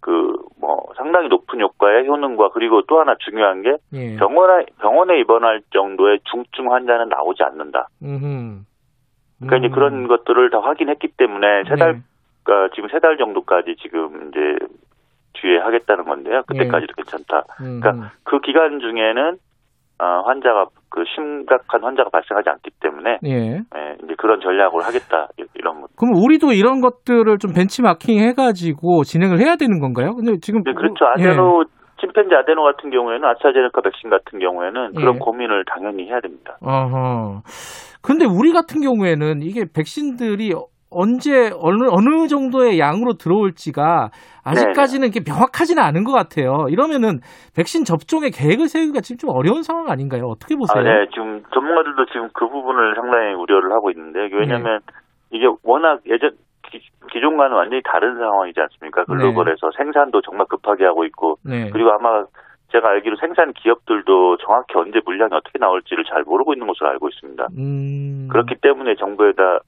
그 0.00 0.40
뭐 0.60 0.84
상당히 0.96 1.28
높은 1.28 1.60
효과의 1.60 2.06
효능과 2.06 2.50
그리고 2.50 2.82
또 2.82 3.00
하나 3.00 3.14
중요한 3.18 3.62
게 3.62 3.76
예. 3.94 4.16
병원에 4.16 4.66
병원에 4.78 5.18
입원할 5.18 5.62
정도의 5.72 6.20
중증 6.30 6.70
환자는 6.72 7.08
나오지 7.08 7.42
않는다. 7.42 7.88
음흠. 8.02 8.60
그러니까 9.40 9.56
음. 9.56 9.58
이제 9.58 9.68
그런 9.74 10.06
것들을 10.06 10.50
다 10.50 10.60
확인했기 10.60 11.08
때문에 11.16 11.64
세 11.68 11.76
달, 11.76 11.94
네. 11.94 12.00
그러니까 12.44 12.74
지금 12.74 12.88
세 12.90 12.98
달 13.00 13.16
정도까지 13.16 13.76
지금 13.80 14.28
이제 14.28 14.66
뒤에 15.34 15.58
하겠다는 15.58 16.04
건데요. 16.04 16.42
그때까지도 16.46 16.92
예. 16.92 17.02
괜찮다. 17.02 17.42
그러니까 17.56 17.90
음. 17.90 18.02
그 18.24 18.40
기간 18.40 18.80
중에는 18.80 19.36
어, 20.00 20.22
환자가 20.24 20.66
그 20.88 21.04
심각한 21.14 21.84
환자가 21.84 22.08
발생하지 22.10 22.48
않기 22.48 22.70
때문에 22.80 23.18
예. 23.24 23.58
예. 23.58 23.96
이제 24.02 24.14
그런 24.18 24.40
전략을 24.40 24.80
하겠다 24.82 25.28
이런 25.54 25.82
것. 25.82 25.90
그럼 25.96 26.14
우리도 26.16 26.52
이런 26.52 26.80
것들을 26.80 27.38
좀 27.38 27.52
벤치마킹 27.52 28.18
해가지고 28.18 29.04
진행을 29.04 29.38
해야 29.40 29.56
되는 29.56 29.78
건가요? 29.78 30.14
근데 30.14 30.38
지금 30.40 30.62
네, 30.64 30.72
그렇죠. 30.72 31.04
아데노 31.04 31.64
예. 31.66 31.80
침팬지 32.00 32.34
아데노 32.34 32.62
같은 32.62 32.90
경우에는 32.90 33.28
아스트라제네카 33.28 33.82
백신 33.82 34.08
같은 34.08 34.38
경우에는 34.38 34.94
그런 34.94 35.16
예. 35.16 35.18
고민을 35.18 35.64
당연히 35.66 36.08
해야 36.08 36.20
됩니다. 36.20 36.56
어허. 36.62 37.42
근데 38.02 38.24
우리 38.24 38.52
같은 38.52 38.80
경우에는 38.80 39.42
이게 39.42 39.66
백신들이 39.70 40.54
언제 40.90 41.50
어느 41.58 41.84
어느 41.88 42.26
정도의 42.26 42.78
양으로 42.78 43.14
들어올지가 43.14 44.10
아직까지는 44.44 45.08
이렇게 45.08 45.20
명확하지는 45.24 45.82
않은 45.82 46.04
것 46.04 46.12
같아요. 46.12 46.66
이러면은 46.68 47.20
백신 47.54 47.84
접종의 47.84 48.30
계획을 48.30 48.68
세우기가 48.68 49.00
지금 49.00 49.18
좀 49.18 49.30
어려운 49.30 49.62
상황 49.62 49.88
아닌가요? 49.88 50.26
어떻게 50.26 50.56
보세요? 50.56 50.80
아, 50.80 50.82
네, 50.82 51.06
지금 51.12 51.42
전문가들도 51.54 52.06
지금 52.06 52.28
그 52.34 52.48
부분을 52.48 52.94
상당히 52.96 53.34
우려를 53.34 53.72
하고 53.72 53.90
있는데 53.90 54.28
왜냐하면 54.32 54.80
네. 54.86 55.38
이게 55.38 55.46
워낙 55.62 56.00
예전 56.06 56.32
기, 56.70 56.80
기존과는 57.12 57.56
완전히 57.56 57.82
다른 57.84 58.16
상황이지 58.16 58.60
않습니까? 58.60 59.04
글로벌에서 59.04 59.70
네. 59.70 59.76
생산도 59.76 60.22
정말 60.22 60.46
급하게 60.48 60.84
하고 60.84 61.04
있고 61.04 61.36
네. 61.44 61.70
그리고 61.70 61.90
아마 61.92 62.24
제가 62.72 62.88
알기로 62.88 63.16
생산 63.16 63.52
기업들도 63.52 64.36
정확히 64.38 64.74
언제 64.76 65.00
물량이 65.04 65.34
어떻게 65.34 65.58
나올지를 65.58 66.04
잘 66.04 66.22
모르고 66.22 66.52
있는 66.52 66.66
것으로 66.66 66.88
알고 66.90 67.08
있습니다. 67.08 67.46
음. 67.58 68.28
그렇기 68.30 68.56
때문에 68.62 68.94
정부에다 68.94 69.60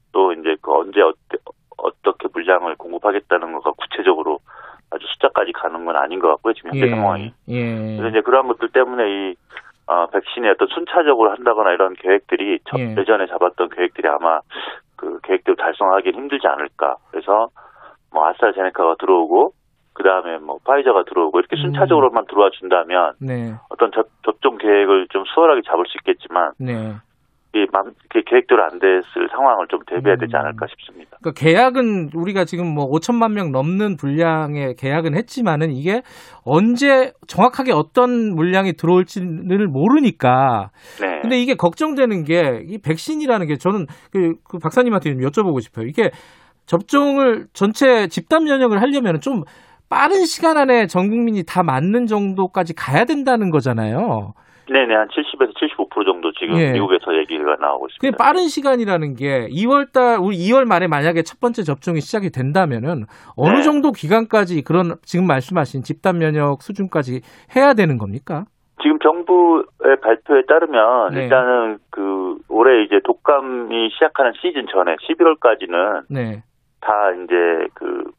그 0.63 0.73
언제 0.73 1.01
어때, 1.03 1.39
어떻게 1.77 2.29
물량을 2.33 2.77
공급하겠다는 2.77 3.53
것과 3.53 3.73
구체적으로 3.73 4.39
아주 4.91 5.07
숫자까지 5.15 5.53
가는 5.53 5.85
건 5.85 5.97
아닌 5.97 6.21
것 6.21 6.29
같고요. 6.29 6.55
지금 6.55 6.71
현재 6.71 6.87
예. 6.87 6.91
상황이. 6.91 7.33
예. 7.49 7.97
그래서 7.97 8.09
이제 8.09 8.21
그러한 8.21 8.49
것들 8.49 8.69
때문에 8.71 9.03
이 9.11 9.35
어, 9.87 10.07
백신의 10.07 10.51
어떤 10.53 10.69
순차적으로 10.69 11.33
한다거나 11.33 11.73
이런 11.73 11.95
계획들이 11.95 12.61
저, 12.65 12.79
예. 12.79 12.95
예전에 12.97 13.27
잡았던 13.27 13.71
계획들이 13.71 14.09
아마 14.09 14.41
그 14.97 15.19
계획대로 15.23 15.57
달성하기는 15.57 16.19
힘들지 16.19 16.47
않을까. 16.47 16.97
그래서 17.11 17.49
뭐 18.13 18.29
아스트라제네카가 18.29 18.97
들어오고 19.01 19.53
그 19.95 20.03
다음에 20.03 20.39
뭐 20.39 20.59
파이저가 20.65 21.05
들어오고 21.05 21.41
이렇게 21.41 21.57
음. 21.57 21.63
순차적으로만 21.63 22.27
들어와 22.27 22.51
준다면 22.51 23.15
네. 23.21 23.55
어떤 23.69 23.91
접, 23.93 24.07
접종 24.25 24.59
계획을 24.59 25.09
좀 25.11 25.25
수월하게 25.35 25.63
잡을 25.67 25.85
수 25.87 25.99
있겠지만 25.99 26.53
네. 26.59 26.95
이 27.55 27.67
계획대로 28.25 28.65
안 28.65 28.79
됐을 28.79 29.29
상황을 29.31 29.67
좀 29.69 29.81
대비해야 29.87 30.17
되지 30.17 30.33
음. 30.35 30.41
않을까 30.41 30.67
싶습니다. 30.71 31.19
그러니까 31.21 31.39
계약은 31.39 32.11
우리가 32.15 32.45
지금 32.45 32.67
뭐 32.73 32.89
5천만 32.91 33.33
명 33.33 33.53
넘는 33.53 33.97
분량의 33.97 34.75
계약은 34.77 35.15
했지만은 35.15 35.73
이게 35.73 36.03
언제 36.45 37.13
정확하게 37.27 37.73
어떤 37.73 38.35
물량이 38.35 38.73
들어올지를 38.75 39.69
모르니까. 39.69 40.71
네. 41.01 41.21
근데 41.21 41.41
이게 41.41 41.55
걱정되는 41.55 42.25
게 42.25 42.63
이 42.73 42.79
백신이라는 42.79 43.47
게 43.47 43.57
저는 43.57 43.87
그, 44.11 44.35
그 44.45 44.59
박사님한테 44.59 45.11
좀 45.11 45.21
여쭤보고 45.21 45.61
싶어요. 45.61 45.87
이게 45.87 46.11
접종을 46.67 47.47
전체 47.53 48.07
집단 48.09 48.45
면역을 48.45 48.81
하려면 48.81 49.21
좀 49.21 49.43
빠른 49.89 50.25
시간 50.25 50.57
안에 50.57 50.87
전 50.87 51.11
국민이 51.11 51.43
다 51.45 51.63
맞는 51.63 52.07
정도까지 52.07 52.75
가야 52.75 53.05
된다는 53.05 53.51
거잖아요. 53.51 54.33
네네, 54.73 54.95
한 54.95 55.09
70에서 55.09 55.55
75% 55.55 56.05
정도 56.07 56.33
지금 56.33 56.57
예. 56.57 56.73
미국에서 56.73 57.15
얘기가 57.19 57.57
나오고 57.61 57.89
있습니다. 57.89 58.17
빠른 58.17 58.49
시간이라는 58.49 59.17
게 59.17 59.49
2월 59.49 59.93
달, 59.93 60.19
우리 60.19 60.39
2월 60.39 60.65
말에 60.65 60.89
만약에 60.89 61.23
첫 61.23 61.41
번째 61.41 61.63
접종이 61.63 62.01
시작이 62.01 62.31
된다면은 62.31 63.05
어느 63.37 63.57
네. 63.57 63.63
정도 63.63 63.93
기간까지 63.93 64.63
그런 64.63 64.97
지금 65.03 65.27
말씀하신 65.27 65.83
집단 65.83 66.19
면역 66.19 66.63
수준까지 66.63 67.21
해야 67.55 67.75
되는 67.75 67.99
겁니까? 67.99 68.47
지금 68.83 68.99
정부의 68.99 70.01
발표에 70.03 70.43
따르면 70.49 71.13
네. 71.13 71.25
일단은 71.25 71.79
그 71.91 72.39
올해 72.49 72.83
이제 72.83 73.01
독감이 73.05 73.91
시작하는 73.91 74.33
시즌 74.41 74.67
전에 74.67 74.97
11월까지는 74.97 76.05
네. 76.09 76.43
다 76.81 76.93
이제 77.23 77.69
그 77.75 78.11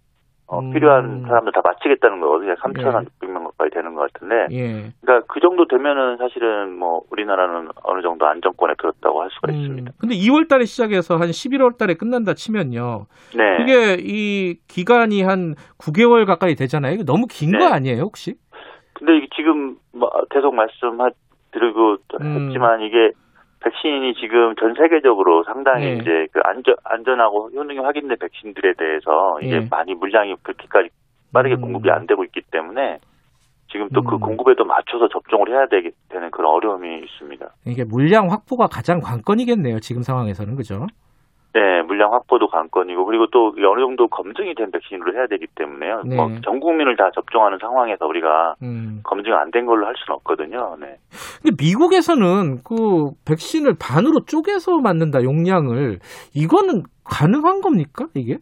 어, 0.54 0.60
음. 0.60 0.72
필요한 0.72 1.24
사람들 1.28 1.52
다 1.52 1.62
마치겠다는 1.64 2.20
거거든요. 2.20 2.54
3,600명 2.54 3.40
예. 3.42 3.44
가까이 3.44 3.70
되는 3.72 3.96
것 3.96 4.14
같은데. 4.14 4.48
예. 4.52 4.92
그러니까 5.02 5.26
그 5.28 5.40
정도 5.40 5.68
되면은 5.68 6.18
사실은 6.18 6.78
뭐 6.78 7.02
우리나라는 7.10 7.70
어느 7.84 8.02
정도 8.04 8.28
안정권에 8.28 8.76
들었다고 8.78 9.22
할 9.22 9.30
수가 9.32 9.52
음. 9.52 9.56
있습니다. 9.56 9.92
근데 9.98 10.16
2월 10.16 10.48
달에 10.48 10.66
시작해서 10.66 11.18
한 11.18 11.30
11월 11.30 11.78
달에 11.78 11.96
끝난다 11.96 12.36
치면요. 12.36 13.08
네. 13.36 13.58
그게 13.58 13.98
이 14.00 14.60
기간이 14.68 15.24
한 15.24 15.56
9개월 15.80 16.28
가까이 16.28 16.54
되잖아요. 16.54 17.04
너무 17.04 17.26
긴거 17.28 17.58
네. 17.58 17.66
아니에요, 17.66 18.04
혹시? 18.04 18.36
근데 18.94 19.18
이게 19.18 19.28
지금 19.36 19.78
뭐 19.92 20.10
계속 20.30 20.54
말씀드리고 20.54 21.98
음. 22.22 22.48
했지만 22.48 22.82
이게 22.82 23.12
백신이 23.64 24.15
지금 24.15 24.56
전 24.56 24.73
세계적으로 24.76 25.44
상당히 25.45 25.85
네. 25.85 25.94
이제 25.95 26.27
그 26.31 26.41
안전 26.44 26.76
안전하고 26.84 27.52
효능이 27.56 27.80
확인된 27.80 28.18
백신들에 28.19 28.73
대해서 28.77 29.40
이제 29.41 29.60
네. 29.60 29.68
많이 29.69 29.95
물량이 29.95 30.35
그렇게까지 30.44 30.90
빠르게 31.34 31.56
음. 31.56 31.61
공급이 31.61 31.90
안 31.90 32.06
되고 32.06 32.23
있기 32.26 32.41
때문에 32.52 32.99
지금 33.72 33.90
또그 33.90 34.15
음. 34.15 34.19
공급에도 34.19 34.65
맞춰서 34.65 35.07
접종을 35.07 35.49
해야 35.49 35.65
되게 35.68 35.91
되는 36.10 36.30
그런 36.30 36.53
어려움이 36.53 36.99
있습니다. 37.06 37.45
이게 37.65 37.84
물량 37.85 38.30
확보가 38.30 38.68
가장 38.68 38.99
관건이겠네요. 38.99 39.80
지금 39.80 40.03
상황에서는 40.03 40.56
그죠? 40.56 40.85
네, 41.54 41.84
물량 41.84 42.12
확보도 42.14 42.48
관건이고 42.48 43.06
그리고 43.06 43.28
또 43.28 43.54
어느 43.56 43.80
정도 43.80 44.08
검증이 44.08 44.56
된 44.56 44.72
백신으로 44.72 45.14
해야 45.14 45.28
되기 45.28 45.46
때문에요. 45.56 46.02
네. 46.06 46.16
뭐전 46.16 46.60
국민을 46.60 46.96
다 46.98 47.12
접종하는 47.14 47.60
상황에서 47.62 48.08
우리가 48.08 48.56
음. 48.64 49.02
검증 49.04 49.34
안 49.36 49.52
된 49.52 49.68
걸로 49.68 49.86
할 49.86 49.94
수는 49.96 50.16
없거든요. 50.16 50.78
네. 50.80 50.98
근데 51.44 51.56
미국에서는 51.64 52.64
그 52.68 53.12
백신을 53.28 53.76
반으로 53.80 54.22
쪼개서 54.26 54.80
맞는다 54.82 55.24
용량을 55.24 56.00
이거는 56.34 56.84
가능한 57.06 57.62
겁니까 57.62 58.06
이게? 58.16 58.38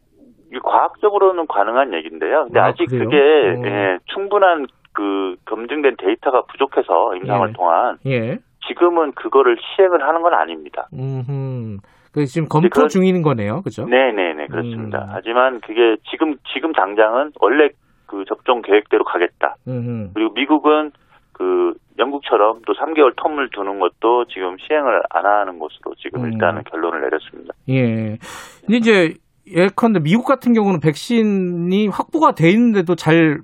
과학적으로는 0.64 1.48
가능한 1.48 1.94
얘기인데요. 1.94 2.44
근데 2.46 2.60
아, 2.62 2.74
직 2.74 2.86
그게 2.90 3.18
어. 3.18 3.62
예, 3.66 3.98
충분한 4.14 4.68
그 4.94 5.36
검증된 5.46 5.96
데이터가 5.98 6.44
부족해서 6.50 7.16
임상을 7.16 7.50
예. 7.50 7.54
동안 7.54 7.98
예. 8.06 8.38
지금은 8.68 9.12
그거를 9.14 9.58
시행을 9.76 10.02
하는 10.08 10.22
건 10.22 10.34
아닙니다. 10.34 10.88
음. 10.94 11.78
그 12.14 12.26
지금 12.26 12.48
검토 12.50 12.70
그건, 12.70 12.90
중인 12.90 13.22
거네요, 13.22 13.62
그죠? 13.62 13.86
네 13.86 14.12
네 14.12 14.34
네 14.34 14.48
그렇습니다. 14.48 15.04
음. 15.06 15.08
하지만 15.12 15.62
그게 15.62 15.96
지금 16.12 16.36
지금 16.54 16.74
당장은 16.74 17.32
원래 17.40 17.70
그 18.06 18.26
접종 18.28 18.62
계획대로 18.62 19.04
가겠다. 19.06 19.56
음흠. 19.68 20.12
그리고 20.14 20.34
미국은 20.34 20.92
그 21.32 21.74
영국처럼 21.98 22.62
또 22.68 22.74
3개월 22.74 23.16
텀을 23.16 23.52
두는 23.54 23.80
것도 23.80 24.26
지금 24.26 24.58
시행을 24.60 25.02
안 25.10 25.26
하는 25.26 25.60
것으로 25.60 25.96
지금 25.98 26.26
음. 26.26 26.34
일단은 26.34 26.64
결론을 26.70 27.02
내렸습니다. 27.02 27.54
예. 27.70 28.18
근데 28.66 28.78
이제 28.78 29.14
예컨대 29.48 30.00
미국 30.02 30.26
같은 30.26 30.54
경우는 30.54 30.80
백신이 30.82 31.88
확보가 31.88 32.34
돼 32.34 32.50
있는데도 32.52 32.96
잘그 32.96 33.42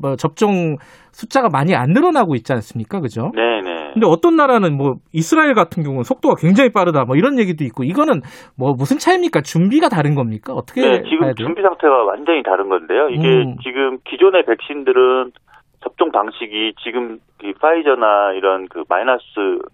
뭐 0.00 0.16
접종 0.16 0.76
숫자가 1.12 1.48
많이 1.50 1.74
안 1.74 1.90
늘어나고 1.90 2.34
있지 2.36 2.52
않습니까? 2.52 3.00
그죠? 3.00 3.32
네 3.34 3.60
네. 3.62 3.77
근데 3.94 4.06
어떤 4.06 4.36
나라는 4.36 4.76
뭐 4.76 4.96
이스라엘 5.12 5.54
같은 5.54 5.82
경우는 5.82 6.04
속도가 6.04 6.34
굉장히 6.38 6.70
빠르다 6.72 7.04
뭐 7.04 7.16
이런 7.16 7.38
얘기도 7.38 7.64
있고 7.64 7.84
이거는 7.84 8.20
뭐 8.58 8.72
무슨 8.72 8.98
차이입니까? 8.98 9.42
준비가 9.42 9.88
다른 9.88 10.14
겁니까? 10.14 10.52
어떻게 10.54 10.80
네, 10.80 11.02
지금 11.08 11.34
준비 11.34 11.62
상태가 11.62 12.04
완전히 12.04 12.42
다른 12.42 12.68
건데요. 12.68 13.08
이게 13.10 13.26
음. 13.28 13.56
지금 13.62 13.98
기존의 14.04 14.44
백신들은 14.46 15.32
접종 15.80 16.10
방식이 16.10 16.74
지금 16.82 17.18
이 17.42 17.52
파이저나 17.60 18.32
이런 18.32 18.66
그 18.68 18.82
마이너스 18.88 19.22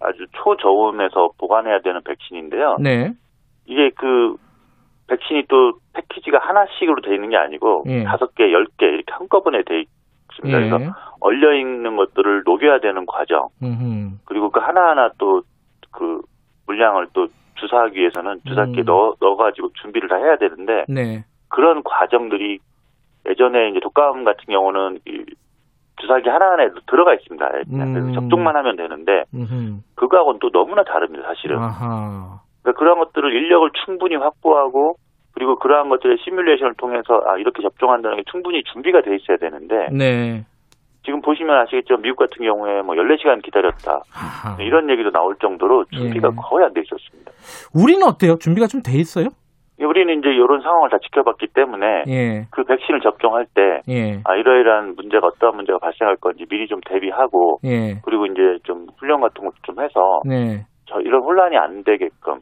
아주 0.01 0.25
초저온에서 0.33 1.29
보관해야 1.39 1.79
되는 1.79 1.99
백신인데요. 2.05 2.77
네. 2.79 3.11
이게 3.65 3.89
그 3.97 4.35
백신이 5.07 5.43
또 5.49 5.73
패키지가 5.93 6.39
하나씩으로 6.41 7.01
돼 7.01 7.15
있는 7.15 7.29
게 7.29 7.37
아니고 7.37 7.83
예. 7.87 8.03
다섯 8.03 8.33
개, 8.35 8.51
열 8.51 8.65
개 8.77 8.85
이렇게 8.87 9.11
한꺼번에 9.11 9.63
돼 9.63 9.83
있습니다. 10.43 10.61
예. 10.61 10.69
그래서 10.69 10.93
얼려 11.19 11.53
있는 11.53 11.95
것들을 11.95 12.43
녹여야 12.45 12.79
되는 12.79 13.05
과정. 13.05 13.49
음흠. 13.63 14.19
그리고 14.25 14.49
그 14.49 14.59
하나하나 14.59 15.09
또 15.17 15.41
그 15.95 16.21
물량을 16.67 17.07
또 17.13 17.27
주사하기 17.55 17.97
위해서는 17.97 18.41
주사기에 18.45 18.83
음. 18.83 18.85
넣어 18.85 19.15
넣어가지고 19.19 19.69
준비를 19.81 20.09
다 20.09 20.17
해야 20.17 20.35
되는데 20.37 20.85
네. 20.89 21.23
그런 21.47 21.81
과정들이 21.83 22.59
예전에 23.27 23.69
이제 23.69 23.79
독감 23.79 24.25
같은 24.25 24.43
경우는 24.45 24.99
이 25.07 25.25
주사기 26.01 26.27
하나하나에 26.27 26.69
들어가 26.87 27.13
있습니다. 27.13 27.49
음. 27.71 28.13
접종만 28.13 28.55
하면 28.57 28.75
되는데 28.75 29.23
음흠. 29.33 29.77
그거하고는 29.95 30.39
또 30.41 30.51
너무나 30.51 30.83
다릅니다. 30.83 31.27
사실은. 31.29 31.57
아하. 31.57 32.41
그러니까 32.61 32.79
그런 32.79 32.99
것들을 32.99 33.33
인력을 33.33 33.71
충분히 33.85 34.15
확보하고 34.17 34.97
그리고 35.35 35.55
그러한 35.57 35.89
것들의 35.89 36.17
시뮬레이션을 36.23 36.73
통해서 36.77 37.21
아 37.27 37.37
이렇게 37.37 37.61
접종한다는 37.61 38.17
게 38.17 38.23
충분히 38.31 38.63
준비가 38.63 39.01
돼 39.01 39.15
있어야 39.15 39.37
되는데 39.37 39.87
네. 39.91 40.43
지금 41.03 41.21
보시면 41.21 41.55
아시겠죠 41.61 41.97
미국 41.97 42.17
같은 42.17 42.43
경우에 42.43 42.81
뭐 42.81 42.95
14시간 42.95 43.43
기다렸다 43.43 44.01
아하. 44.15 44.57
이런 44.63 44.89
얘기도 44.89 45.11
나올 45.11 45.35
정도로 45.39 45.85
준비가 45.93 46.29
예. 46.29 46.31
거의 46.49 46.65
안 46.65 46.73
돼 46.73 46.81
있었습니다. 46.81 47.31
우리는 47.75 48.01
어때요? 48.07 48.35
준비가 48.39 48.65
좀 48.67 48.81
돼 48.81 48.93
있어요? 48.97 49.27
우리는 49.77 50.17
이제 50.19 50.29
이런 50.29 50.61
상황을 50.61 50.89
다 50.89 50.97
지켜봤기 51.03 51.47
때문에 51.53 52.03
예. 52.07 52.45
그 52.49 52.63
백신을 52.63 53.01
접종할 53.01 53.45
때 53.53 53.81
예. 53.89 54.21
아, 54.23 54.35
이러이러한 54.35 54.95
문제가 54.95 55.27
어떠한 55.27 55.57
문제가 55.57 55.79
발생할 55.79 56.15
건지 56.15 56.45
미리 56.49 56.65
좀 56.67 56.79
대비하고 56.87 57.59
예. 57.65 57.99
그리고 58.05 58.25
이제 58.25 58.57
좀 58.63 58.87
훈련 58.97 59.19
같은 59.19 59.43
것도 59.43 59.55
좀 59.63 59.83
해서 59.83 60.21
네. 60.25 60.63
저 60.87 60.99
이런 61.01 61.23
혼란이 61.23 61.57
안 61.57 61.83
되게끔 61.83 62.39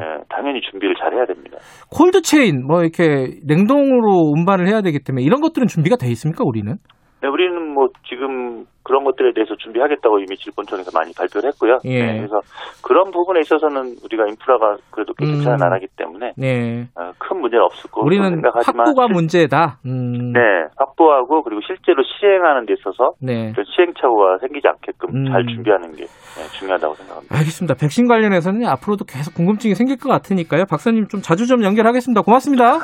예, 0.00 0.24
당연히 0.28 0.60
준비를 0.62 0.94
잘 0.98 1.12
해야 1.14 1.26
됩니다. 1.26 1.58
콜드 1.90 2.22
체인 2.22 2.66
뭐 2.66 2.80
이렇게 2.82 3.38
냉동으로 3.46 4.32
운반을 4.34 4.68
해야 4.68 4.80
되기 4.80 5.00
때문에 5.04 5.22
이런 5.24 5.40
것들은 5.40 5.66
준비가 5.66 5.96
돼 5.96 6.08
있습니까 6.08 6.44
우리는? 6.44 6.76
네, 7.24 7.28
우리는 7.28 7.72
뭐 7.72 7.88
지금 8.06 8.66
그런 8.82 9.02
것들에 9.02 9.32
대해서 9.32 9.56
준비하겠다고 9.56 10.18
이미 10.18 10.36
질본청에서 10.36 10.90
많이 10.92 11.10
발표를 11.16 11.48
했고요. 11.48 11.78
예. 11.86 12.02
네, 12.04 12.18
그래서 12.18 12.40
그런 12.82 13.10
부분에 13.12 13.40
있어서는 13.40 13.96
우리가 14.04 14.26
인프라가 14.28 14.76
그래도 14.90 15.14
괜찮은 15.14 15.56
음. 15.56 15.56
나라기 15.56 15.86
때문에 15.96 16.32
네. 16.36 16.84
어, 16.94 17.12
큰 17.16 17.40
문제는 17.40 17.64
없을 17.64 17.90
거고 17.90 18.04
우리는 18.04 18.42
확보가 18.44 19.08
문제다. 19.08 19.78
음. 19.86 20.34
네, 20.34 20.40
확보하고 20.76 21.42
그리고 21.44 21.62
실제로 21.66 22.02
시행하는 22.02 22.66
데 22.66 22.74
있어서 22.74 23.12
네. 23.22 23.54
시행착오가 23.74 24.36
생기지 24.42 24.68
않게끔 24.68 25.16
음. 25.16 25.32
잘 25.32 25.46
준비하는 25.46 25.92
게 25.96 26.04
네, 26.04 26.44
중요하다고 26.58 26.94
생각합니다. 26.94 27.34
알겠습니다. 27.38 27.74
백신 27.80 28.06
관련해서는 28.06 28.66
앞으로도 28.66 29.06
계속 29.06 29.32
궁금증이 29.32 29.74
생길 29.74 29.96
것 29.96 30.10
같으니까요. 30.10 30.64
박사님 30.68 31.06
좀 31.08 31.22
자주 31.22 31.46
좀 31.46 31.64
연결하겠습니다. 31.64 32.20
고맙습니다. 32.20 32.80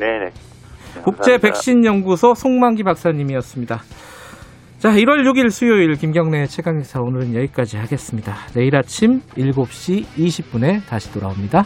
네 0.00 0.18
네. 0.18 0.30
국제 1.04 1.38
백신 1.38 1.84
연구소 1.84 2.34
송만기 2.34 2.84
박사님이었습니다. 2.84 3.82
자, 4.78 4.90
1월 4.90 5.24
6일 5.24 5.50
수요일 5.50 5.94
김경래 5.94 6.46
최강기사 6.46 7.00
오늘은 7.00 7.34
여기까지 7.34 7.76
하겠습니다. 7.76 8.34
내일 8.54 8.76
아침 8.76 9.20
7시 9.36 10.04
20분에 10.16 10.86
다시 10.86 11.12
돌아옵니다. 11.12 11.64